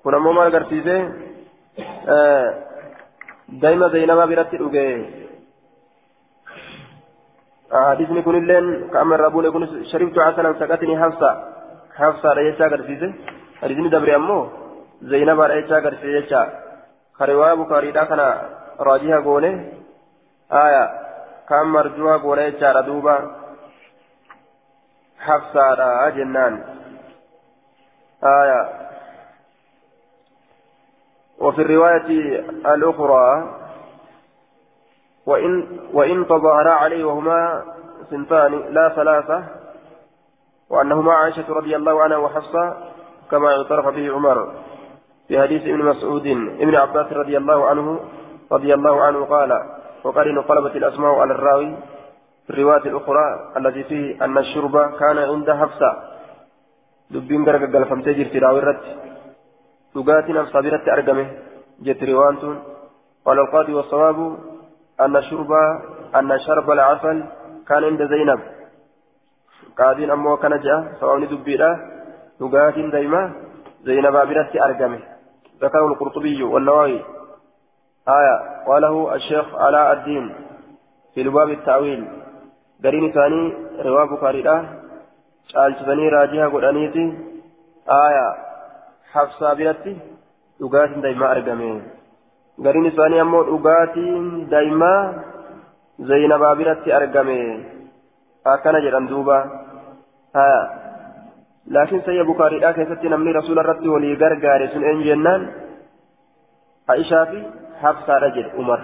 كنا 0.05 0.19
مو 0.19 0.33
مال 0.33 0.53
قرسيس 0.53 0.87
دايما 3.49 3.89
زينبا 3.89 4.25
براتي 4.25 4.61
أوغي 4.61 4.89
حديثني 7.73 8.23
كن 8.23 8.35
اللين 8.35 8.91
كأمر 8.93 9.21
ربون 9.21 9.45
يكون 9.45 9.85
شربت 9.91 10.19
عسلا 10.19 10.53
سقتني 10.61 10.95
حفصة 11.03 11.31
حفصة 11.97 12.29
رجتشا 12.33 12.69
قرسيس 12.73 13.03
حديثني 13.63 13.89
دبري 13.89 14.17
أمو 14.17 14.49
زينبا 15.03 15.47
رجتشا 15.47 15.77
قرسيس 15.85 16.33
كروا 17.19 17.55
بكاري 17.55 17.91
دا 17.91 18.05
كان 18.05 18.21
راجيها 18.81 19.19
غوني 19.19 19.73
آية 20.53 20.85
كان 21.49 21.67
مرجوها 21.67 22.17
غوني 22.17 22.51
جارة 22.51 22.81
دوبا 22.81 23.37
حفصة 25.19 25.75
دا 25.75 26.09
جنان 26.09 26.65
آية 28.25 28.89
وفي 31.39 31.63
الرواية 31.63 32.09
الأخرى 32.75 33.55
وإن 35.27 35.81
وإن 35.93 36.27
تظاهرا 36.27 36.71
عليه 36.71 37.05
وهما 37.05 37.65
سنتان 38.11 38.53
لا 38.53 38.89
ثلاثة 38.97 39.45
وأنهما 40.71 41.13
عائشة 41.13 41.53
رضي 41.53 41.77
الله 41.77 42.03
عنها 42.03 42.17
وحفصة 42.17 42.77
كما 43.31 43.49
اعترف 43.49 43.87
به 43.87 44.13
عمر 44.13 44.53
في 45.29 45.43
حديث 45.43 45.63
ابن 45.63 45.85
مسعود 45.85 46.27
ابن 46.61 46.75
عباس 46.75 47.13
رضي 47.13 47.37
الله 47.37 47.69
عنه 47.69 48.01
رضي 48.53 48.75
الله 48.75 49.03
عنه 49.03 49.25
قال 49.25 49.53
وقد 50.05 50.27
انقلبت 50.27 50.77
الأسماء 50.77 51.15
على 51.15 51.33
الراوي 51.33 51.77
في 52.47 52.51
الرواية 52.51 52.83
الأخرى 52.83 53.53
التي 53.57 53.85
فيه 53.85 54.25
أن 54.25 54.39
الشرب 54.39 54.97
كان 55.01 55.19
عند 55.19 55.51
حفصة. 55.51 55.97
دبين 57.11 57.45
قرق 57.45 57.73
قال 57.73 57.85
فمتجر 57.85 58.25
في 58.25 58.39
راوي 58.39 58.59
الرد 58.59 58.81
لقات 59.97 60.31
نفس 60.31 60.53
صابرة 60.53 60.83
أرقمه. 60.93 61.31
جت 61.81 62.03
روانتون 62.03 62.63
قال 63.25 63.39
القاضي 63.39 63.75
والصواب 63.75 64.39
أن 65.01 65.17
الشرب 65.17 65.53
أن 66.17 66.39
شرب 66.39 66.71
العسل 66.71 67.25
كان 67.69 67.85
عند 67.85 68.03
زينب. 68.03 68.41
قاضي 69.79 70.13
أمه 70.13 70.37
كان 70.37 70.61
جاء 70.61 70.93
سواء 71.01 71.25
دبيرا 71.25 71.71
لقات 72.41 72.75
ديما 72.79 73.33
زينب 73.85 74.13
برت 74.13 74.57
أرقمه. 74.57 75.18
ذكره 75.63 75.87
القرطبي 75.87 76.43
والنووي 76.43 77.05
آية 78.09 78.37
قاله 78.67 79.15
الشيخ 79.15 79.55
علاء 79.55 79.93
الدين 79.93 80.35
في 81.15 81.23
لباب 81.23 81.51
التأويل 81.51 82.09
قرين 82.85 83.13
ثاني 83.13 83.55
رواه 83.85 84.05
بخاري 84.05 84.43
caalchisanii 85.53 86.11
raajii 86.15 86.49
godhaniiti 86.53 87.03
aayaa 87.99 88.33
habsaa 89.13 89.55
biratti 89.61 89.93
dhugaatiin 90.61 91.05
daa'imaa 91.05 91.31
argame 91.37 91.71
gariin 92.67 92.89
isaanii 92.91 93.23
ammoo 93.23 93.41
dhugaatiin 93.47 94.27
daa'imaa 94.51 95.01
zaynabaa 96.11 96.55
biratti 96.61 96.95
argame 96.99 97.39
akkana 98.55 98.85
jedhan 98.87 99.09
duuba 99.13 99.39
aayaa 100.43 100.67
laakiin 100.67 100.77
sayya 100.77 100.88
keessatti 102.77 103.09
namni 103.09 103.33
rasuula 103.33 103.63
irratti 103.65 103.89
walii 103.95 104.17
gargaare 104.17 104.69
sun 104.73 104.85
een 104.91 105.03
jennaan 105.09 105.43
aishaa 106.95 107.25
fi 107.31 107.39
habsaadha 107.83 108.29
jedhe 108.37 108.57
umar 108.63 108.81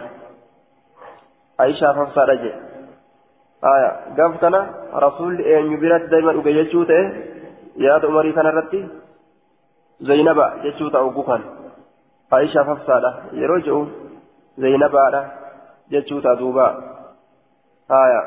aishaaf 1.65 1.97
habsaadha 2.03 2.37
jedhe 2.43 2.59
aya 3.73 3.91
gaaf 4.17 4.39
kana 4.41 4.61
rasuulli 5.07 5.49
eenyu 5.55 5.81
biratti 5.85 6.11
daa'ima 6.13 6.37
dhuge 6.37 6.57
jechuu 6.59 6.85
ta'e 6.91 7.05
yaada 7.87 8.09
umarii 8.13 8.37
kana 8.39 8.53
irratti 8.55 8.81
zaynaba 10.09 10.47
jechuu 10.65 10.91
ta'u 10.91 11.11
gukan 11.19 11.43
aishaaf 12.39 12.67
habsaadha 12.75 13.11
yeroo 13.41 13.61
jedhu 13.67 13.83
zaynabaadha 14.67 15.23
jechuu 15.93 16.21
ta'a 16.25 16.41
duuba 16.43 16.67
aya 18.05 18.23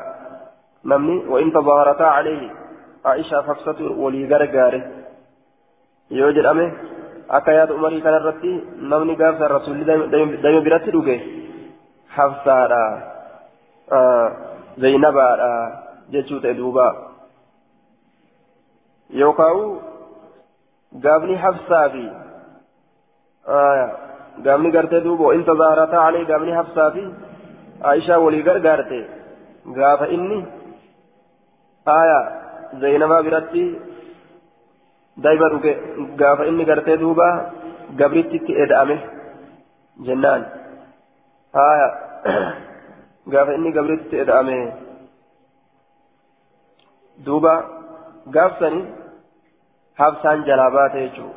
namni 0.84 1.16
وإن 1.28 1.52
تظاهرتا 1.52 2.02
عليه 2.02 2.67
عائشة 3.04 3.42
حفصة 3.42 3.80
ولي 4.02 4.22
غرغاري 4.30 4.82
yoo 6.18 6.32
jedhame 6.36 6.66
akka 7.36 7.52
yaada 7.52 7.74
umarii 7.78 8.00
kana 8.04 8.18
irratti 8.20 8.52
namni 8.90 9.14
gaafsa 9.20 9.48
rasuulli 9.54 9.84
daa'ima 10.42 10.60
biratti 10.66 10.90
dhuge 10.96 11.16
habsaadha 12.16 12.84
zaynabaadha 14.82 15.50
jechuu 16.14 16.40
ta'e 16.44 16.54
duuba 16.60 16.86
yookaan 19.20 19.58
gaafni 21.04 21.36
habsaa 21.44 21.86
fi 21.94 22.04
gaafni 24.46 24.70
gartee 24.76 25.04
duuba 25.06 25.34
in 25.36 25.44
tazaarataa 25.50 26.06
alee 26.08 26.24
gaafni 26.30 26.52
habsaa 26.60 26.90
fi 26.96 27.04
aishaa 27.92 28.18
walii 28.24 28.42
gargaarte 28.48 29.00
gaafa 29.78 30.06
inni 30.16 30.38
aya 32.00 32.20
zaynabaa 32.82 33.22
biratti 33.26 33.62
daa'ima 35.24 35.48
dhuge 35.54 35.72
gaafa 36.20 36.42
inni 36.50 36.64
gartee 36.70 36.96
duuba 37.04 37.28
gabritti 38.00 38.52
eda'ame 38.64 38.96
jennaan 40.06 40.42
aya 41.68 41.88
gaafa 43.32 43.52
inni 43.58 43.70
gabritti 43.78 44.14
eda'ame 44.24 44.58
duuba 47.26 47.54
gaafsani 48.36 48.80
habsaan 50.00 50.38
jalaa 50.48 50.70
baate 50.76 50.98
jechuudha 51.04 51.36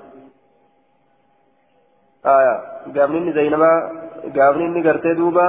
aya 2.37 2.53
gaafni 2.95 3.17
inni 3.21 3.33
zaynabaa 3.39 3.77
gaafni 4.37 4.63
inni 4.69 4.81
gartee 4.87 5.15
duuba 5.21 5.45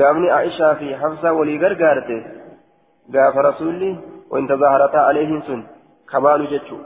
gaafni 0.00 0.28
aishaa 0.38 0.74
fi 0.80 0.88
habsaa 1.02 1.32
walii 1.40 1.58
gargaarte 1.64 2.16
gaafa 3.14 3.42
rasuulli 3.48 3.90
وإن 4.32 4.48
تظاهرتا 4.48 5.00
عليهم 5.08 5.40
سن 5.46 5.60
كبالو 6.10 6.44
جتشو. 6.52 6.78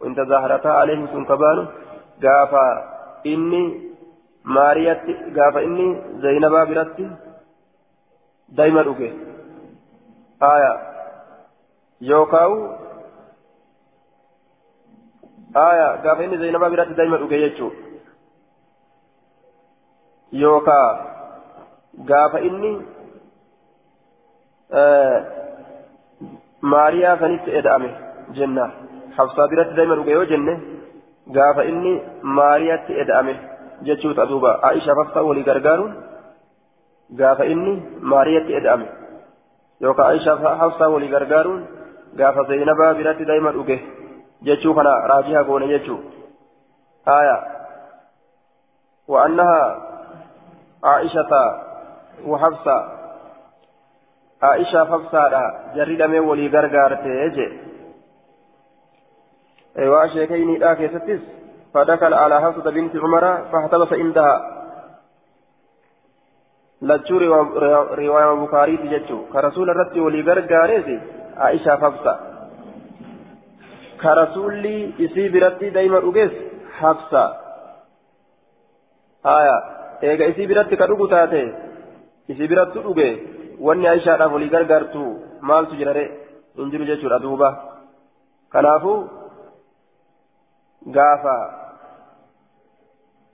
وإن 0.00 0.14
تظاهرتا 0.14 0.68
عليهم 0.80 1.06
سنكبان 1.06 1.58
قافا 2.22 2.66
إني 3.26 3.64
ماريتي 4.44 5.12
قافا 5.36 5.60
إني 5.66 5.86
زينبا 6.22 6.64
برتي 6.64 7.06
دايما 8.48 8.82
أوكي. 8.86 9.10
آية. 10.52 10.72
يوكاو. 12.00 12.52
آية. 15.56 15.88
قافا 16.04 16.24
إني 16.24 16.36
زينبا 16.38 16.68
برتي 16.68 16.94
دايما 16.94 17.16
أوكي 17.22 17.42
يجو 17.44 17.70
يوكا. 20.32 20.80
قافا 22.08 22.38
إني 22.38 22.72
آه 24.72 25.13
maariyaa 26.72 27.16
sanitti 27.22 27.56
eda'ame 27.60 27.90
jenna 28.38 28.64
habsaa 29.18 29.48
biratti 29.52 29.76
daa'ima 29.78 29.96
dhuge 30.00 30.16
yoo 30.16 30.26
jenne 30.32 30.54
gaafa 31.36 31.62
inni 31.70 31.92
maariyaatti 32.38 32.98
eda'ame 33.04 33.34
jechuudha 33.88 34.28
duuba 34.32 34.50
aishaaf 34.70 35.00
habsaa 35.02 35.24
walii 35.28 35.46
gargaaruun 35.50 35.94
gaafa 37.20 37.44
inni 37.54 37.72
maariyaatti 38.12 38.58
eda'ame 38.60 38.86
yookaan 39.86 40.12
aishaaf 40.12 40.46
habsaa 40.62 40.92
walii 40.94 41.14
gargaaruun 41.16 41.62
gaafa 42.20 42.46
zaynabaa 42.52 42.92
biratti 43.00 43.28
daa'ima 43.32 43.56
dhuge 43.56 43.76
jechuu 44.48 44.74
kana 44.78 44.94
raajiha 45.12 45.44
goone 45.50 45.68
jechuu 45.74 46.00
haya 47.10 47.36
وأنها 49.08 49.62
عائشة 50.84 51.32
وحفصة 52.26 52.76
فبصارة 54.90 55.72
جرد 55.74 56.02
من 56.02 56.18
ولي 56.18 56.46
غرغارته 56.48 57.06
يجي 57.06 57.48
ايوا 59.78 60.06
شيخيني 60.06 60.58
دا 60.58 60.74
كيستس 60.74 61.22
فدخل 61.74 62.14
على 62.14 62.40
حفصة 62.40 62.70
بنت 62.70 62.96
عمر 62.96 63.24
فاحتبس 63.52 63.92
عندها 63.92 64.34
لجو 66.82 67.18
رواية 67.18 68.32
البخاري 68.32 68.76
تججو 68.76 69.18
كرسول 69.32 69.70
الرد 69.70 69.98
ولي 69.98 70.20
غرغارته 70.20 71.00
عائشة 71.36 71.76
فبصة 71.76 72.14
كرسول 74.02 74.66
اسي 75.00 75.28
برتي 75.28 75.70
دايما 75.70 75.98
اوغيس 75.98 76.32
حفصة 76.78 77.24
آية 79.26 79.74
isii 80.02 80.46
biratti 80.46 80.76
ka 80.76 80.86
dhugu 80.86 81.06
taate 81.08 81.42
isii 82.28 82.48
biratti 82.48 82.78
dhuge. 82.86 83.33
Wanni 83.60 83.88
aishaadhaaf 83.88 84.32
walii 84.32 84.54
gargaartu 84.54 85.04
maaltu 85.40 85.76
jirare 85.76 86.04
hin 86.56 86.70
jiru 86.70 86.84
jechuudha 86.84 87.18
duuba. 87.18 87.50
Kanaafuu 88.52 88.98
gaafa 90.96 91.36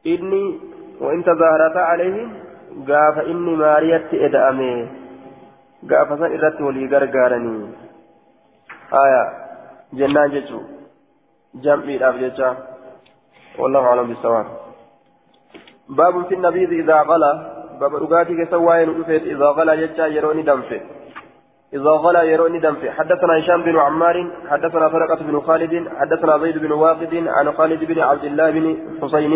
inni 0.04 0.42
وإن 1.00 1.24
تظاهرتا 1.24 1.78
عليهم 1.78 2.28
قاف 2.88 3.18
إني 3.18 3.56
ماريت 3.56 4.14
إدأمي 4.14 4.88
قاف 5.90 6.08
سن 6.18 6.32
إرت 6.34 6.60
ولي 6.60 6.86
غرغارني 6.92 7.56
آية 9.02 9.22
جنان 9.98 10.30
جتو 10.34 10.60
جمعي 11.54 11.96
الأب 11.96 12.16
جتا 12.22 12.48
والله 13.58 13.82
أعلم 13.88 14.06
بالصواب 14.08 14.46
باب 15.88 16.14
في 16.28 16.34
النبيذ 16.34 16.70
إذا 16.82 16.98
غلا 17.08 17.32
باب 17.80 17.94
رقاتي 17.94 18.34
كسواين 18.44 18.88
رفيت 19.00 19.22
إذا 19.22 19.46
غلا 19.56 19.74
جتا 19.74 20.06
يروني 20.06 20.42
دمفه 20.42 20.80
إذا 21.76 21.90
غلا 22.04 22.22
يروني 22.22 22.58
دمفه 22.58 22.90
حدثنا 22.90 23.32
هشام 23.38 23.62
بن 23.62 23.78
عمار 23.78 24.16
حدثنا 24.50 24.88
فرقة 24.88 25.20
بن 25.28 25.40
خالد 25.40 25.88
حدثنا 25.98 26.38
زيد 26.38 26.58
بن 26.58 26.72
واقد 26.72 27.14
عن 27.36 27.52
خالد 27.52 27.84
بن 27.84 27.98
عبد 28.00 28.24
الله 28.24 28.50
بن 28.50 28.66
حسين 29.02 29.32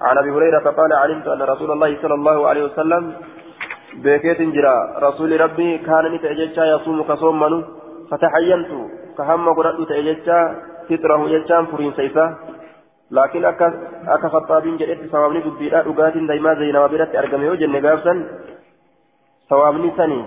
عن 0.00 0.18
أبي 0.18 0.30
هريرة 0.30 0.70
قال 0.78 0.92
علمت 0.92 1.26
أن 1.26 1.42
رسول 1.42 1.70
الله 1.70 1.96
صلى 2.02 2.14
الله 2.14 2.48
عليه 2.48 2.64
وسلم 2.64 3.12
بكيت 4.04 4.40
جرا 4.42 4.76
رسول 5.08 5.40
ربي 5.40 5.78
كان 5.78 6.04
نتأججا 6.14 6.64
يصوم 6.64 7.02
كصوم 7.02 7.40
منه 7.40 7.64
فتحينت 8.10 8.70
كهم 9.18 9.48
قرأت 9.58 9.88
تأججا 9.88 10.38
فطره 10.88 11.20
يجان 11.34 11.66
فرين 11.66 11.92
سيفا 11.96 12.26
لكن 13.10 13.44
أكا 13.44 14.28
خطابين 14.28 14.76
جئت 14.76 15.10
سوامني 15.10 15.40
دبيرا 15.40 15.82
رقات 15.82 16.16
دايما 16.16 16.54
زي 16.54 16.72
نوابرت 16.72 17.16
أرقم 17.16 17.42
يو 17.42 17.54
جنة 17.54 17.88
قابسا 17.88 18.14
سوامني 19.50 19.90
سني 19.96 20.20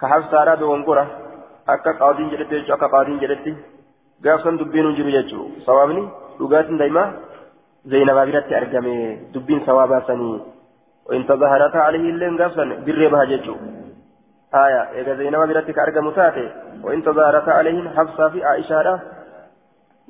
كحف 0.00 0.22
سارا 0.30 0.54
بونقرة 0.54 1.06
أكا 1.68 1.92
قاضين 2.00 2.28
جئت 2.30 2.70
أكا 2.70 2.86
قاضين 2.86 3.18
جئت 3.18 3.46
قابسا 4.24 4.50
دبين 4.60 4.94
جرو 4.96 5.08
يجو. 5.08 5.42
سوامني 5.66 6.02
رقات 6.40 6.66
دايما 6.80 7.04
زي 7.90 8.04
نوابرت 8.04 8.52
أرقم 8.52 8.86
دبين 9.34 9.60
سوابا 9.66 9.98
سني 10.08 10.40
وإن 11.06 11.26
تظاهرت 11.26 11.76
عليه 11.76 12.06
اللين 12.12 12.34
قابسا 12.40 12.64
بريبها 12.86 13.24
جيجو 13.24 13.56
آية 14.64 14.82
إذا 15.00 15.12
زي 15.14 15.30
نوابرت 15.30 15.78
أرقم 15.78 16.10
تاتي. 16.10 16.46
وإن 16.84 17.02
تظاهرت 17.02 17.48
عليهم 17.48 17.88
حفصة 17.88 18.28
في 18.28 18.44
عائشة 18.44 19.00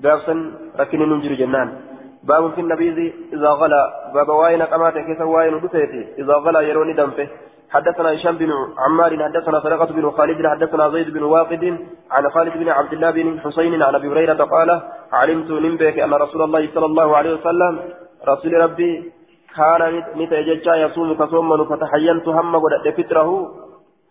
قابسا 0.04 0.34
ركن 0.80 1.00
ننجر 1.08 1.32
جنان. 1.34 1.91
باب 2.28 2.50
في 2.54 2.60
النبيذ 2.60 3.12
إذا 3.32 3.48
غلا. 3.48 4.12
باب 4.14 4.28
واين 4.28 4.62
قمات 4.62 4.98
كيس 4.98 5.20
واين 5.20 5.60
دفيتي 5.60 6.02
إذا 6.18 6.34
غلا 6.34 6.60
يروني 6.60 6.92
دمفه 6.92 7.28
حدثنا 7.70 8.14
هشام 8.14 8.36
بن 8.36 8.50
عمار 8.78 9.12
حدثنا 9.24 9.60
سرقة 9.60 9.90
بن 9.92 10.10
خالد 10.10 10.46
حدثنا 10.46 10.88
زيد 10.88 11.10
بن 11.10 11.22
واقد 11.22 11.78
عن 12.10 12.30
خالد 12.30 12.54
بن 12.58 12.68
عبد 12.68 12.92
الله 12.92 13.10
بن 13.10 13.40
حسين 13.40 13.82
عن 13.82 13.94
أبي 13.94 14.08
هريرة 14.08 14.44
قال 14.44 14.82
علمت 15.12 15.50
نمبك 15.50 15.98
أن 15.98 16.14
رسول 16.14 16.42
الله 16.42 16.68
صلى 16.74 16.86
الله 16.86 17.16
عليه 17.16 17.32
وسلم 17.34 17.80
رسول 18.28 18.52
ربي 18.60 19.12
كان 19.56 20.02
نتججا 20.16 20.74
يصوم 20.74 21.14
كصوما 21.14 21.64
فتحينت 21.64 22.28
هم 22.28 22.56
قد 22.56 22.90
فطره 22.96 23.28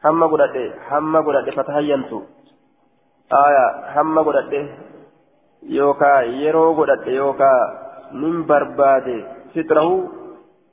هم 0.05 0.23
قد 0.23 0.41
هم 0.91 1.17
قد 1.17 1.49
فتحينت. 1.49 2.11
آية 3.45 3.65
هم 3.95 4.19
قد 4.19 4.69
yookaa 5.69 6.21
yeroo 6.41 6.73
godhadhe 6.73 7.15
yookaa 7.15 7.61
barbaade. 8.47 9.15
Fitrahu 9.53 9.95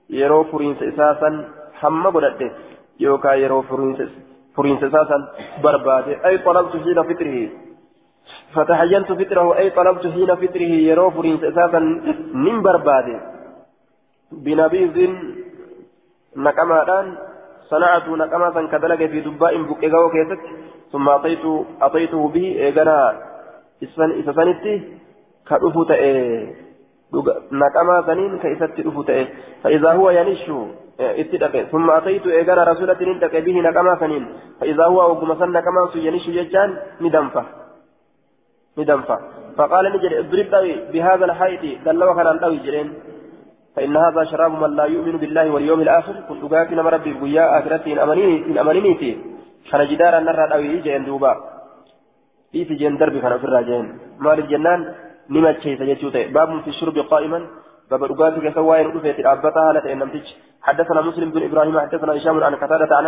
yeroo 0.09 0.45
furiinsa 0.51 0.85
isaa 0.93 1.15
san 1.21 1.45
hamma 1.81 2.11
godhadhe 2.11 2.51
yookaa 2.99 3.35
yeroo 3.43 3.63
furiinsa 3.69 4.87
isaa 4.87 5.07
san 5.13 5.23
barbaade. 5.63 6.19
Ay 6.25 6.37
طلبت 6.39 6.77
حين 6.85 7.03
فطره 7.03 7.69
فتحينت 8.55 9.13
فطره 9.13 9.59
أي 9.59 9.71
طلبت 9.71 10.07
حين 10.07 10.35
فطره 10.37 10.73
يرو 10.91 11.11
فرينس 11.11 11.45
أساسا 11.45 11.79
من 12.35 12.63
برباد 12.63 13.21
بنبيذ 14.33 14.97
نكما 16.37 16.79
صنعت 17.71 18.09
نكما 18.09 18.67
كدلك 18.73 19.11
في 19.11 19.21
دباء 19.21 19.63
بكيغاو 19.63 20.11
كيست 20.11 20.41
ثم 20.93 21.09
أتيت 21.09 21.45
أتيته 21.83 22.29
به 22.29 22.47
إيغانا 22.65 23.29
isa 23.81 24.33
sanitti 24.35 24.75
ka 25.47 25.55
huwa 29.97 30.13
yanishu 30.13 30.59
itti 31.17 31.39
dhaqe 31.39 31.67
summa 31.71 31.97
ataytu 31.97 32.29
eegara 32.31 32.65
rasulatti 32.65 33.07
nin 33.07 33.19
dhaqe 33.23 33.43
bihi 33.47 33.61
naqamaa 33.63 33.99
saniin 34.03 34.25
fa'idaa 34.61 34.89
huwa 34.93 35.11
ogguma 35.13 35.37
san 35.39 35.53
naqamaan 35.59 35.91
sun 35.93 36.03
yanishu 36.03 36.33
jechaan 36.33 36.79
ni 37.01 37.11
danfa 37.11 37.45
ni 38.77 38.85
danfa 38.85 39.19
فقال 39.59 39.85
نجد 39.93 40.13
اضرب 40.13 40.55
بهذا 40.93 41.25
الحيط 41.25 41.63
دلوا 41.87 42.15
كان 42.15 42.39
قوي 42.39 42.59
جرين 42.67 42.89
فإن 43.77 43.97
هذا 43.97 44.25
شراب 44.31 44.53
من 44.63 44.77
لا 44.77 44.85
يؤمن 44.85 45.17
بالله 45.23 45.51
واليوم 45.51 45.81
الآخر 45.81 46.15
كنت 46.29 46.43
قاتل 46.53 46.77
نما 46.77 46.91
ربي 46.91 47.13
بويا 47.13 47.59
آخرتي 47.59 47.93
إن 47.93 47.99
أمنيني 47.99 48.37
إن 48.47 48.59
أمنيني 48.59 48.95
كان 49.71 49.83
جدارا 49.91 50.21
نرى 50.21 50.45
قوي 50.53 50.79
جين 50.85 51.05
دوبا 51.05 51.33
إيتي 52.55 52.75
جن 52.75 52.97
دربي 52.99 53.21
كان 53.21 53.39
في 53.39 53.45
الراجين 53.45 53.87
مال 54.23 54.39
الجنان 54.39 54.81
نما 55.31 55.53
تشيس 55.53 55.79
باب 56.35 56.61
في 56.61 56.71
الشرب 56.71 56.99
قائما. 56.99 57.47
باب 57.91 58.05
رقاتك 58.05 58.55
سواء 58.55 58.87
رفيت 58.87 59.27
أبتها 59.27 59.73
لك 59.73 59.87
إن 59.87 59.99
نمتج 59.99 60.27
حدثنا 60.63 61.01
مسلم 61.01 61.31
بن 61.31 61.43
إبراهيم 61.43 61.81
حدثنا 61.81 62.13
هشام 62.17 62.45
عن 62.45 62.55
قتادة 62.55 62.97
عن 62.97 63.07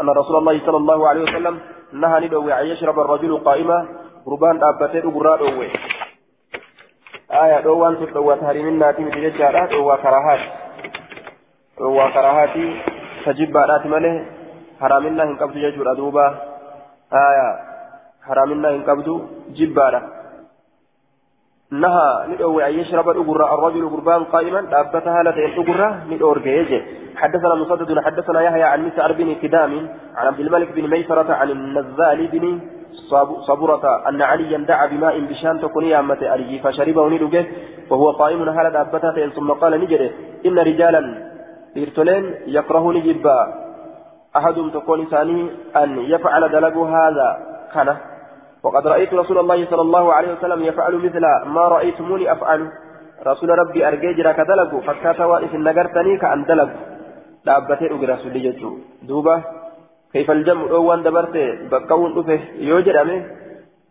أن 0.00 0.08
رسول 0.08 0.36
الله 0.36 0.60
صلى 0.66 0.76
الله 0.76 1.08
عليه 1.08 1.22
وسلم 1.22 1.58
نهى 1.92 2.26
ندوي 2.26 2.52
أن 2.60 2.66
يشرب 2.66 2.98
الرجل 3.00 3.38
قائما. 3.38 3.88
قربان 4.26 4.60
أبتة 4.62 5.10
قراء 5.10 5.36
دوي 5.38 5.68
آية 7.30 7.60
دوان 7.60 7.96
تدوى 7.96 8.36
تهريم 8.36 8.68
الناتي 8.68 9.02
متججارة 9.02 9.66
دوى 9.66 9.96
كراهات. 9.96 10.42
دوى 11.78 12.12
كراهات 12.12 12.54
تجيب 13.26 13.52
بارات 13.52 13.86
مله 13.86 14.14
حرام 14.80 15.06
الله 15.06 15.22
إن 15.22 15.36
قبض 15.36 15.56
يجور 15.56 15.92
أدوبا 15.92 16.26
آية 17.12 17.48
حرامنا 18.26 18.68
إن 18.68 18.82
قبضوا 18.82 19.20
جبارة 19.56 20.19
نهى 21.72 22.26
ندعو 22.28 22.60
أن 22.60 22.72
يشرب 22.72 23.08
الأجرة 23.08 23.54
الرجل 23.54 23.88
قربان 23.88 24.24
قائما 24.24 24.60
أبتها 24.72 25.22
لدى 25.22 25.44
الأجرة 25.44 26.04
ندعو 26.10 26.34
حدثنا 27.16 27.54
مسدد 27.54 27.98
حدثنا 27.98 28.40
يحيى 28.40 28.62
عن 28.62 28.86
مسعر 28.86 29.12
بن 29.12 29.34
كدام 29.34 29.88
عن 30.16 30.26
عبد 30.26 30.40
الملك 30.40 30.72
بن 30.72 30.90
ميسرة 30.90 31.32
عن 31.32 31.50
النزال 31.50 32.26
بن 32.26 32.60
صبرة 33.46 34.08
أن 34.08 34.22
عليا 34.22 34.58
دعا 34.58 34.86
بماء 34.86 35.20
بشان 35.20 35.60
تكون 35.60 35.84
يامة 35.84 36.18
علي 36.22 36.58
فشربه 36.58 37.08
ندقه 37.08 37.46
وهو 37.90 38.10
قائم 38.10 38.48
هل 38.48 38.70
دابته 38.70 39.28
ثم 39.28 39.50
قال 39.50 39.80
نجده 39.80 40.10
إن 40.46 40.58
رجالا 40.58 41.30
إرتلين 41.76 42.34
يكره 42.46 42.92
نجبا 42.92 43.54
أحدهم 44.36 44.70
تكون 44.70 45.06
ثاني 45.06 45.50
أن 45.76 45.98
يفعل 45.98 46.48
دلق 46.48 46.76
هذا 46.76 47.38
كان 47.74 47.96
وقد 48.62 48.86
رأيت 48.86 49.14
رسول 49.14 49.38
الله 49.38 49.66
صلى 49.70 49.80
الله 49.80 50.12
عليه 50.12 50.30
وسلم 50.32 50.62
يفعل 50.62 50.94
مثل 50.96 51.24
ما 51.46 51.68
رأيتموني 51.68 52.32
أفعل 52.32 52.60
رسول 53.26 53.50
ربي 53.50 53.88
أرجيجرا 53.88 54.32
كدلق 54.32 54.80
فكاتا 54.86 55.24
وإذ 55.24 55.52
نقرتني 55.56 56.18
كأن 56.18 56.44
دلق 56.44 56.70
dhaabbatee 57.46 57.88
dhuge 57.88 58.06
rasuulli 58.06 58.40
jechuudha 58.44 59.08
duuba 59.08 59.34
keefaljamu 60.12 60.66
dhoowwaan 60.68 61.04
dabarte 61.06 61.44
bakka 61.72 61.96
hun 62.00 62.12
dhufe 62.16 62.36
yoo 62.68 62.80
jedhame 62.88 63.16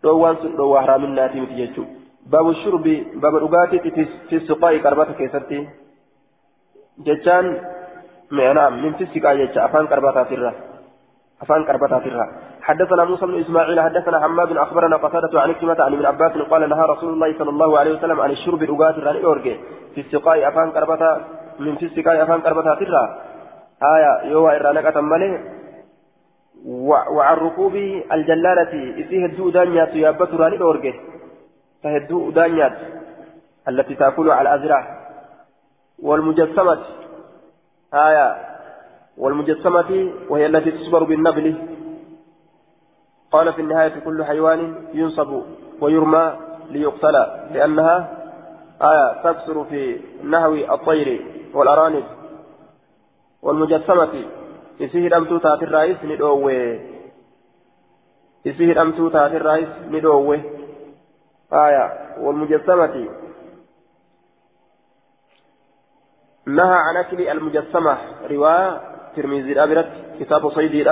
dhoowwaan 0.04 0.38
sun 0.42 0.54
dhoowwaa 0.60 0.84
haraaminnaati 0.84 1.42
miti 1.42 1.58
jechuudha 1.62 2.30
baabu 2.34 2.54
shurbi 2.62 2.94
baaba 3.24 3.42
dhugaatiitti 3.44 4.06
fisiqaa'i 4.30 4.84
qarbata 4.86 5.18
keessatti 5.22 5.60
jechaan 7.10 7.48
معناه 8.32 8.70
من 8.70 8.94
فسقا 8.94 9.32
يجا 9.32 9.66
أفان 9.66 9.88
قربتا 9.88 10.24
ترى 10.24 10.52
أفان 11.42 11.64
قربتا 11.64 12.00
ترى 12.00 12.30
حدثنا 12.62 13.04
موسى 13.04 13.26
بن 13.26 13.40
إسماعيل 13.40 13.82
حدثنا 13.82 14.20
حماد 14.20 14.58
أخبرنا 14.58 14.96
قتادة 14.98 15.42
عن 15.42 15.54
كلمة 15.54 15.78
عن 15.80 15.94
ابن 15.94 16.06
عباس 16.06 16.32
قال 16.32 16.70
نهى 16.70 16.86
رسول 16.86 17.14
الله 17.14 17.38
صلى 17.40 17.50
الله 17.50 17.80
عليه 17.80 17.92
وسلم 17.98 18.22
عن 18.22 18.32
الشرب 18.32 18.64
رقات 18.64 18.96
الراني 18.98 19.24
أورجي 19.24 19.60
في 19.96 20.02
السقاء 20.02 20.48
أفان 20.48 20.72
قربتا 20.72 21.22
من 21.60 21.76
في 21.76 21.86
السقاء 21.86 22.24
أفان 22.24 22.42
قربتا 22.42 22.76
ترى 22.76 23.04
آية 23.84 24.32
يوى 24.32 24.56
إرانك 24.56 24.94
تمالي 24.94 25.40
وعن 27.16 27.38
ركوب 27.38 27.76
الجلالة 28.12 28.74
إذ 29.00 29.24
هدو 29.24 29.50
دانيات 29.50 29.94
يابت 29.96 30.34
راني 30.34 30.62
أورجي 30.62 30.94
فهدو 31.84 32.30
دانيات 32.30 32.78
التي 33.68 33.96
تأكل 33.96 34.32
على 34.32 34.56
الأزرع 34.56 35.00
والمجسمة. 36.04 36.80
آية 37.94 38.49
والمجسمة 39.20 40.12
وهي 40.30 40.46
التي 40.46 40.72
تصبر 40.72 41.04
بالنبل. 41.04 41.68
قال 43.32 43.54
في 43.54 43.62
النهاية 43.62 44.00
كل 44.00 44.24
حيوان 44.24 44.76
ينصب 44.94 45.42
ويرمى 45.82 46.38
ليقتل 46.70 47.12
لأنها 47.52 48.18
آية 48.82 49.22
تكثر 49.24 49.64
في 49.64 50.02
نهو 50.24 50.54
الطير 50.54 51.26
والأرانب. 51.54 52.04
والمجسمة 53.42 54.26
يسير 54.80 55.18
أمتو 55.18 55.38
تات 55.38 55.64
الرئيس 55.64 55.98
ندوه 56.04 56.80
يسير 58.46 58.82
أمتو 58.82 59.10
تات 59.10 59.32
الرئيس 59.32 59.70
ندوه 59.92 60.42
آية. 61.54 62.16
والمجسمة 62.20 63.10
نهى 66.46 66.76
عن 66.76 66.98
أكل 66.98 67.28
المجسمة. 67.30 67.98
رواية 68.32 68.89
ترمذي 69.16 69.52
الأبرت 69.52 69.90
كتاب 70.20 70.50
صيدي 70.50 70.84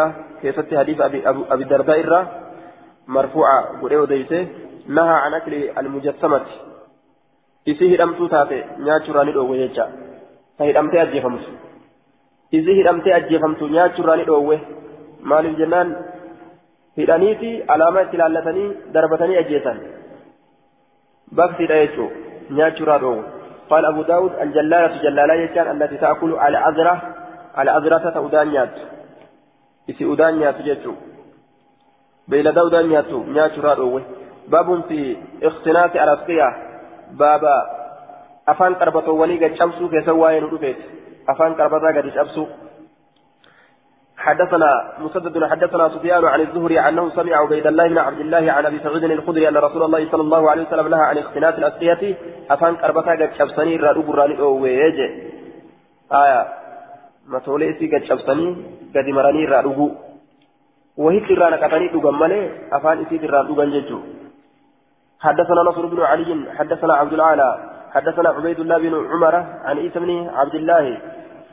كيست 0.42 0.74
حديث 0.74 1.02
أبي, 1.02 1.30
أبي 1.30 1.64
الدرداء 1.64 2.00
الرا 2.00 2.28
مرفوعة 3.08 3.82
قريو 3.82 4.06
ديسه 4.06 4.48
نهى 4.88 5.16
عن 5.24 5.34
أكل 5.34 5.54
المجسمة 5.78 6.46
isii 7.72 7.88
hidhamtuu 7.92 8.28
taate 8.32 8.58
nyaachurraa 8.80 9.24
ni 9.28 9.32
dhoowwe 9.38 9.58
jecha 9.58 9.86
ta 10.58 10.68
hidhamtee 10.68 11.00
ajjeefamtu 11.02 11.50
isii 12.58 12.76
hidhamtee 12.78 13.14
ajjeefamtu 13.14 13.68
nyaachurraa 13.74 14.16
ni 14.20 14.28
dhoowwe 14.30 14.62
maaliif 15.32 15.58
jennaan 15.58 15.92
hidhaniiti 17.00 17.50
alaamaa 17.76 18.04
itti 18.06 18.22
laallatanii 18.22 18.70
darbatanii 18.94 19.40
ajjeesan 19.42 19.82
baktiidha 21.40 21.82
jechuu 21.82 22.12
nyaachurraa 22.60 23.02
dhoowwe 23.06 23.26
قال 23.70 23.86
أبو 23.86 24.02
داود 24.02 24.32
الجلالة 24.42 25.02
جلالة 25.02 25.34
يجان 25.34 25.68
التي 25.72 25.98
تأكل 25.98 26.36
على 26.36 26.58
أذرة 26.58 26.96
على 27.58 27.78
أذرة 27.78 28.10
تأودانيات 28.10 28.76
إسي 29.90 30.06
أودانيات 30.06 30.62
جيتو. 30.62 30.94
بين 32.28 32.54
داودانيات 32.54 33.12
نياتو 33.12 33.62
رادوه 33.62 34.02
باب 34.48 34.82
في 34.88 35.18
اختناق 35.44 35.94
الأسقية 36.04 36.50
بابا. 37.12 37.58
أفان 38.48 38.76
قربتو 38.76 39.12
ولي 39.12 39.46
قد 39.46 39.54
شمسو 39.60 39.90
كسواين 39.90 40.44
رفيت 40.44 40.78
أفان 41.30 41.54
قربتا 41.54 41.88
قد 41.98 42.10
شمسو. 42.16 42.46
حدثنا 44.18 44.72
مسدد 45.00 45.46
حدثنا 45.52 45.90
سفيان 45.90 46.26
عن 46.26 46.42
الزهري 46.42 46.80
عنه 46.80 47.10
سمع 47.10 47.36
عبيد 47.38 47.68
الله 47.68 47.88
بن 47.88 47.98
عبد 47.98 48.20
الله 48.20 48.52
عن 48.52 48.66
أبي 48.66 48.80
سعيد 48.80 49.04
الخدري 49.04 49.48
أن 49.48 49.58
رسول 49.58 49.84
الله 49.84 50.12
صلى 50.12 50.22
الله 50.22 50.52
عليه 50.52 50.64
وسلم 50.68 50.88
نهى 50.88 51.00
عن 51.00 51.18
اختلاف 51.18 51.58
الاسقيه 51.58 52.16
أفان 52.50 52.76
كربتا 52.76 53.12
قد 53.12 53.32
شبسني 53.40 53.78
رادو 53.78 54.02
براني 54.02 54.36
أو 57.34 57.54
ويجي 57.54 57.76
آية 57.76 57.76
ما 57.88 57.88
توليسي 57.88 57.96
قد 57.96 58.04
شبسني 58.04 58.56
قد 58.96 59.08
مراني 59.10 59.46
رادو 59.46 59.92
وهي 60.98 61.20
ترانا 61.20 61.68
كتاني 61.68 61.88
دوغمالي 61.88 62.52
افان 62.72 63.02
اسي 63.02 63.18
ترانا 63.18 63.48
دوغنججو 63.48 64.00
حدثنا 65.20 65.62
نصر 65.64 65.86
بن 65.86 66.02
علي 66.02 66.46
حدثنا 66.58 66.94
عبد 66.94 67.14
العالى 67.14 67.50
حدثنا 67.94 68.30
عبيد 68.30 68.60
الله 68.60 68.78
بن 68.78 68.94
عمر 69.12 69.36
عن 69.36 69.78
عيسى 69.78 70.00
بن 70.00 70.30
عبد 70.36 70.56
الله 70.56 70.98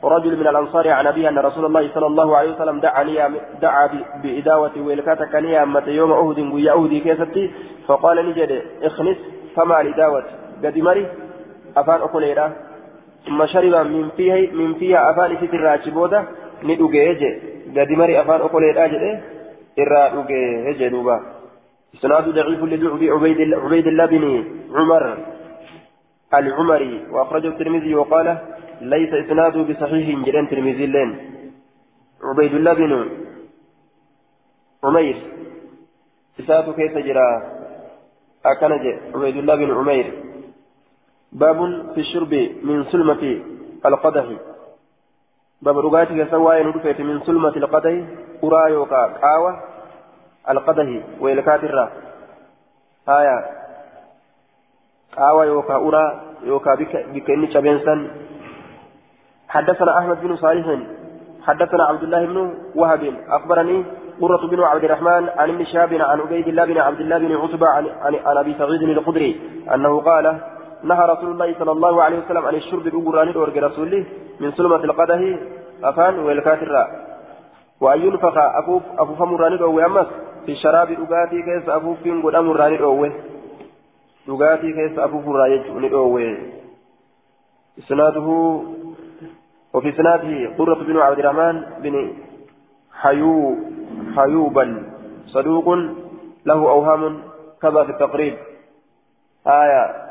رجل 0.03 0.37
من 0.37 0.47
الأنصار 0.47 0.89
عن 0.89 1.07
أبيه 1.07 1.29
أن 1.29 1.39
رسول 1.39 1.65
الله 1.65 1.89
صلى 1.93 2.07
الله 2.07 2.37
عليه 2.37 2.55
وسلم 2.55 2.79
دعا 2.79 3.33
دعا 3.61 3.89
بإداوة 4.23 4.71
ويلكاتا 4.77 5.25
كنيا 5.25 5.65
متى 5.65 5.91
يوم 5.91 6.11
أهد 6.11 6.39
ويا 6.39 6.73
أهدي 6.73 6.99
كيستي 6.99 7.53
فقال 7.87 8.29
نجد 8.29 8.61
اخنس 8.83 9.17
فما 9.55 9.81
الإداوة 9.81 10.23
قد 10.63 10.77
مري 10.77 11.07
أفان 11.77 12.01
أقوليرا 12.01 12.53
ثم 13.25 13.45
شرب 13.45 13.87
من 13.87 14.09
فيها 14.17 14.53
من 14.53 14.73
فيها 14.73 15.11
أفان 15.11 15.37
ست 15.37 15.53
الراجبودة 15.53 16.25
ندوغي 16.63 16.97
يجي 16.97 17.31
قد 17.75 17.91
مري 17.91 18.21
أفان 18.21 18.41
أقوليرا 18.41 18.87
جد 18.87 19.21
إرا 19.79 20.09
دوغي 20.13 20.41
يجي 20.69 20.89
دوبا. 20.89 21.17
إسناد 21.95 22.29
ضعيف 22.29 22.63
لدعو 22.63 22.95
عبيد 23.15 23.53
عبيد 23.53 23.87
الله 23.87 24.05
بن 24.05 24.23
عمر 24.75 25.17
العمري. 26.33 26.93
وأخرجه 27.11 27.47
الترمذي 27.47 27.95
وقال 27.95 28.37
ليس 28.81 29.13
إسناده 29.13 29.61
بصحيح 29.61 30.05
جلان 30.25 30.49
ترمذي 30.49 30.85
لين. 30.85 31.09
عبيد 32.23 32.53
الله 32.53 32.73
بن 32.73 32.91
عمير. 34.83 35.17
إساته 36.39 36.73
كيف 36.73 36.97
جرى؟ 36.97 37.27
أكنج 38.45 38.85
عبيد 39.15 39.37
الله 39.37 39.55
بن 39.55 39.71
عمير. 39.71 40.24
باب 41.35 41.57
في 41.93 42.01
الشرب 42.01 42.33
من 42.63 42.83
سلمة 42.83 43.41
القدح. 43.85 44.25
باب 45.61 45.77
رقاتك 45.77 46.27
سواء 46.31 46.63
ندفت 46.63 46.99
من 47.01 47.19
سلمة 47.19 47.55
القدح. 47.57 47.93
قرى 48.41 48.71
يوكا 48.71 49.03
قاوة 49.05 49.59
القدح 50.49 50.87
ويلكاترة 51.19 51.91
آية. 53.09 53.45
قاوة 55.17 55.45
يوكا 55.45 55.75
أرى 55.75 56.21
يوكا 56.43 56.75
بك 57.13 57.29
إني 57.29 57.53
شبينسان 57.53 58.11
حدثنا 59.47 59.99
أحمد 59.99 60.21
بن 60.21 60.35
صالح. 60.35 60.79
حدثنا 61.43 61.83
عبد 61.83 62.03
الله 62.03 62.25
بن 62.25 62.53
وهب. 62.75 63.13
أخبرني 63.29 63.83
قرة 64.21 64.47
بن 64.47 64.63
عبد 64.63 64.83
الرحمن 64.83 65.29
عن 65.29 65.49
ابن 65.49 65.65
شهاب 65.65 65.93
عن 65.93 66.19
عبيد 66.19 66.47
الله 66.47 66.65
بن 66.65 66.77
عبد 66.77 66.99
الله 66.99 67.17
بن 67.17 67.35
عتبة 67.35 67.67
عن, 67.67 67.85
عن, 67.87 68.15
عن 68.15 68.37
أبي 68.37 68.53
سعيد 68.53 68.81
الخدري 68.81 69.41
أنه 69.73 70.01
قال 70.01 70.54
نهى 70.85 71.05
رسول 71.05 71.31
الله 71.31 71.55
صلى 71.59 71.71
الله 71.71 72.03
عليه 72.03 72.17
وسلم 72.19 72.45
عن 72.45 72.55
الشرب 72.55 72.83
بقرآن 72.83 73.27
الأورج 73.29 73.57
رسوله 73.57 74.05
من 74.39 74.51
سلمة 74.51 74.83
القده 74.83 75.39
أفان 75.83 76.19
والكاتر 76.19 76.87
وأن 77.81 78.01
ينفخ 78.01 78.37
أفوف 78.37 78.83
أفوف 78.97 79.21
مراني 79.21 79.61
أو 79.61 79.79
أمس 79.79 80.07
في 80.45 80.51
الشراب 80.51 80.91
أغاتي 80.91 81.41
كيس 81.41 81.69
أفوف 81.69 81.97
فين 82.03 82.21
قد 82.21 82.35
أمراني 82.35 82.79
أو 82.83 83.05
أغاتي 84.29 84.73
كيس 84.73 84.99
أفوف 84.99 85.27
مراني 85.27 85.93
أو 85.93 86.19
إسناده 87.79 88.27
وفي 89.73 89.91
سناده 89.91 90.55
قرة 90.57 90.83
بن 90.83 90.97
عبد 90.97 91.19
الرحمن 91.19 91.63
بن 91.83 92.13
حيو 92.91 93.55
حيوبا 94.15 94.65
صدوق 95.27 95.67
له 96.45 96.69
أوهام 96.69 97.21
كذا 97.61 97.83
في 97.83 97.91
التقريب. 97.91 98.35
آية 99.47 100.04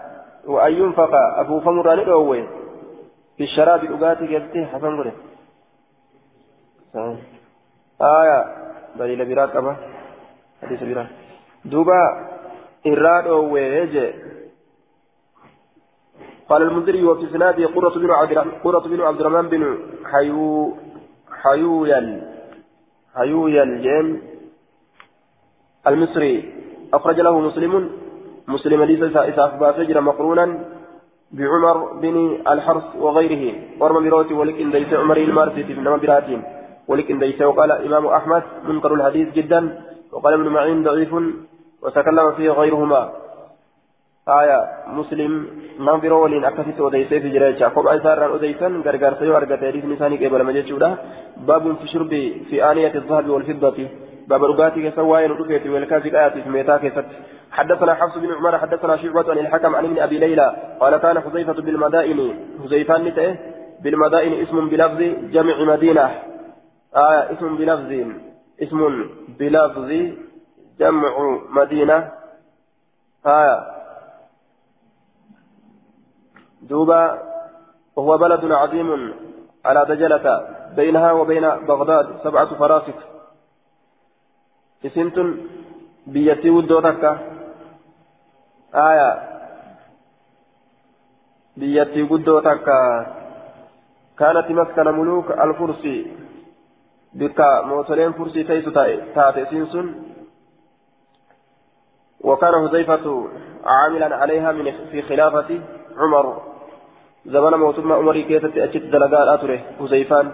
وأن 0.46 0.72
ينفق 0.72 1.10
أبو 1.14 1.60
فمر 1.60 2.02
ندعوه 2.02 2.46
في 3.36 3.44
الشراب 3.44 3.84
الأغاتي 3.84 4.36
قلته 4.36 4.64
حسن 4.64 4.96
قره 4.98 5.14
آية. 8.00 8.40
دليل 8.96 9.34
براك 9.34 9.56
أبا. 9.56 9.76
حديث 10.62 10.82
براك 10.82 11.08
دوبا 11.64 12.00
إراد 12.86 13.26
أوه 13.26 14.12
قال 16.48 16.62
المنذري 16.62 17.04
وفي 17.04 17.26
سناده 17.26 17.66
قرة 17.66 17.94
بن 17.98 18.10
عبد 18.10 18.38
قرة 18.64 18.78
بن 18.78 19.00
عبد 19.00 19.20
الرحمن 19.20 19.48
بن 19.48 19.78
حيو 20.04 20.76
حيويل. 21.42 22.22
حيويل 23.14 23.82
جيم. 23.82 24.22
المصري. 25.86 26.34
أخرج 26.94 27.20
له 27.20 27.40
مسلم. 27.40 28.03
مسلم 28.48 28.82
ليس 28.82 29.16
إساف 29.16 29.54
باسجر 29.60 30.00
مقرونا 30.00 30.46
بعمر 31.32 31.76
بن 32.02 32.16
الحرس 32.48 32.96
وغيره. 32.96 33.54
ورم 33.80 34.04
بروتي 34.04 34.34
ولك 34.34 34.60
إن 34.60 34.70
ديس 34.70 34.92
عمر 34.94 35.16
المارسي 35.16 35.62
نما 35.62 35.96
براتين. 35.96 36.42
ولك 36.88 37.10
إن 37.10 37.18
ديس 37.18 37.42
وقال 37.42 37.70
إمام 37.72 38.06
أحمد 38.06 38.42
منكر 38.68 38.94
الحديث 38.94 39.28
جدا. 39.32 39.60
وقال 40.12 40.32
ابن 40.34 40.48
معين 40.48 40.82
ضعيف 40.82 41.12
وتكلم 41.82 42.32
فيه 42.32 42.50
غيرهما. 42.50 43.02
آية 44.28 44.60
مسلم 44.86 45.32
نظر 45.80 46.12
ولين 46.12 46.44
أكثت 46.44 46.80
أديسي 46.80 47.20
في 47.20 47.28
جريتشا 47.34 47.68
قم 47.68 47.88
أيسار 47.88 48.34
أديسا 48.34 48.68
غرغر 48.86 49.14
سيو 49.18 49.36
أرغت 49.36 49.60
حديث 49.64 49.84
نساني 49.84 50.26
قبل 50.26 50.40
باب 51.48 51.76
في 51.76 51.86
شرب 51.92 52.12
في 52.48 52.56
آنية 52.70 52.94
الذهب 52.94 53.28
والفضة. 53.28 53.78
باب 54.28 54.44
رقاتي 54.44 54.90
كسواين 54.90 55.30
رفيت 55.30 55.66
والكافي 55.66 56.08
آيات 56.20 56.38
في 56.38 56.48
ميتاك 56.48 56.84
حدثنا 57.54 57.94
حفص 57.94 58.18
بن 58.18 58.34
عمر 58.34 58.58
حدثنا 58.58 58.96
شعبة 58.96 59.30
عن 59.30 59.38
الحكم 59.38 59.76
عن 59.76 59.84
ابن 59.84 59.98
أبي 59.98 60.18
ليلى 60.18 60.76
قال 60.80 60.96
كان 60.96 61.20
حذيفة 61.20 61.52
بالمدائن 61.52 62.18
حذيفان 62.62 63.04
نتئه 63.04 63.36
بالمدائن 63.80 64.32
اسم 64.32 64.68
بلفظ 64.68 65.00
جمع 65.30 65.64
مدينة. 65.74 66.22
آية 66.96 67.32
اسم 67.32 67.56
بلفظ 67.56 67.90
اسم 68.62 68.80
بلفظ 69.38 69.90
جمع 70.80 71.12
مدينة. 71.50 72.12
آية 73.26 73.56
دوبا 76.62 77.22
وهو 77.96 78.18
بلد 78.18 78.52
عظيم 78.52 79.14
على 79.64 79.84
دجلة 79.88 80.26
بينها 80.76 81.12
وبين 81.12 81.48
بغداد 81.68 82.06
سبعة 82.24 82.54
فراسك 82.58 82.98
اسمت 84.86 85.36
بيتي 86.06 86.50
ودوتك 88.74 88.76
آية 88.76 89.34
بيتي 91.56 92.02
ودوتك 92.02 92.64
كانت 94.18 94.50
مسكن 94.50 94.84
ملوك 94.84 95.30
الفرس 95.30 95.86
بك 97.14 97.40
موصلين 97.64 98.12
فرسي 98.12 98.44
تيس 98.44 98.64
تاتي 99.14 99.44
سنسن 99.50 99.94
وكان 102.20 102.68
حذيفة 102.68 103.28
عاملا 103.64 104.16
عليها 104.16 104.52
من 104.52 104.72
في 104.90 105.02
خلافة 105.02 105.60
عمر 105.96 106.42
زمان 107.26 107.54
موتما 107.54 107.94
عمري 107.94 108.22
كيست 108.22 108.56
أجت 108.56 108.82
دلقاء 108.82 109.34
أتره 109.34 109.60
حذيفان 109.78 110.32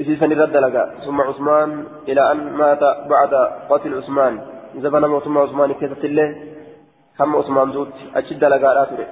إسيسا 0.00 0.26
نرد 0.26 0.52
دلقاء 0.52 1.00
ثم 1.04 1.20
عثمان 1.20 1.86
إلى 2.08 2.32
أن 2.32 2.52
مات 2.52 2.80
بعد 3.08 3.34
قتل 3.70 3.98
عثمان 3.98 4.40
زمان 4.76 5.04
موتما 5.04 5.40
عثمان 5.40 5.72
كيست 5.72 6.04
الله 6.04 6.49
هم 7.20 7.36
عثمان 7.36 7.72
زوت 7.72 7.92
أجت 8.14 8.32
دلقاء 8.32 8.82
أتره 8.82 9.08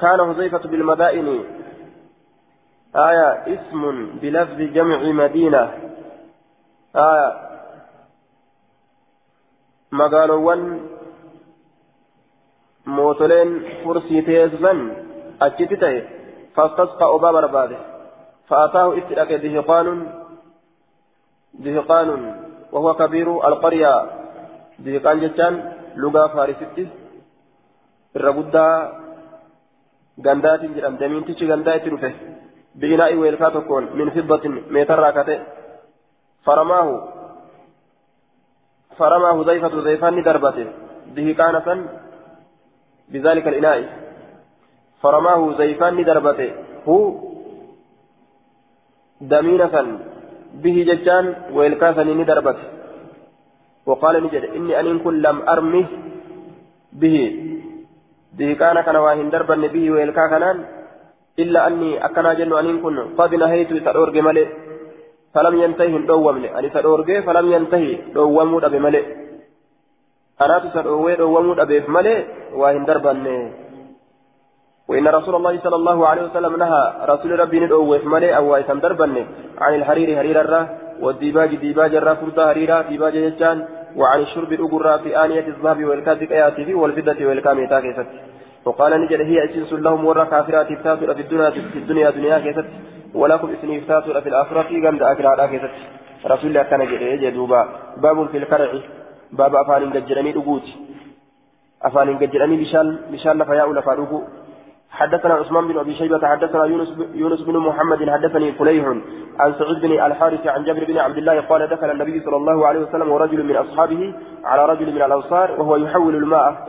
كان 0.00 0.34
حذيفة 0.34 0.58
بالمدائن 0.58 1.44
آية 2.96 3.28
اسم 3.54 3.82
بلفظ 4.22 4.58
جمع 4.76 4.98
مدينة 5.02 5.62
آية 6.96 7.28
مقالوان 9.92 10.62
mootoleen 12.86 13.50
fursii 13.82 14.22
teessan 14.26 14.78
achitti 15.46 15.76
ta'e 15.82 16.00
fastasqa 16.54 17.06
obaa 17.16 17.32
barbaade 17.32 17.76
fa'ataahu 18.48 18.96
itti 19.00 19.14
dhaqe 19.18 19.38
dihiqaanun 19.44 20.00
dihiqaanun 21.64 22.22
wahuwa 22.72 22.94
dihiqaan 24.84 25.22
jechaan 25.24 25.54
lugaa 26.02 26.28
faarisitti 26.34 26.84
irra 28.16 28.32
guddaa 28.38 28.74
gandaatiin 30.26 30.76
jedhamte 30.76 31.08
miintichi 31.12 31.50
gandaa 31.52 31.78
itti 31.78 31.92
dhufe 31.94 32.10
bi'inaa'i 32.80 33.20
weelkaa 33.22 33.50
tokkoon 33.56 33.90
min 33.98 34.12
fiddatin 34.16 34.54
meetarraa 34.76 35.12
kate 35.18 35.34
faramaahu 36.46 36.94
faramaahu 38.98 39.44
zayfatu 39.50 39.84
zayfaan 39.88 40.14
ni 40.16 40.28
darbate 40.28 40.64
dihiqaana 41.16 41.60
san 41.68 41.80
بذلك 43.12 43.48
الإناء 43.48 43.78
فرماه 45.02 45.40
زيفان 45.58 46.04
دربته 46.04 46.50
هو 46.88 47.14
دمينة 49.20 49.74
به 50.62 50.76
ججان 50.88 51.24
ويلكاسا 51.52 52.02
ندربته 52.02 52.66
وقال 53.86 54.14
نجد 54.24 54.44
إني 54.56 54.80
أن 54.80 54.98
كن 54.98 55.14
لم 55.22 55.36
أرمه 55.48 55.86
به. 56.92 57.16
به 58.38 58.50
كان 58.54 58.96
واهن 58.96 59.30
دربا 59.30 59.56
به 59.74 59.90
ويلكا 59.90 60.26
كانان 60.30 60.64
إلا 61.38 61.66
أني 61.66 62.04
أكنا 62.06 62.34
جن 62.34 62.52
أن 62.52 62.78
كن 62.82 62.96
قد 63.18 63.34
نهيت 63.34 63.70
تأورج 63.84 64.18
ملئ. 64.18 64.46
فلم 65.34 65.54
ينتهي 65.62 65.98
دومني 65.98 66.58
أني 66.58 66.68
تأورج 66.68 67.08
فلم 67.26 67.46
ينتهي 67.52 67.90
دومود 68.14 68.64
أبي 68.64 68.78
ملئ. 68.78 69.04
أنا 70.40 70.58
تسألوه 70.58 71.14
دوامود 71.14 71.60
أبيف 71.60 71.88
ملئ. 71.88 72.18
وإن 72.54 72.84
دربا 72.84 73.12
وإن 74.88 75.08
رسول 75.08 75.34
الله 75.34 75.54
صلى 75.64 75.76
الله 75.76 75.98
عليه 76.08 76.22
وسلم 76.22 76.56
نهى 76.56 76.82
رسول 77.08 77.40
ربي 77.40 77.60
ندعوه 77.60 78.02
ملئ. 78.04 78.30
أو 78.36 78.56
إسم 78.56 78.78
دربا 78.80 79.26
عن 79.58 79.72
الحرير 79.74 80.08
هرير 80.20 80.40
الرا. 80.40 80.81
والديباج 81.00 81.56
ديباج 81.56 81.94
الرا 81.94 82.14
فردا 82.14 82.50
هريرا 82.50 82.82
ديباج 82.82 83.14
يجان 83.14 83.66
وعن 83.96 84.20
الشرب 84.20 84.52
الأقرى 84.52 84.98
في 85.02 85.24
آنية 85.24 85.46
الذهب 85.46 85.84
والكاذب 85.84 86.32
آياته 86.32 86.74
والفضة 86.74 87.26
والكاميتا 87.26 87.80
كيست 87.80 88.06
وقال 88.64 88.92
نجد 89.02 89.20
هي 89.20 89.44
أسنس 89.44 89.72
لهم 89.72 90.04
ورا 90.04 90.24
كافرات 90.24 90.70
افتاتوا 90.70 91.14
في 91.14 91.20
الدنيا 91.20 91.50
في 91.50 91.78
الدنيا 91.78 92.10
دنيا 92.10 92.38
كيست 92.38 92.66
ولكم 93.14 93.50
اسم 93.50 93.70
افتاتوا 93.74 94.20
في 94.20 94.28
الآخرة 94.28 94.62
قمد 94.62 95.02
أكرا 95.02 95.46
كيست 95.46 95.74
رسول 96.26 96.50
الله 96.50 96.62
كان 96.62 96.82
جدوبا 97.22 97.68
باب 97.96 98.28
في 98.28 98.38
الكرع. 98.38 98.72
باب 99.32 99.54
أفان 99.56 99.90
ججراني 99.90 100.32
دقوت 100.32 100.66
أفان 101.82 102.18
ججراني 102.18 102.56
بشان 102.56 102.98
بشان 103.12 103.38
لفياء 103.38 103.72
لفاروق 103.72 104.24
حدثنا 104.92 105.34
عثمان 105.34 105.68
بن 105.68 105.78
أبي 105.78 105.94
شيبة 105.94 106.26
حدثنا 106.26 106.64
يونس 106.64 106.88
يونس 107.14 107.40
بن 107.42 107.56
محمد 107.58 108.10
حدثني 108.10 108.52
فليح 108.52 108.84
عن 109.40 109.52
سعيد 109.58 109.80
بن 109.80 109.92
الحارث 109.92 110.46
عن 110.46 110.64
جابر 110.64 110.84
بن 110.84 110.98
عبد 110.98 111.18
الله 111.18 111.40
قال 111.40 111.68
دخل 111.68 111.90
النبي 111.90 112.20
صلى 112.20 112.36
الله 112.36 112.66
عليه 112.66 112.80
وسلم 112.80 113.10
ورجل 113.10 113.44
من 113.44 113.56
أصحابه 113.56 114.14
على 114.44 114.66
رجل 114.66 114.94
من 114.94 115.02
الأنصار 115.02 115.50
وهو 115.58 115.76
يحول 115.76 116.14
الماء. 116.16 116.68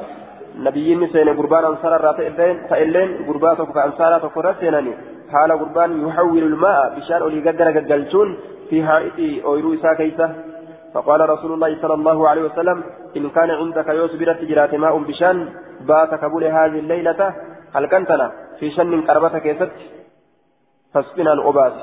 نبيين 0.59 1.07
سين 1.07 1.29
قربان 1.37 1.63
راتئلين 1.83 2.67
تئلين 2.69 3.09
قرباتك 3.27 3.71
فأنصار 3.75 4.19
فقرتينني 4.19 4.93
حال 5.31 5.51
قربان 5.51 6.07
يحول 6.07 6.43
الماء 6.43 6.99
بشان 6.99 7.21
أولي 7.21 7.49
قدر 7.49 7.67
قدلتون 7.77 8.37
في 8.69 8.85
حائط 8.87 9.45
أويرو 9.45 9.73
إسا 9.73 9.93
كيسة. 9.93 10.29
فقال 10.93 11.29
رسول 11.29 11.51
الله 11.53 11.77
صلى 11.81 11.93
الله 11.93 12.29
عليه 12.29 12.41
وسلم 12.41 12.83
إن 13.17 13.29
كان 13.29 13.51
عندك 13.51 13.87
يصبرت 13.87 14.39
جرات 14.49 14.73
ماء 14.75 14.97
بشان 14.97 15.49
بات 15.87 16.13
قبول 16.23 16.43
هذه 16.43 16.79
الليلة 16.79 17.33
هل 17.75 17.85
كنتنا 17.85 18.31
في 18.59 18.71
شن 18.71 19.01
قربتك 19.07 19.45
يست 19.45 19.77
فاسقنا 20.93 21.33
الأباس 21.33 21.73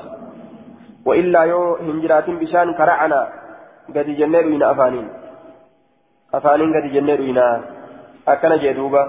وإلا 1.05 1.41
يو 1.51 1.75
هنجرات 1.75 2.27
بشان 2.29 2.67
كرعنا 2.79 3.21
قد 3.95 4.07
جنر 4.19 4.45
إن 4.55 4.63
أفانين 4.63 5.07
أفانين 6.33 6.69
قد 6.75 6.85
جنر 6.95 7.19
إن 7.29 7.39
أكن 8.27 8.51
جدوبا 8.63 9.03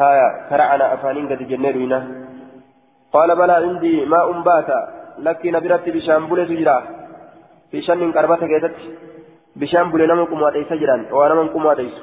هايا 0.00 0.28
كرعنا 0.50 0.94
أفانين 0.94 1.24
قد 1.30 1.40
جنر 1.50 1.74
إن 1.84 1.92
قال 3.14 3.36
بلى 3.36 3.52
عندي 3.52 4.04
ماء 4.04 4.28
بات 4.48 4.70
لك 5.26 5.42
نبرت 5.46 5.88
بشان 5.94 6.26
بولة 6.28 6.44
جراه 6.60 6.82
في 7.70 7.78
شن 7.86 8.12
قربتك 8.16 8.50
يتت 8.56 8.76
بشان 9.56 9.90
بولي 9.90 10.06
نمن 10.06 10.24
قم 10.30 10.42
واتيس 10.42 10.70
جران 10.80 11.00
ونمن 11.12 11.48
قم 11.54 11.64
واتيس 11.66 11.96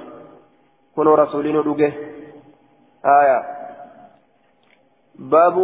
كنوا 0.95 1.15
رسولين 1.15 1.57
دوجه 1.67 1.93
آية. 3.05 3.43
باب 5.19 5.55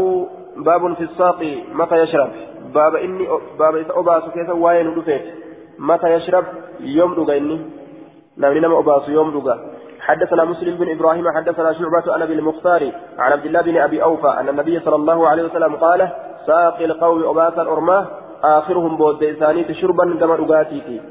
باب 0.57 0.94
في 0.94 1.03
الساق 1.03 1.44
متى 1.72 1.95
يشرب. 1.95 2.30
باب 2.74 2.95
إني 2.95 3.28
باب 3.60 3.76
إذا 3.76 3.94
أباس 3.99 4.24
كيف 4.34 4.49
واين 4.49 4.95
دفيت 4.95 5.26
متى 5.80 6.07
يشرب؟ 6.14 6.45
يوم 6.80 7.14
دوجا 7.14 7.38
إني. 7.38 7.57
نمني 8.38 8.60
نم 8.60 8.76
أباس 8.76 9.10
يوم 9.10 9.32
دوجا 9.32 9.60
حدثنا 9.99 10.44
مسلم 10.44 10.76
بن 10.78 10.90
إبراهيم 10.91 11.26
حدثنا 11.36 11.74
شعبة 11.74 12.14
عن 12.14 12.22
أبي 12.22 12.34
المختار 12.34 12.91
عن 13.20 13.32
عبد 13.32 13.45
الله 13.45 13.61
بن 13.61 13.78
أبي 13.78 14.03
أوفى 14.03 14.28
أن 14.28 14.49
النبي 14.49 14.80
صلى 14.80 14.95
الله 14.95 15.28
عليه 15.28 15.44
وسلم 15.44 15.76
قال 15.76 16.10
ساقي 16.45 16.86
القوم 16.86 17.24
أباسا 17.24 17.61
ارماه 17.61 18.07
آخرهم 18.44 18.98
بود 18.98 19.24
إسانيت 19.24 19.72
شربا 19.72 20.18
كما 20.20 20.36
أغاتيتي. 20.36 21.02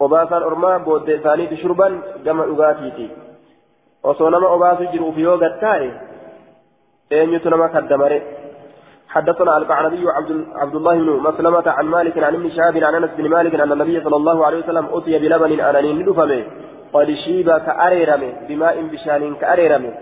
وباسان 0.00 0.42
أرما 0.42 0.78
بود 0.78 1.10
إسانيت 1.10 1.54
شربا 1.54 2.00
كما 2.24 2.44
أغاتيتي. 2.44 3.10
وصونما 4.04 4.54
أباسو 4.54 4.84
جرو 4.92 5.12
في 5.12 5.20
يوغا 5.20 5.48
تاي 5.60 5.90
أين 7.12 7.32
يتنما 7.34 7.66
كدمري 7.66 8.22
حدثنا 9.08 9.56
القعنبي 9.56 10.04
عبد 10.16 10.30
عبد 10.54 10.74
الله 10.74 10.94
بن 10.94 11.10
مسلمة 11.28 11.66
عن 11.66 11.86
مالك 11.86 12.18
عن 12.18 12.34
ابن 12.34 12.50
شهاب 12.50 12.76
عن 12.76 12.94
أنس 12.94 13.10
بن 13.18 13.28
مالك 13.28 13.54
أن 13.54 13.72
النبي 13.72 14.00
صلى 14.00 14.16
الله 14.16 14.46
عليه 14.46 14.58
وسلم 14.58 14.86
أتي 14.92 15.18
بلبن 15.18 15.60
انانين 15.60 15.98
لدفمه 15.98 16.44
قد 16.92 17.10
شيب 17.24 17.50
كأريرمه 17.50 18.32
بماء 18.48 18.76
بشان 18.92 19.34
كأريرمه. 19.34 19.92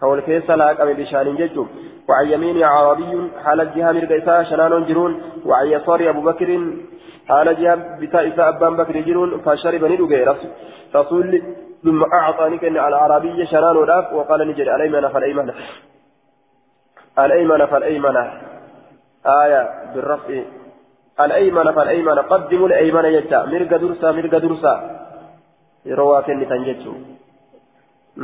كول 0.00 0.20
كيس 0.20 0.50
لاقم 0.50 0.92
بشان 0.92 1.36
ججو. 1.36 1.66
وعن 2.08 2.26
يمين 2.32 2.62
عربي 2.62 3.12
حال 3.44 3.60
الجهة 3.60 3.92
مرقيسا 3.92 4.42
شنان 4.42 4.84
جرون. 4.88 5.12
وعن 5.46 5.66
يسار 5.66 6.00
أبو 6.10 6.20
بكر 6.20 6.48
حال 7.28 7.48
الجهة 7.48 7.98
بتاء 8.00 8.48
أبان 8.48 8.76
بكر 8.76 9.00
جرون. 9.00 9.30
فشرب 9.44 9.84
ندوغي 9.84 10.24
رسول 10.94 11.42
ثم 11.86 12.02
أعطاني 12.02 12.58
كأن 12.58 12.76
على 12.76 12.96
العربية 12.96 13.44
شنان 13.44 13.76
وداف 13.76 14.12
وقال 14.12 14.40
نجري 14.48 14.74
الايمن 14.74 15.08
فالايمن 15.08 15.48
الأيمن 17.18 17.66
فالأيمن 17.66 18.16
آية 19.42 19.62
بالرفع. 19.94 20.34
الأيمن 21.24 21.66
فالأيمن 21.76 22.18
قدموا 22.32 22.68
الأيمن 22.68 23.04
يجا 23.04 23.38
مرق 23.52 23.72
درسا 23.82 24.08
مرق 24.12 24.34
درسا. 24.44 24.74
يروى 25.86 26.22
كن 26.26 26.48
تنجتو. 26.50 26.92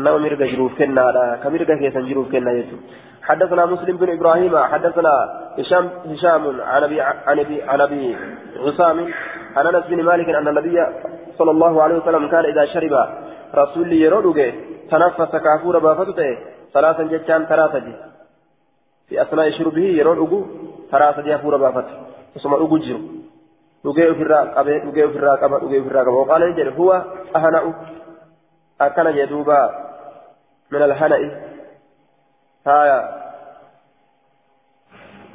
نو 0.04 0.18
مرق 0.18 0.40
جروف 0.52 0.72
كنا 0.78 1.04
لا 1.16 1.24
كمرق 1.42 1.70
كيسا 1.80 2.00
جروف 2.08 2.26
كنا 2.32 2.52
يجو 2.58 2.76
حدثنا 3.28 3.62
مسلم 3.72 3.96
بن 3.96 4.08
إبراهيم. 4.16 4.54
حدثنا 4.72 5.14
هشام 5.58 5.84
هشام 6.10 6.42
عن 6.60 6.82
أبي 6.82 7.00
عن 7.00 7.38
أبي 7.44 7.62
عن 7.62 7.80
أبي 7.80 8.16
غسام 8.64 8.98
عن 9.56 9.66
أنس 9.66 9.84
بن 9.86 10.02
مالك 10.08 10.28
أن 10.28 10.48
النبي 10.48 10.76
صلى 11.38 11.50
الله 11.50 11.82
عليه 11.82 11.96
وسلم 12.00 12.28
كان 12.28 12.44
إذا 12.44 12.64
شرب 12.74 12.94
رسول 13.54 13.92
يرودك 13.92 14.54
تنفس 14.90 15.36
كافور 15.36 15.78
بافتته 15.78 16.38
ثلاثا 16.74 17.02
جتان 17.02 17.46
ثلاثة 17.46 18.12
في 19.08 19.22
أثناء 19.22 19.50
شربه 19.50 19.82
يرون 19.82 20.26
أجو 20.26 20.46
ترى 20.92 21.14
سديا 21.16 21.36
فورا 21.36 21.56
بافت 21.56 21.84
ثم 22.42 22.54
نجي 23.84 24.14
في 24.14 24.22
الراق 24.22 24.58
أبي 24.58 24.78
نجي 24.78 25.08
في 25.08 25.16
الراق 25.18 25.44
أبا 25.44 25.64
نجي 25.64 25.82
في 25.82 25.88
الراق 25.88 26.08
وقال 26.08 26.50
نجد 26.50 26.80
هو 26.80 27.04
أهنأ 27.36 27.74
أكن 28.80 29.06
يدوبا 29.06 29.70
من 30.70 30.82
الهنأ 30.82 31.16
هايا 32.66 33.22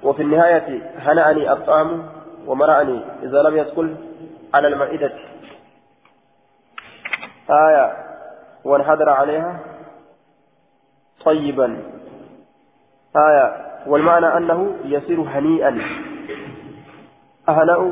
وفي 0.03 0.21
النهاية 0.21 0.91
هنأني 0.97 1.51
الطعام 1.51 2.09
ومرأني 2.47 3.01
إذا 3.23 3.41
لم 3.41 3.57
يدخل 3.57 3.95
على 4.53 4.67
المائدة 4.67 5.13
آية 7.49 8.06
وانحدر 8.67 9.09
عليها 9.09 9.59
طيبا. 11.25 11.67
آية 13.15 13.47
والمعنى 13.87 14.37
أنه 14.37 14.75
يصير 14.83 15.21
هنيئا. 15.21 15.81
أهنأ 17.49 17.91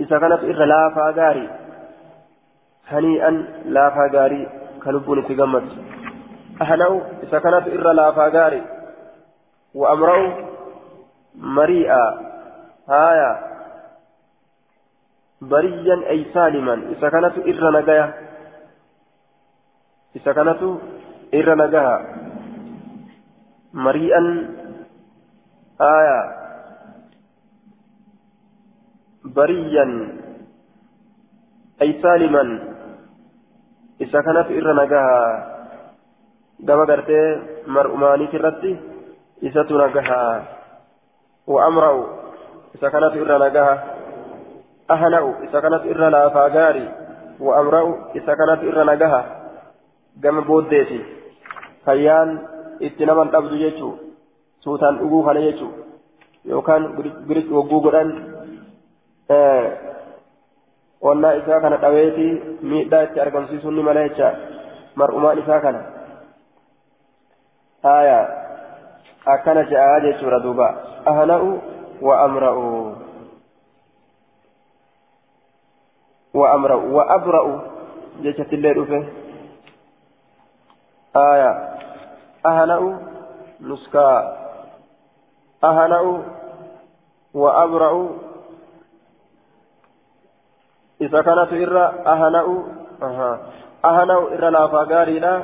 إذا 0.00 0.18
كانت 0.18 0.40
إر 0.44 0.64
لا 0.64 0.82
فاغاري 0.94 1.50
هنيئا 2.88 3.30
لا 3.64 3.90
فاغاري 3.90 4.48
كلبون 4.84 5.26
تجمد. 5.26 5.66
أهنأ 6.62 7.00
إذا 7.22 7.38
كانت 7.38 7.68
إر 7.68 7.92
لا 7.92 8.12
فاغاري 8.12 8.62
وأمرأ 9.74 10.18
مريئا 11.34 12.04
آية 12.90 13.30
بريا 15.42 15.96
أي 16.10 16.26
سالما. 16.34 16.74
إذا 16.74 17.08
كانت 17.08 17.38
إر 17.38 17.80
نجايا 17.80 18.23
إذا 20.16 20.32
كانت 20.32 20.62
إر 21.34 21.54
نجاها 21.54 21.96
مريئا 23.74 24.50
آية 25.80 26.20
بريا 29.24 29.86
أي 31.82 32.02
سالما 32.02 32.74
إذا 34.00 34.20
كانت 34.20 34.46
إر 34.50 34.84
نجاها 34.84 35.54
كما 36.66 36.84
قلت 36.84 37.10
مرؤماني 37.66 38.26
كرتي 38.26 38.80
إذا 39.42 39.62
تنجاها 39.62 40.44
وأمرأ 41.46 42.06
إذا 42.74 42.88
كانت 42.88 43.16
إر 43.16 43.48
نجاها 43.48 43.94
أهنأ 44.90 45.34
إذا 45.42 45.60
كانت 45.60 45.82
إر 45.86 46.08
لا 46.08 46.28
فاغاري 46.28 46.88
وأمرأ 47.40 48.12
إذا 48.14 48.34
كانت 48.34 48.60
إر 48.64 48.94
نجاها 48.94 49.43
كما 50.22 50.40
بوديتي 50.40 51.00
فيان 51.84 52.54
itti 52.80 53.06
naman 53.06 53.30
dhabdu 53.30 53.54
jechuu 53.54 53.94
suutaan 54.58 54.98
dhuguu 54.98 55.22
kana 55.22 55.40
jechuu 55.46 55.70
yookaan 56.42 56.98
biritti 57.28 57.54
wagguu 57.54 57.80
godhan 57.80 58.10
onnaa 61.00 61.38
isaa 61.38 61.60
kana 61.60 61.76
dhaweeti 61.84 62.26
miidhaa 62.62 63.02
itti 63.06 63.20
argamsiisuun 63.20 63.76
ni 63.76 63.82
mala 63.86 64.08
jecha 64.08 64.28
mar'umaan 64.98 65.38
isaa 65.38 65.60
kana 65.60 65.80
haya 67.86 68.18
akkana 69.36 69.64
je'aa 69.70 70.00
jechuudha 70.06 70.42
duuba 70.42 70.68
ahna'u 71.12 71.50
wa 72.02 72.14
amra'u 72.26 72.68
wa 76.34 76.46
amra'u 76.58 76.94
wa 76.96 77.04
abra'u 77.16 77.52
jechattillee 78.26 78.74
dhufe 78.80 78.98
haya 81.14 81.74
أهنأ 82.46 82.98
نسكا 83.60 84.36
أهنأ 85.64 86.22
وأبرأ 87.34 88.10
إذا 91.00 91.22
كانت 91.22 91.52
إرى 91.52 91.84
أهنأ 92.06 92.64
أها 93.02 93.38
أهنأ 93.84 94.18
إرى 94.18 94.50
لا 94.50 94.66
فقاري 94.66 95.42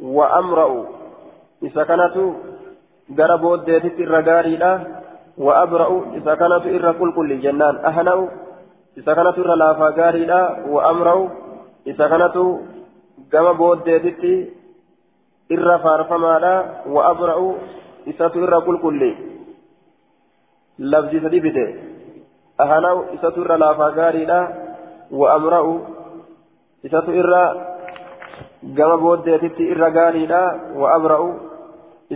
وأمرأ 0.00 0.84
إذا 1.62 1.84
كانت 1.84 2.16
booddeetitti 3.40 4.02
irra 4.04 4.20
gaariidha 4.20 4.72
wa 5.40 5.52
abra'u 5.64 6.12
isa 6.20 6.36
kanatu 6.36 6.68
irra 6.68 6.92
qulqulli 6.92 7.40
jennaan 7.40 7.80
ahna'u 7.80 8.28
isa 9.00 9.14
kanatu 9.16 9.40
irra 9.40 9.56
laafaa 9.56 9.96
gaariidha 9.96 10.68
wa 10.68 10.84
amra'u 10.92 11.22
isa 11.88 12.04
kanatu 12.04 12.68
gama 13.32 13.54
booddeetitti 13.54 14.57
irra 15.56 15.78
faarfamaadha 15.84 16.54
wa 16.94 17.02
abra'u 17.12 17.48
isatu 18.12 18.42
irra 18.44 18.60
qulqulle 18.68 19.10
labsi 20.78 21.20
sadi 21.24 21.40
fide 21.40 21.66
ahana'u 22.64 23.00
isatu 23.16 23.44
irra 23.44 23.56
laafaa 23.64 23.90
gaariidha 23.98 24.40
wa 25.20 25.26
amra'u 25.34 25.74
isatu 26.88 27.16
irra 27.20 27.42
gama 28.78 28.96
booddeetitti 29.04 29.70
irra 29.74 29.90
gaariidha 29.98 30.42
wa 30.80 30.94
abra'u 30.96 31.28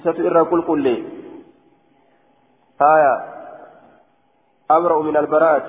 isatu 0.01 0.27
irra 0.29 0.45
qulqulle 0.53 0.95
haya 2.85 3.15
abra'u 4.77 5.03
min 5.09 5.17
albaraat 5.23 5.67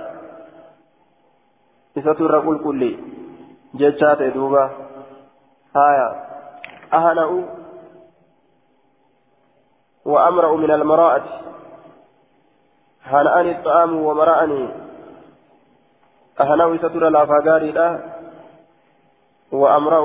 isatu 2.01 2.27
irra 2.27 2.41
qulqulle 2.47 2.91
jechaa 3.81 4.15
ta'e 4.19 4.31
duuba 4.37 4.63
haya 5.79 6.07
أهنأ 6.93 7.43
وأمرأ 10.05 10.55
من 10.55 10.71
المراءة. 10.71 11.25
هنأني 13.03 13.51
الطعام 13.51 13.91
ومرأني. 13.95 14.63
أهنأ 16.41 16.77
ستر 16.77 17.03
لا 17.09 17.25
فقاري 17.25 17.71
لا. 17.71 17.89
وأمرأ 19.51 20.03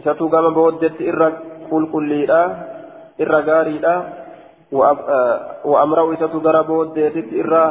ستو 0.00 0.28
قام 0.28 0.54
بودت 0.54 0.96
إرى 1.00 1.28
كل 1.70 1.84
كل 1.92 2.10
لا. 2.30 2.42
إرى 3.20 3.38
قاري 3.50 3.78
لا. 3.78 3.96
وأمرأ 5.64 6.14
ستو 6.14 6.38
قرى 6.44 6.62
بودت 6.62 7.16
إرى 7.40 7.66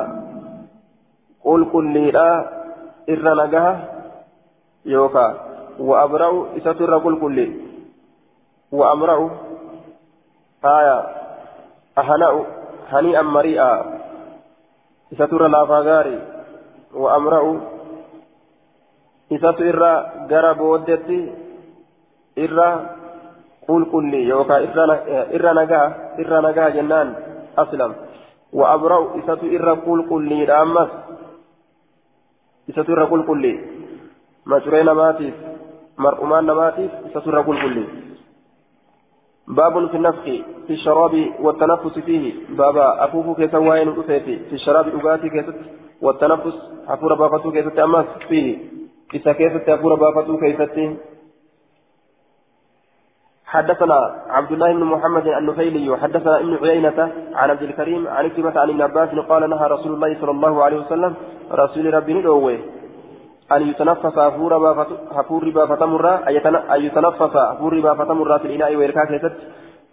كل 1.44 1.62
كل 1.74 1.96
لا. 2.18 2.30
إرى 3.10 3.32
نجاه 3.42 3.78
يوكا. 4.86 5.28
وأبرأ 5.80 6.32
ستر 6.66 6.92
كل 7.00 7.16
كل 7.22 7.69
وأمرأ 8.72 9.30
آية 10.66 10.98
أهنأ 11.98 12.46
هنيئا 12.90 13.22
مريئا. 13.22 14.00
إستر 15.14 15.48
لا 15.48 15.66
فغاري 15.66 16.18
وأمرأ 16.94 17.62
إستر 19.32 19.80
غرى 20.32 20.54
بودتي 20.54 21.34
إرى 22.38 22.70
قول 23.68 23.86
كلي 23.92 24.24
يوكا 24.24 24.56
إرى 25.36 25.52
نجا 25.60 25.82
إرى 26.20 26.38
نجا 26.48 26.70
جنان 26.70 27.08
أسلم. 27.58 27.92
وأبرأ 28.54 29.20
إستر 29.20 29.46
إرى 29.56 29.72
قول 29.86 30.10
كلي 30.10 30.52
أمس 30.52 30.90
إستر 32.70 33.04
قول 33.06 33.22
كلي 33.28 33.54
مشروع 34.46 34.82
نماتيف 34.82 35.36
مرؤمان 35.98 36.44
نماتيف 36.46 36.92
إستر 37.06 37.42
قول 37.42 37.62
كلي 37.62 38.09
باب 39.50 39.88
في 39.88 39.98
النفخ 39.98 40.24
في 40.68 40.74
الشراب 40.74 41.14
والتنفس 41.40 42.00
فيه. 42.00 42.34
بابا 42.50 43.06
أفوف 43.06 43.38
كيسا 43.38 43.58
وين 43.58 44.04
في 44.04 44.54
الشراب 44.54 44.88
أغاتي 44.88 45.30
كيست 45.30 45.56
والتنفس 46.02 46.56
حفور 46.88 47.14
بافتو 47.14 47.52
كيست 47.52 47.80
أماس 47.80 48.06
فيه. 48.30 48.58
إسا 49.16 49.32
كيست 49.34 49.70
حفور 49.70 49.96
بافتو 49.96 50.38
كيست 50.38 50.78
حدثنا 53.50 54.00
عبد 54.30 54.52
الله 54.52 54.74
بن 54.74 54.84
محمد 54.84 55.28
النفيلي 55.28 55.90
وحدثنا 55.90 56.40
ابن 56.40 56.54
عيينة 56.68 57.00
عن 57.34 57.50
عبد 57.50 57.62
الكريم 57.62 58.08
عن 58.08 58.30
كلمة 58.30 58.60
عن 58.60 58.70
ابن 58.70 58.82
عباس 58.82 59.10
قال 59.30 59.50
نهى 59.50 59.68
رسول 59.68 59.94
الله 59.94 60.22
صلى 60.22 60.32
الله 60.32 60.64
عليه 60.64 60.78
وسلم 60.78 61.14
رسول 61.52 61.94
ربي 61.94 62.14
ندوه 62.14 62.60
أن 63.52 63.62
يتنفس 63.62 64.20
حفور 65.12 65.50
بافة 65.50 65.86
مرة 65.86 66.24
أن 66.76 66.82
يتنفس 66.82 67.38
حفور 67.38 67.80
بافة 67.80 68.14
مرة 68.14 68.38
في 68.38 68.46
الإناء 68.46 68.76
ويلكا 68.76 69.06
كيست 69.06 69.34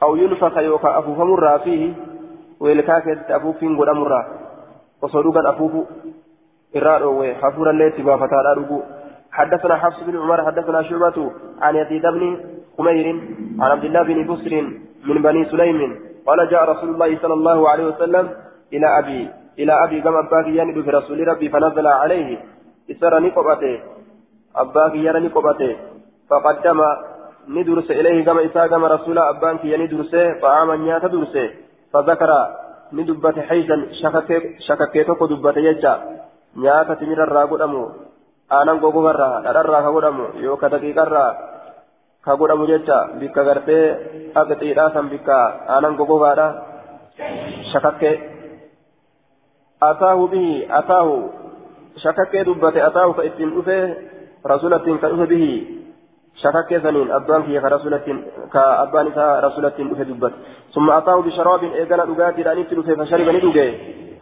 أو 0.03 0.17
ينفخ 0.17 0.57
يوكا 0.59 0.99
أفوف 0.99 1.19
مرة 1.19 1.57
فيه 1.59 1.93
ويلكا 2.61 2.99
كيست 2.99 3.31
أفوف 3.31 3.57
قد 3.57 3.89
مرة 3.97 4.27
وصدوقا 5.03 5.51
أفوف 5.51 5.73
إرادة 6.77 7.35
حفور 7.35 7.71
الليل 7.71 8.03
بافة 8.03 8.29
حدثنا 9.33 9.77
حفص 9.77 10.03
بن 10.07 10.17
عمر 10.19 10.45
حدثنا 10.47 10.83
شعبة 10.83 11.31
عن 11.61 11.77
يزيد 11.77 12.03
بن 12.03 12.41
حمير 12.79 13.07
عن 13.61 13.71
عبد 13.71 13.85
الله 13.85 14.03
بن 14.03 14.35
بسر 14.35 14.53
من 15.05 15.23
بني 15.23 15.45
سليم 15.45 15.97
قال 16.27 16.49
جاء 16.51 16.71
رسول 16.71 16.89
الله 16.89 17.19
صلى 17.23 17.35
الله 17.35 17.69
عليه 17.71 17.87
وسلم 17.87 18.31
إلى 18.73 18.99
أبي 18.99 19.29
إلى 19.59 19.73
أبي 19.85 20.01
كما 20.01 20.21
أباك 20.21 20.89
رسول 20.89 21.29
ربي 21.29 21.49
فنزل 21.49 21.87
عليه 21.87 22.39
إسر 22.91 23.13
نقبته 23.21 23.75
أباك 24.57 24.95
يرى 24.95 25.21
نقبته 25.27 25.77
فقدم 26.31 26.81
ندرس 27.49 27.91
إليه 27.91 28.25
كما 28.25 28.45
إسا 28.47 28.67
كما 28.67 28.89
رسول 28.89 29.19
أبانك 29.19 29.65
يندرس 29.65 30.13
طعاما 30.43 30.77
نيات 30.77 31.05
درس 31.05 31.35
فذكر 31.93 32.31
ندبت 32.93 33.39
حيثا 33.49 33.77
شككيتك 34.67 35.21
دبت 35.31 35.57
يجا 35.57 35.95
نيات 36.57 36.89
تمر 37.01 37.21
الراقود 37.25 37.61
أمو 37.61 37.83
آنان 38.53 38.79
غوغو 38.83 39.11
الرا 39.11 39.41
دارا 39.45 39.81
كغود 39.85 40.05
أمو 40.05 40.27
يوكا 40.45 40.69
دقيقة 40.69 41.03
الرا 41.03 41.27
ka 42.27 42.35
godhamu 42.35 42.67
jecha 42.67 43.15
bikka 43.23 43.43
gartee 43.47 43.85
akka 44.35 44.55
xiidhaa 44.61 44.91
san 44.95 45.07
bikka 45.09 45.37
aanan 45.71 45.95
gogogaadha 45.99 46.47
shakakkee. 47.71 48.17
Ataahu 49.91 50.27
bihi 50.33 50.67
ataahu 50.79 51.15
shakakkee 52.05 52.45
dubbate 52.49 52.83
ataahu 52.89 53.15
ka 53.19 53.27
ittiin 53.29 53.55
dhufe 53.57 53.79
rasulattiin 54.53 54.99
ka 55.03 55.11
dhufe 55.13 55.27
bihi 55.33 55.53
shakakkee 56.43 56.81
saniin 56.81 57.13
abbaan 57.19 57.47
kiyya 57.47 57.61
ka 57.65 57.69
rasulattiin 57.77 58.19
ka 58.55 58.65
abbaan 58.85 59.13
isaa 59.13 59.41
rasulattiin 59.47 59.89
dhufe 59.93 60.09
dubbate 60.11 60.37
summa 60.75 60.99
ataahu 61.01 61.23
bisharaabin 61.29 61.79
eegana 61.83 62.09
dhugaatiidhaan 62.11 62.61
itti 62.65 62.79
dhufe 62.81 62.99
fashariba 63.01 63.33
ni 63.33 63.45
dhuge 63.47 63.67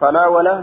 fanaawala 0.03 0.55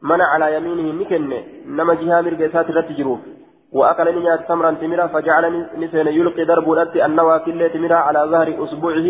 mana 0.00 0.28
calaa 0.32 0.52
yamiinihi 0.56 0.92
ni 0.98 1.08
kenne 1.14 1.38
nama 1.80 1.96
jihaa 2.02 2.22
mirga 2.28 2.52
isaati 2.52 2.72
irratti 2.76 3.00
jiruuf 3.00 3.24
وأكل 3.72 4.18
نيات 4.18 4.48
تمرا 4.48 4.70
تمرا 4.80 5.06
فجعل 5.06 5.44
نسين 5.76 6.06
يلقي 6.06 6.44
ضرب 6.44 6.72
الأتي 6.72 7.06
النوى 7.06 7.38
كل 7.38 7.70
تمرا 7.70 7.96
على 7.96 8.20
ظهر 8.30 8.64
أسبوعه 8.64 9.08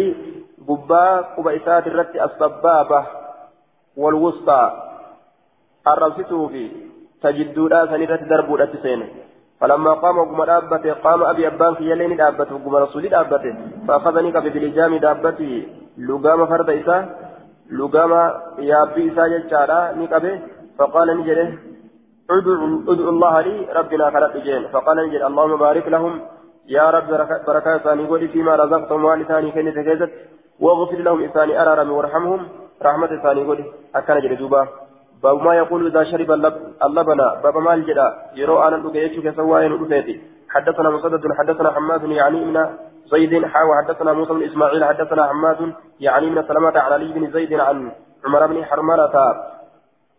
قبا 0.69 1.21
قبائسات 1.37 1.87
الرت 1.87 2.17
السبابة 2.17 3.07
والوسطى 3.97 4.63
الرمسته 5.89 6.49
في 6.49 6.71
تجدودا 7.27 7.81
سنرة 7.91 8.21
ضرب 8.31 8.49
الأتي 8.55 8.79
سين 8.85 9.01
فلما 9.61 9.93
قام 10.03 10.17
قم 10.31 10.41
دابته 10.45 10.93
قام 11.05 11.21
أبي 11.23 11.47
أبان 11.47 11.75
في 11.79 11.85
يلين 11.91 12.17
دابته 12.17 12.55
قم 12.65 12.75
رسول 12.85 13.05
دابته 13.15 13.53
فأخذني 13.89 14.31
بلجام 14.55 14.93
دابته 15.07 15.53
لقام 16.09 16.41
فرد 16.51 16.71
إساه 16.71 17.03
لقام 17.79 18.13
يابي 18.71 19.03
إساه 19.13 19.27
جتشارا 19.33 19.81
نقبه 20.01 20.35
فقال 20.79 21.09
نجده 21.19 21.49
ادعوا 22.93 23.13
الله 23.15 23.35
لي 23.47 23.57
ربنا 23.79 24.07
خلق 24.15 24.35
جين 24.47 24.63
فقال 24.73 24.97
نجد 25.07 25.23
اللهم 25.29 25.57
بارك 25.57 25.87
لهم 25.95 26.13
يا 26.77 26.91
رب 26.91 27.09
بركة 27.47 27.79
ثاني 27.79 28.07
قولي 28.11 28.29
فيما 28.29 28.57
رزقتهم 28.57 29.05
والثاني 29.05 29.51
كن 29.55 29.75
تكيزت 29.79 30.13
واغفر 30.61 30.99
لهم 31.07 31.25
إثاني 31.25 31.63
أرارم 31.63 31.91
وارحمهم 31.93 32.41
رحمة 32.83 33.13
ثاني 33.23 33.43
قولي 33.49 33.65
أكان 33.95 34.21
جد 34.21 34.39
دوبا 34.39 34.63
باب 35.23 35.43
ما 35.43 35.55
يقول 35.55 35.87
إذا 35.87 36.03
شرب 36.05 36.31
اللبن 36.87 37.21
باب 37.43 37.57
ما 37.59 37.75
الجدا 37.75 38.09
يرو 38.35 38.63
أنا 38.63 38.77
أجيتك 38.89 39.37
سواء 39.37 39.69
نؤفيتي 39.69 40.21
حدثنا 40.51 40.91
مسدد 40.91 41.23
حدثنا 41.39 41.71
حماد 41.71 42.03
يعني 42.05 42.45
من 42.45 42.67
زيد 43.13 43.47
حاوى 43.47 43.73
حدثنا 43.83 44.13
موسى 44.13 44.33
بن 44.33 44.43
إسماعيل 44.43 44.85
حدثنا 44.85 45.27
حماد 45.27 45.73
يعني 46.01 46.31
من 46.31 46.43
سلمة 46.49 46.79
عن 46.79 46.93
علي 46.93 47.13
بن 47.13 47.31
زيد 47.31 47.53
عن 47.53 47.93
عمر 48.27 48.47
بن 48.47 48.65
حرملة 48.65 49.17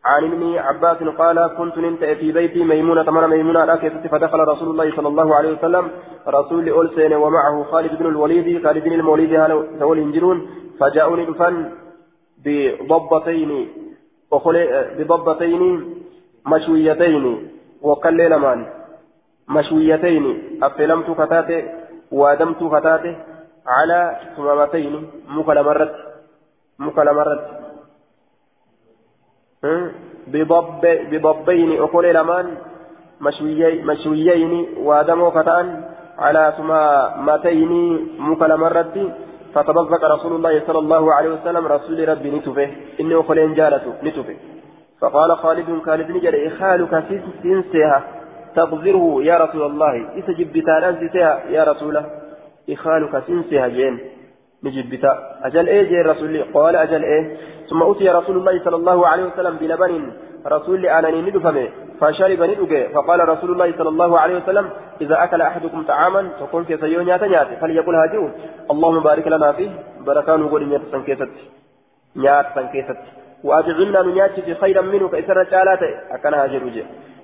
عن 0.05 0.23
ابن 0.23 0.57
عباس 0.57 0.97
قال 0.97 1.47
كنت 1.57 1.77
ننت 1.77 2.03
في 2.03 2.31
بيتي 2.31 2.63
ميمونة 2.63 3.11
من 3.11 3.27
ميمونة 3.27 3.65
راكبة 3.65 4.07
فدخل 4.11 4.39
رسول 4.39 4.69
الله 4.69 4.95
صلى 4.95 5.07
الله 5.07 5.35
عليه 5.35 5.57
وسلم 5.57 5.91
رسول 6.27 6.69
أولسين 6.69 7.13
ومعه 7.13 7.63
خالد 7.63 7.99
بن 7.99 8.05
الوليد 8.05 8.67
خالد 8.67 8.83
بن 8.83 8.93
الوليد 8.93 9.33
هؤلاء 9.33 9.95
ينجرون 9.97 10.47
فجاءوني 10.79 11.25
دفن 11.25 11.71
بضبتين 12.45 13.67
بضبتين 14.99 15.63
مشويتين 16.45 17.49
وقل 17.81 18.17
لمان 18.17 18.65
مشويتين 19.49 20.25
أفلمت 20.63 21.11
فتاته 21.11 21.63
وأدمت 22.11 22.63
فتاته 22.63 23.15
على 23.67 23.99
ثمامتين 24.35 24.93
مكل 25.29 25.63
مرت 25.63 25.95
مكل 26.79 27.07
مرت 27.13 27.43
بضب 30.27 30.81
بضبين 31.11 31.79
أقول 31.81 32.05
لمان 32.13 32.57
مشويي 33.21 33.81
مشويين 33.83 34.67
وأدموا 34.77 35.29
فتان 35.29 35.83
على 36.17 36.53
سمامتين 36.57 37.71
مكل 38.19 38.57
مرتي 38.57 39.11
فتبذك 39.57 40.03
رسول 40.03 40.35
الله 40.35 40.61
صلى 40.67 40.79
الله 40.79 41.13
عليه 41.13 41.29
وسلم 41.29 41.67
رسول 41.67 42.09
ربي 42.09 42.29
نتفه 42.31 42.69
إني 42.99 43.15
أقول 43.15 43.53
جالته 43.55 43.93
نتفه 44.03 44.35
فقال 45.01 45.37
خالد 45.37 45.81
خالد 45.85 46.11
نجر 46.11 46.47
إخالك 46.47 47.03
سنسها 47.43 47.97
تبذره 48.55 49.23
يا 49.23 49.37
رسول 49.37 49.63
الله. 49.71 50.19
إسجب 50.19 50.47
بتالان 50.53 50.95
يا 51.49 51.63
رسول 51.63 51.95
إخالك 52.69 53.23
سنسها 53.27 53.67
جين. 53.67 53.99
نجب 54.63 54.89
بتا 54.89 55.13
أجل 55.43 55.67
إيه 55.67 55.83
جي 55.89 56.01
رسول 56.01 56.43
قال 56.53 56.75
أجل 56.75 57.03
إيه؟ 57.03 57.37
ثم 57.69 57.83
أتي 57.83 58.09
رسول 58.09 58.37
الله 58.37 58.63
صلى 58.65 58.75
الله 58.75 59.07
عليه 59.07 59.23
وسلم 59.23 59.57
بلبن 59.57 60.11
رسول 60.47 60.85
أنني 60.85 61.21
ندفمه 61.21 61.67
فشرب 62.01 62.41
ندقه 62.41 62.87
فقال 62.93 63.29
رسول 63.29 63.51
الله 63.51 63.77
صلى 63.77 63.89
الله 63.89 64.19
عليه 64.19 64.35
وسلم 64.37 64.69
إذا 65.01 65.23
أكل 65.23 65.41
أحدكم 65.41 65.83
طعاما 65.83 66.29
فقل 66.39 66.65
في 66.65 66.77
سيون 66.77 67.05
نيات 67.05 67.47
فليقل 67.61 67.95
هاجو 67.95 68.29
اللهم 68.71 68.99
بارك 68.99 69.27
لنا 69.27 69.51
فيه. 69.51 69.69
بركان 70.05 70.43
وقول 70.43 70.67
نيات 70.67 70.81
سنكيست. 70.91 71.29
نيات 72.15 72.45
سنكيست. 72.55 72.97
وأجعلنا 73.43 74.01
نيات 74.01 74.39
في 74.39 74.55
خيرا 74.55 74.81
منه 74.81 75.07
كإسر 75.07 75.37
رجالات. 75.37 75.83
أكن 76.11 76.33
هاجر 76.33 76.61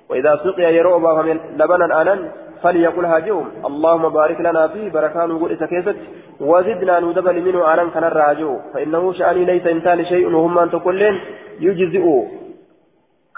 وإذا 0.08 0.40
سقي 0.44 0.74
يروى 0.74 1.34
لبنا 1.60 2.02
آنا 2.02 2.14
فليقل 2.62 3.04
هاجوم 3.04 3.46
اللهم 3.68 4.08
بارك 4.08 4.40
لنا 4.40 4.68
فيه. 4.68 4.90
بركان 4.90 5.30
وقل 5.30 5.52
إسكيست 5.52 5.96
وزدنا 6.40 7.00
ندبل 7.00 7.36
منه 7.46 7.72
أنا 7.72 7.84
كان 7.94 8.04
الراجو. 8.04 8.52
فإنه 8.74 9.12
شأني 9.12 9.44
ليس 9.44 9.66
إنسان 9.66 10.04
شيء 10.04 10.26
وهم 10.34 10.58
أن 10.58 10.70
تقولين 10.70 11.14
يجزئ. 11.60 12.04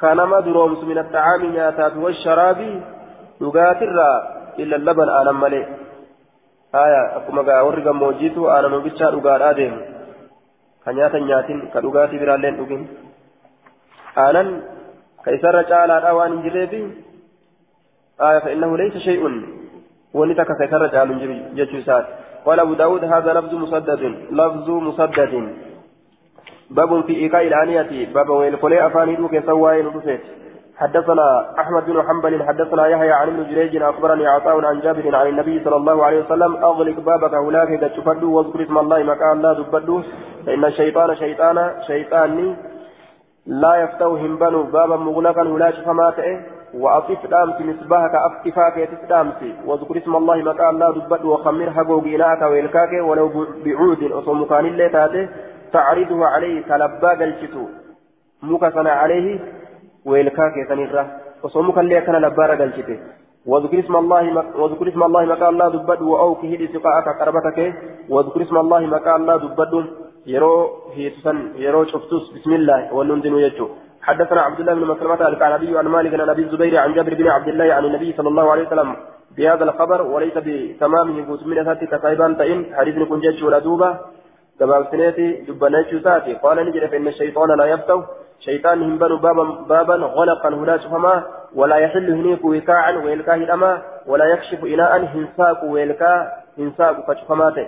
كان 0.01 0.16
ما 0.16 0.40
درومس 0.40 0.85
من 0.85 0.98
الطعام 0.98 1.43
نياتات 1.47 1.97
والشراب 1.97 2.60
يقاتر 3.40 3.98
إلا 4.59 4.77
اللبن 4.77 5.09
أنا 5.20 5.32
ملئ 5.32 5.66
آية 6.74 7.16
أكما 7.16 7.43
قا 7.43 7.93
موجيتو 7.93 8.51
أنا 8.51 8.68
نبتشا 8.68 9.10
رقا 9.10 9.51
آدم. 9.51 9.74
كنياتا 10.85 11.18
نياتين 11.18 11.59
كرقاتي 11.73 12.16
برالين 12.20 12.55
أقين 12.62 12.82
أنا 14.18 14.43
كيسر 15.24 15.56
جعل 15.70 15.90
أوان 15.90 16.43
جريبي 16.44 16.82
آية 18.20 18.39
فإنه 18.44 18.77
ليس 18.77 18.97
شيء. 19.06 19.23
ولتك 20.14 20.51
كثر 20.60 20.82
جعل 20.86 21.09
جتشوسات 21.56 22.06
قال 22.47 22.60
أبو 22.60 22.74
داود 22.74 23.05
هذا 23.05 23.31
لفظ 23.36 23.52
مسدد. 23.55 24.02
لفظ 24.40 24.68
مسدد. 24.70 25.35
باب 26.70 27.05
في 27.05 27.16
إيقاء 27.16 27.47
الآنية 27.47 28.12
باب 28.14 28.28
وين 28.30 28.56
فلي 28.56 28.86
أفاني 28.86 29.16
دوك 29.16 29.38
سواين 29.47 29.86
رفيت 29.86 30.20
حدثنا 30.76 31.55
أحمد 31.60 31.86
بن 31.86 32.02
حنبل 32.02 32.43
حدثنا 32.43 32.86
يحيى 32.86 33.12
عن 33.12 33.28
ابن 33.28 33.51
جريج 33.51 33.76
أخبرني 33.82 34.26
عطاء 34.26 34.64
عن 34.64 34.80
جابر 34.80 35.16
عن 35.16 35.26
النبي 35.26 35.64
صلى 35.64 35.76
الله 35.76 36.05
عليه 36.05 36.24
وسلم 36.24 36.56
أغلق 36.56 37.01
بابك 37.01 37.34
هناك 37.34 37.84
قد 37.84 37.90
تفدوا 37.90 38.36
واذكر 38.36 38.62
اسم 38.62 38.78
الله 38.78 39.02
مكان 39.02 39.43
لا 39.43 39.55
تبدوا 39.55 40.02
فإن 40.47 40.64
الشيطان 40.64 41.16
شيطان 41.16 41.70
شيطاني 41.86 42.56
لا 43.47 43.76
يفتوهم 43.76 44.36
بنو 44.36 44.62
بابا 44.62 44.97
مغلقا 44.97 45.48
ولا 45.48 45.70
فما 45.70 46.10
تئه 46.16 46.40
وأطف 46.74 47.26
دامس 47.26 47.60
مصباحك 47.60 48.14
أفتفاك 48.14 48.76
يتسدامس 48.76 49.34
واذكر 49.66 49.97
اسم 49.97 50.16
الله 50.16 50.36
مكان 50.36 50.68
الله 50.68 50.93
دبت 50.93 51.24
وخمر 51.24 51.70
حقو 51.70 52.01
جيناك 52.01 52.43
ويلكاك 52.43 52.93
ولو 53.02 53.47
بعود 53.64 54.02
أصم 54.12 54.44
كان 54.44 54.66
اللي 54.66 55.28
تعرضه 55.72 56.26
عليه 56.26 56.56
كلبا 56.68 57.10
قلشتو 57.20 57.64
مكسنا 58.43 58.93
عليه 59.02 59.26
سنرة 60.68 61.05
أصم 61.44 61.70
كان 61.72 61.84
اللي 61.84 62.01
كان 62.01 62.16
لبارا 62.24 62.55
قلشته 62.60 62.98
واذكر 63.47 63.78
اسم 63.78 63.97
الله 63.97 64.22
واذكر 64.60 64.88
اسم 64.88 65.02
الله 65.02 65.22
مكان 65.32 65.48
الله 65.48 65.68
دبت 65.74 66.01
وأوكه 66.02 66.52
لسقاءك 66.62 67.09
قربتك 67.20 67.59
واذكر 68.12 68.43
اسم 68.43 68.56
الله 68.56 68.80
مكان 68.97 69.16
الله 69.20 69.36
دبت 69.44 69.74
يرو 70.26 70.55
هيتسن 70.94 71.38
يرو 71.64 71.84
شفتوس. 71.84 72.24
بسم 72.34 72.52
الله. 72.59 72.80
ونندن 72.97 73.34
يجو. 73.47 73.66
حدثنا 74.02 74.40
عبد 74.47 74.60
الله 74.60 74.74
بن 74.74 74.84
مسلمة 74.93 75.28
الكعنبي 75.28 75.78
عن 75.78 75.86
مالك 75.86 76.12
عن 76.20 76.28
أبي 76.34 76.43
الزبير 76.43 76.74
عن 76.78 76.90
جابر 76.94 77.14
بن 77.14 77.28
عبد 77.28 77.48
الله 77.48 77.68
عن 77.74 77.84
النبي 77.84 78.12
صلى 78.18 78.28
الله 78.28 78.47
عليه 78.52 78.66
وسلم 78.66 78.88
بهذا 79.36 79.64
الخبر 79.64 80.02
وليس 80.02 80.36
بتمامه 80.47 81.16
قوت 81.28 81.43
من 81.47 81.59
ذات 81.66 81.84
كتايبان 81.84 82.36
تئن. 82.38 82.60
حديث 82.74 82.97
كن 83.09 83.20
جيش 83.20 83.43
ولا 83.43 83.59
دوبة. 83.59 83.90
كما 84.61 84.87
سنتي 84.91 85.33
دبنا 85.49 85.83
تاتي 86.05 86.35
قال 86.35 86.57
نجد 86.66 86.87
فإن 86.91 87.09
الشيطان 87.09 87.59
لا 87.59 87.65
يفتو 87.65 88.03
شيطان 88.41 88.83
هنبن 88.83 89.16
بابا 89.16 89.45
بابا 89.69 89.95
غلقا 89.95 90.49
هنا 90.49 90.77
فما 90.77 91.23
ولا 91.55 91.77
يحل 91.77 92.11
هنيك 92.11 92.45
وكاعا 92.45 92.93
ويلكاه 93.05 93.35
الأما 93.35 93.83
ولا 94.07 94.24
يكشف 94.24 94.65
إناء 94.65 94.93
هنساك 95.15 95.62
ويلكا 95.62 96.33
هنساك 96.59 96.97
فشفماته 97.07 97.66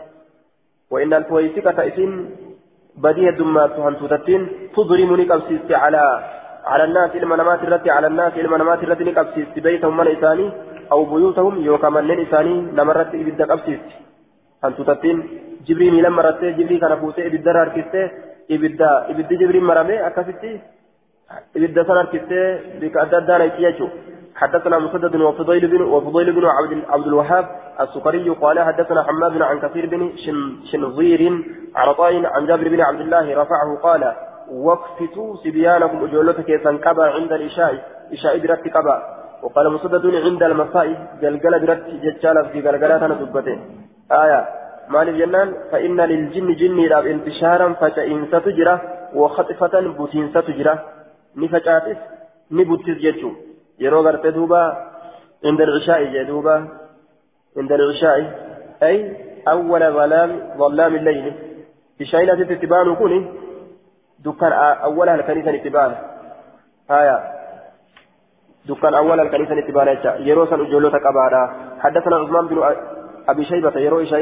وإن 0.91 1.15
الفويسكة 1.15 1.87
إثن 1.87 2.31
بديه 2.97 3.31
دمات 3.31 3.73
هنتوتتين 3.79 4.49
تضرمني 4.77 5.25
قبسيستي 5.31 5.75
على 5.75 6.03
على 6.65 6.85
الناس 6.85 7.11
إلما 7.17 7.37
نمات 7.37 7.63
الرد 7.63 7.89
على 7.89 8.07
الناس 8.07 8.33
إلما 8.37 8.59
نمات 8.59 8.83
الرد 8.83 9.03
نقبسيستي 9.03 9.61
بيتهم 9.61 9.97
من 9.97 10.09
إساني 10.09 10.53
أو 10.93 11.05
بيوتهم 11.05 11.55
يوكا 11.63 11.89
من 11.89 12.21
إساني 12.27 12.55
نمرت 12.61 13.15
إبدا 13.15 13.55
قبسيستي 14.65 14.83
هنتوتتين 14.83 15.29
جبريل 15.67 16.05
لما 16.05 16.23
رت 16.23 16.45
جبريل 16.45 16.81
كان 16.81 17.01
فوتي 17.01 17.27
إبدا 17.27 17.53
راركستي 17.53 18.11
إبدا 18.51 19.11
إبدا 19.11 19.37
جبريل 19.37 19.65
مرمي 19.65 20.07
أكاستي 20.07 20.61
إبدا 21.57 21.83
سنركستي 21.85 22.59
بك 22.81 22.97
أدى 22.97 23.65
يجو. 23.65 23.89
حدثنا 24.35 24.79
مسدد 24.79 25.17
وفضيل 25.17 25.67
بن 25.67 25.83
وفضيل 25.83 26.33
بن 26.33 26.45
عبد 26.47 26.85
عبد 26.89 27.07
الوهاب 27.07 27.47
السكري 27.81 28.31
قال 28.31 28.61
حدثنا 28.61 29.03
حماد 29.03 29.43
عن 29.43 29.61
كثير 29.61 29.87
بن 29.87 30.13
شنظير 30.73 31.21
عن 31.77 31.95
طائن 31.95 32.27
عن 32.27 32.47
جابر 32.47 32.69
بن 32.69 32.81
عبد 32.81 33.01
الله 33.01 33.43
رفعه 33.43 33.79
قال 33.83 34.13
وقفتوا 34.53 35.37
سبيانكم 35.37 36.05
اجولتك 36.05 36.61
سنكبا 36.65 37.05
عند 37.05 37.33
العشاء 37.33 37.73
عشاء 38.13 38.39
برت 38.39 38.69
كبا. 38.69 38.97
وقال 39.43 39.73
مسدد 39.73 40.07
عند 40.07 40.43
المساء 40.43 40.89
جلجل 41.23 41.67
برت 41.67 41.83
ججال 42.05 42.37
في 42.53 42.61
جلجلات 42.61 43.03
أنا 43.03 43.15
دبته 43.15 43.59
آية. 44.13 44.49
مال 44.89 45.09
الجنان 45.09 45.55
فإن 45.73 46.01
للجن 46.01 46.55
جني 46.55 46.89
لاب 46.89 47.07
انتشارا 47.07 47.73
فتئن 47.73 48.27
ستجرى 48.27 48.81
وخطفة 49.15 49.81
بوتين 49.81 50.29
ستجرى 50.29 50.75
نفجاتس 51.37 52.01
نبوتس 52.51 52.89
جتشو 53.05 53.31
yeroo 53.79 54.03
gartee 54.03 54.33
duuba 54.35 54.89
عند 55.45 55.61
العشاء 55.61 56.05
جدوبا 56.05 56.69
عند 57.57 57.73
العشاء 57.73 58.19
أي 58.83 59.17
أول 59.49 59.93
ظلام 59.93 60.31
ظلام 60.59 60.95
الليل. 60.95 61.35
عشاء 62.01 62.25
لا 62.25 62.45
تتبان 62.45 62.95
كوني 62.95 63.27
دكان 64.25 64.53
أولها 64.53 65.15
الكنيسة 65.15 65.55
اتبان 65.55 65.95
هايا 66.91 67.17
دكان 68.69 68.95
أولها 68.95 69.25
الكنيسة 69.25 69.59
اتبان 69.59 69.89
يروسا 70.27 70.55
أجولوتا 70.55 70.99
كبارا 70.99 71.43
حدثنا 71.81 72.17
عثمان 72.17 72.47
بن 72.47 72.59
أبي 73.29 73.45
شيبة 73.45 73.77
يرو 73.77 74.01
إشاء 74.03 74.21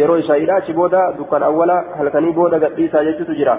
يرو 0.00 0.18
إشاء 0.18 0.44
لا 0.44 0.60
شبودا 0.66 1.10
دكان 1.18 1.42
أولها 1.42 2.02
الكني 2.02 2.30
بودا 2.30 2.66
قديسا 2.66 3.00
يجتو 3.00 3.32
جرا. 3.32 3.56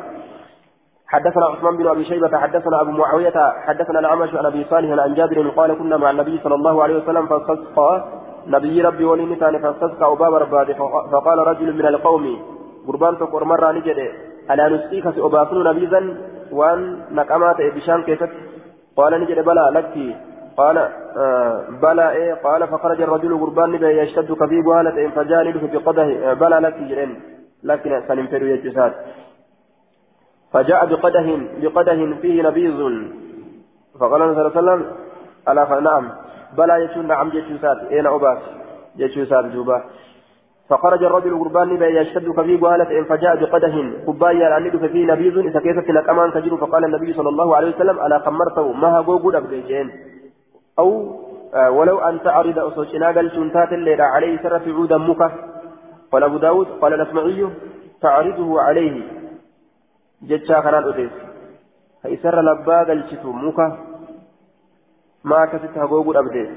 حدثنا 1.08 1.46
عثمان 1.46 1.78
بن 1.78 1.88
أبي 1.88 2.04
شيبة 2.06 2.38
حدثنا 2.38 2.82
أبو 2.82 2.92
معاوية 2.92 3.38
حدثنا 3.68 4.00
الأعمش 4.00 4.36
عن 4.36 4.46
أبي 4.46 4.64
صالح 4.64 5.04
عن 5.04 5.14
جابر 5.14 5.50
قال 5.50 5.78
كنا 5.78 5.98
مع 5.98 6.10
النبي 6.12 6.40
صلى 6.44 6.56
الله 6.56 6.84
عليه 6.84 6.96
وسلم 6.98 7.26
فاستسقى 7.28 8.04
نبي 8.48 8.82
ربي 8.82 9.06
ولنتان 9.06 9.60
فاستسقى 9.60 10.16
باب 10.20 10.34
رباد 10.34 10.72
فقال 11.12 11.38
رجل 11.48 11.74
من 11.74 11.86
القوم 11.86 12.26
قربان 12.88 13.18
تقر 13.18 13.44
مرة 13.44 13.72
نجد 13.72 14.00
ألا 14.52 14.70
نسقيك 14.70 15.10
سأباطن 15.10 15.64
نبيذا 15.64 16.02
وأن 16.52 16.80
نقمات 17.12 17.58
بشان 17.76 18.04
كيست 18.04 18.30
قال 18.98 19.22
نجد 19.22 19.40
بلى 19.46 19.72
لك 19.74 20.16
قال 20.58 20.78
آه 20.78 21.64
بلى 21.82 22.12
إيه 22.12 22.34
قال 22.34 22.68
فخرج 22.68 23.02
الرجل 23.02 23.40
قربان 23.40 23.72
نبي 23.72 24.00
يشتد 24.00 24.32
كبيب 24.32 24.68
هالة 24.68 25.10
فجانبه 25.10 25.68
بقده 25.74 26.34
بلى 26.34 26.60
لك 26.60 26.78
جرين 26.78 27.22
لكن 27.64 28.02
سننفر 28.08 28.44
يجساد. 28.44 28.94
فجاء 30.54 30.86
بقده 30.86 31.40
بقده 31.62 32.16
فيه 32.22 32.44
نبيذ 32.44 32.78
فقال 34.00 34.22
النبي 34.22 34.36
صلى 34.36 34.60
الله 34.60 34.72
عليه 34.72 34.82
وسلم 34.82 34.86
ألا 35.50 35.80
نعم. 35.80 36.12
بلى 36.58 36.86
يشون 36.86 37.08
نعم 37.08 37.30
جيشوسات 37.30 37.78
أين 37.92 38.08
أباس. 38.08 38.40
جيشوسات 38.98 39.46
جوبا. 39.46 39.84
فخرج 40.70 41.04
الرجل 41.04 41.40
قربان 41.40 41.68
نبي 41.74 42.00
يشتد 42.00 42.30
كفي 42.30 42.58
قالت 42.58 43.10
فجاء 43.10 43.36
بقده 43.36 43.76
كبايا 44.08 44.58
أن 44.58 44.88
فيه 44.88 45.06
نبيذ 45.06 45.38
إذا 45.38 45.60
كيف 45.60 45.90
لك 45.90 46.10
أمان 46.10 46.34
تجر 46.34 46.58
فقال 46.58 46.86
النبي 46.86 47.14
صلى 47.14 47.30
الله 47.30 47.56
عليه 47.56 47.76
وسلم 47.76 48.06
ألا 48.06 48.20
خمرته؟ 48.20 48.72
ما 48.74 48.98
هو 48.98 49.30
أبقيجين 49.38 50.15
أو 50.80 50.90
آه 51.54 51.72
ولو 51.72 52.00
أن 52.00 52.24
تعرض 52.24 52.60
أصوشنا 52.60 53.08
قال 53.16 53.32
شنتات 53.32 53.74
الليلة 53.74 54.04
عليه 54.04 54.44
سر 54.44 54.60
في 54.60 54.72
عود 54.72 54.94
مكة 54.94 55.32
قال 56.12 56.24
أبو 56.24 56.38
داود 56.38 56.68
قال 56.82 56.94
الأسمعي 56.94 57.50
تعرضه 58.02 58.62
عليه. 58.62 59.04
جتشا 60.22 60.60
كان 60.60 60.74
أديس. 60.74 61.12
فإسر 62.04 62.42
لبا 62.42 62.78
قلشتو 62.88 63.32
موكا 63.32 63.68
ما 65.24 65.46
كست 65.46 65.78
هقوق 65.78 66.18
أبديس 66.18 66.50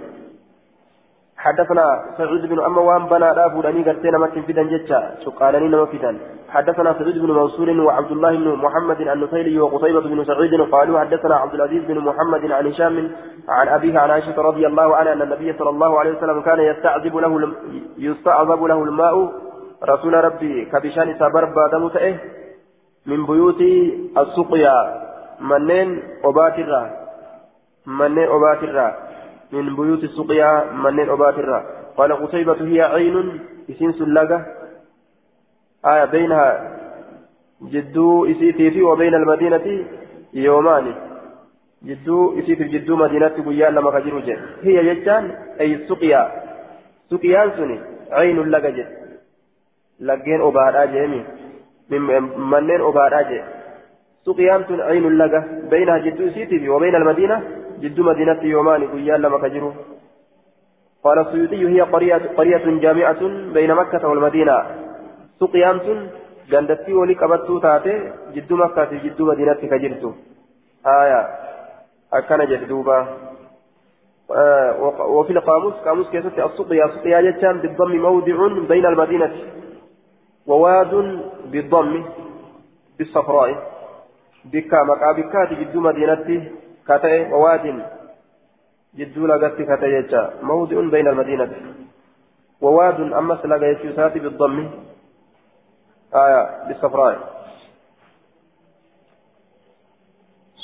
حدثنا 1.36 1.84
سعيد 2.18 2.46
بن 2.46 2.58
أما 2.64 2.80
وان 2.80 3.06
بنا 3.06 3.32
لا 3.38 3.48
فلاني 3.48 3.82
قرتين 3.86 4.16
ما 4.16 4.26
تنفيدا 4.26 4.62
جتشا. 4.62 5.00
سقالني 5.24 5.68
نما 5.68 5.86
فيدا 5.86 6.12
حدثنا 6.48 6.92
سعيد 6.98 7.18
بن 7.18 7.30
منصور 7.30 7.70
وعبد 7.70 8.10
الله 8.10 8.36
بن 8.36 8.48
محمد 8.54 9.00
النفيلي 9.00 9.60
وقتيبة 9.60 10.00
بن 10.00 10.24
سعيد 10.24 10.60
قالوا 10.60 11.00
حدثنا 11.00 11.34
عبد 11.36 11.54
العزيز 11.54 11.84
بن 11.84 11.98
محمد 11.98 12.52
عن 12.52 12.66
هشام 12.66 13.10
عن 13.48 13.68
أبيه 13.68 13.98
عن 13.98 14.10
عائشة 14.10 14.42
رضي 14.42 14.66
الله 14.66 14.96
عنها 14.96 15.12
أن 15.12 15.22
النبي 15.22 15.52
صلى 15.52 15.70
الله 15.70 15.98
عليه 16.00 16.10
وسلم 16.16 16.40
كان 16.40 16.60
يستعذب 16.60 17.16
له 17.16 17.52
يستعذب 17.98 18.62
له 18.64 18.82
الماء. 18.82 19.32
رسول 19.84 20.14
ربي 20.24 20.64
كبشان 20.64 21.14
سبر 21.18 21.44
بعد 21.44 21.82
متئه 21.82 22.14
من 23.06 23.26
بيوت 23.26 23.60
السقيا. 24.18 24.78
منين؟ 25.40 26.02
أباترا 26.24 26.90
منين 27.86 28.28
أباترا 28.28 28.96
من 29.52 29.76
بيوت 29.76 30.04
السقيا. 30.04 30.72
منين 30.72 31.10
أباترا 31.10 31.58
قال 31.96 32.12
قتيبة 32.12 32.60
هي 32.60 32.80
عين 32.82 33.40
إسين 33.70 33.92
سلقة 33.92 34.57
آية 35.86 36.04
بينها 36.04 36.78
جدو 37.62 38.26
إسيتي 38.26 38.82
وبين 38.82 39.14
المدينة 39.14 39.84
يومان. 40.34 40.94
جدو 41.84 42.38
إسيتي 42.38 42.64
جدو 42.64 42.96
مدينة 42.96 43.36
قيان 43.46 43.74
لما 43.74 43.90
كجرو 43.90 44.18
هي 44.62 44.94
جتان 44.94 45.24
أي 45.60 45.74
السقيا 45.74 46.22
سقيان 47.10 47.50
سني. 47.56 47.78
عين 48.10 48.38
لقى 48.50 48.72
جد. 48.72 48.88
لقين 50.00 50.40
أبارا 50.40 50.84
جيمي 50.84 51.24
manneen 52.52 52.82
obaadhaa 52.88 53.22
jee 53.30 53.44
suqiyaan 54.24 54.64
tun 54.68 54.80
aynun 54.80 55.14
laga 55.18 55.40
bayna 55.70 56.00
jidduu 56.04 56.28
isiitiif 56.28 56.68
وبين 56.68 56.94
المدينة. 56.94 57.42
جدو 57.80 58.02
مدينة 58.02 58.42
يومان 58.42 58.88
قيان 58.88 59.20
لما 59.20 59.38
كجرو 59.38 59.72
قال 61.04 61.18
السيوطي 61.18 61.68
هي 61.68 61.80
قرية, 61.80 62.22
قرية 62.36 62.80
جامعة 62.80 63.22
بين 63.54 63.74
مكة 63.74 64.08
والمدينة. 64.08 64.56
سقيان 65.40 65.78
تن 65.86 66.00
gandatti 66.50 66.94
walii 66.96 67.20
qabattuu 67.22 67.60
taate 67.60 67.92
jidduu 68.34 68.56
makkaa 68.60 68.86
fi 68.90 69.00
jidduu 69.04 69.26
madiinatti 69.26 69.68
ka 69.68 69.78
jirtu. 69.78 70.14
Aya 70.84 71.18
akkana 72.18 72.46
jedhe 72.52 72.70
duuba. 72.70 72.98
وفي 74.28 75.32
القاموس 75.32 75.74
قاموس 75.74 76.10
كيست 76.10 76.38
السقيا 76.38 76.86
سقيا 76.86 77.20
جتان 77.20 77.58
بالضم 77.58 77.96
موضع 77.96 78.48
بين 78.68 78.86
المدينة 78.86 79.32
وواد 80.46 80.92
بالضم 81.52 82.04
بالصفراء 82.98 83.50
بكا 84.44 84.82
مكا 84.82 85.12
بكات 85.12 85.52
جدو 85.52 85.80
مدينتي 85.80 86.36
كاتئ 86.86 87.32
وواد 87.32 87.64
جدو 88.98 89.26
لغتي 89.26 89.64
كاتئ 89.64 89.96
موضع 90.42 90.76
بين 90.94 91.08
المدينة 91.08 91.50
وواد 92.60 93.00
أمس 93.00 93.40
يشوسات 93.44 94.18
بالضم 94.18 94.68
آية 96.14 96.68
بالصفراء. 96.68 97.38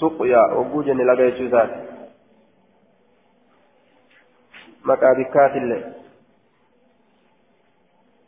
سقيا 0.01 0.43
وجوجن 0.53 1.01
إلى 1.01 1.17
بيت 1.17 1.35
جزات 1.35 1.71
مكابكات 4.85 5.57
الله 5.57 5.95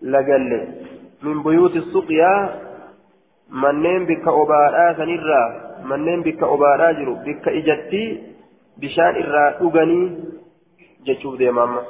لقل 0.03 0.53
من 1.23 1.43
بيوت 1.43 1.77
السقيا 1.77 2.35
من 3.49 3.83
نم 3.83 4.07
بك 4.07 4.29
أبارا 4.29 4.93
سنرى. 4.99 5.45
من 5.85 6.05
نم 6.05 6.23
بك 6.23 6.43
أبارا 6.43 6.93
جرو. 6.93 7.15
بك 7.15 7.49
إجتي 7.49 8.05
بشان 8.77 9.15
إرى 9.23 9.45
أغني. 9.61 10.01
جتشوف 11.05 11.39
دي 11.39 11.51
ماما. 11.51 11.83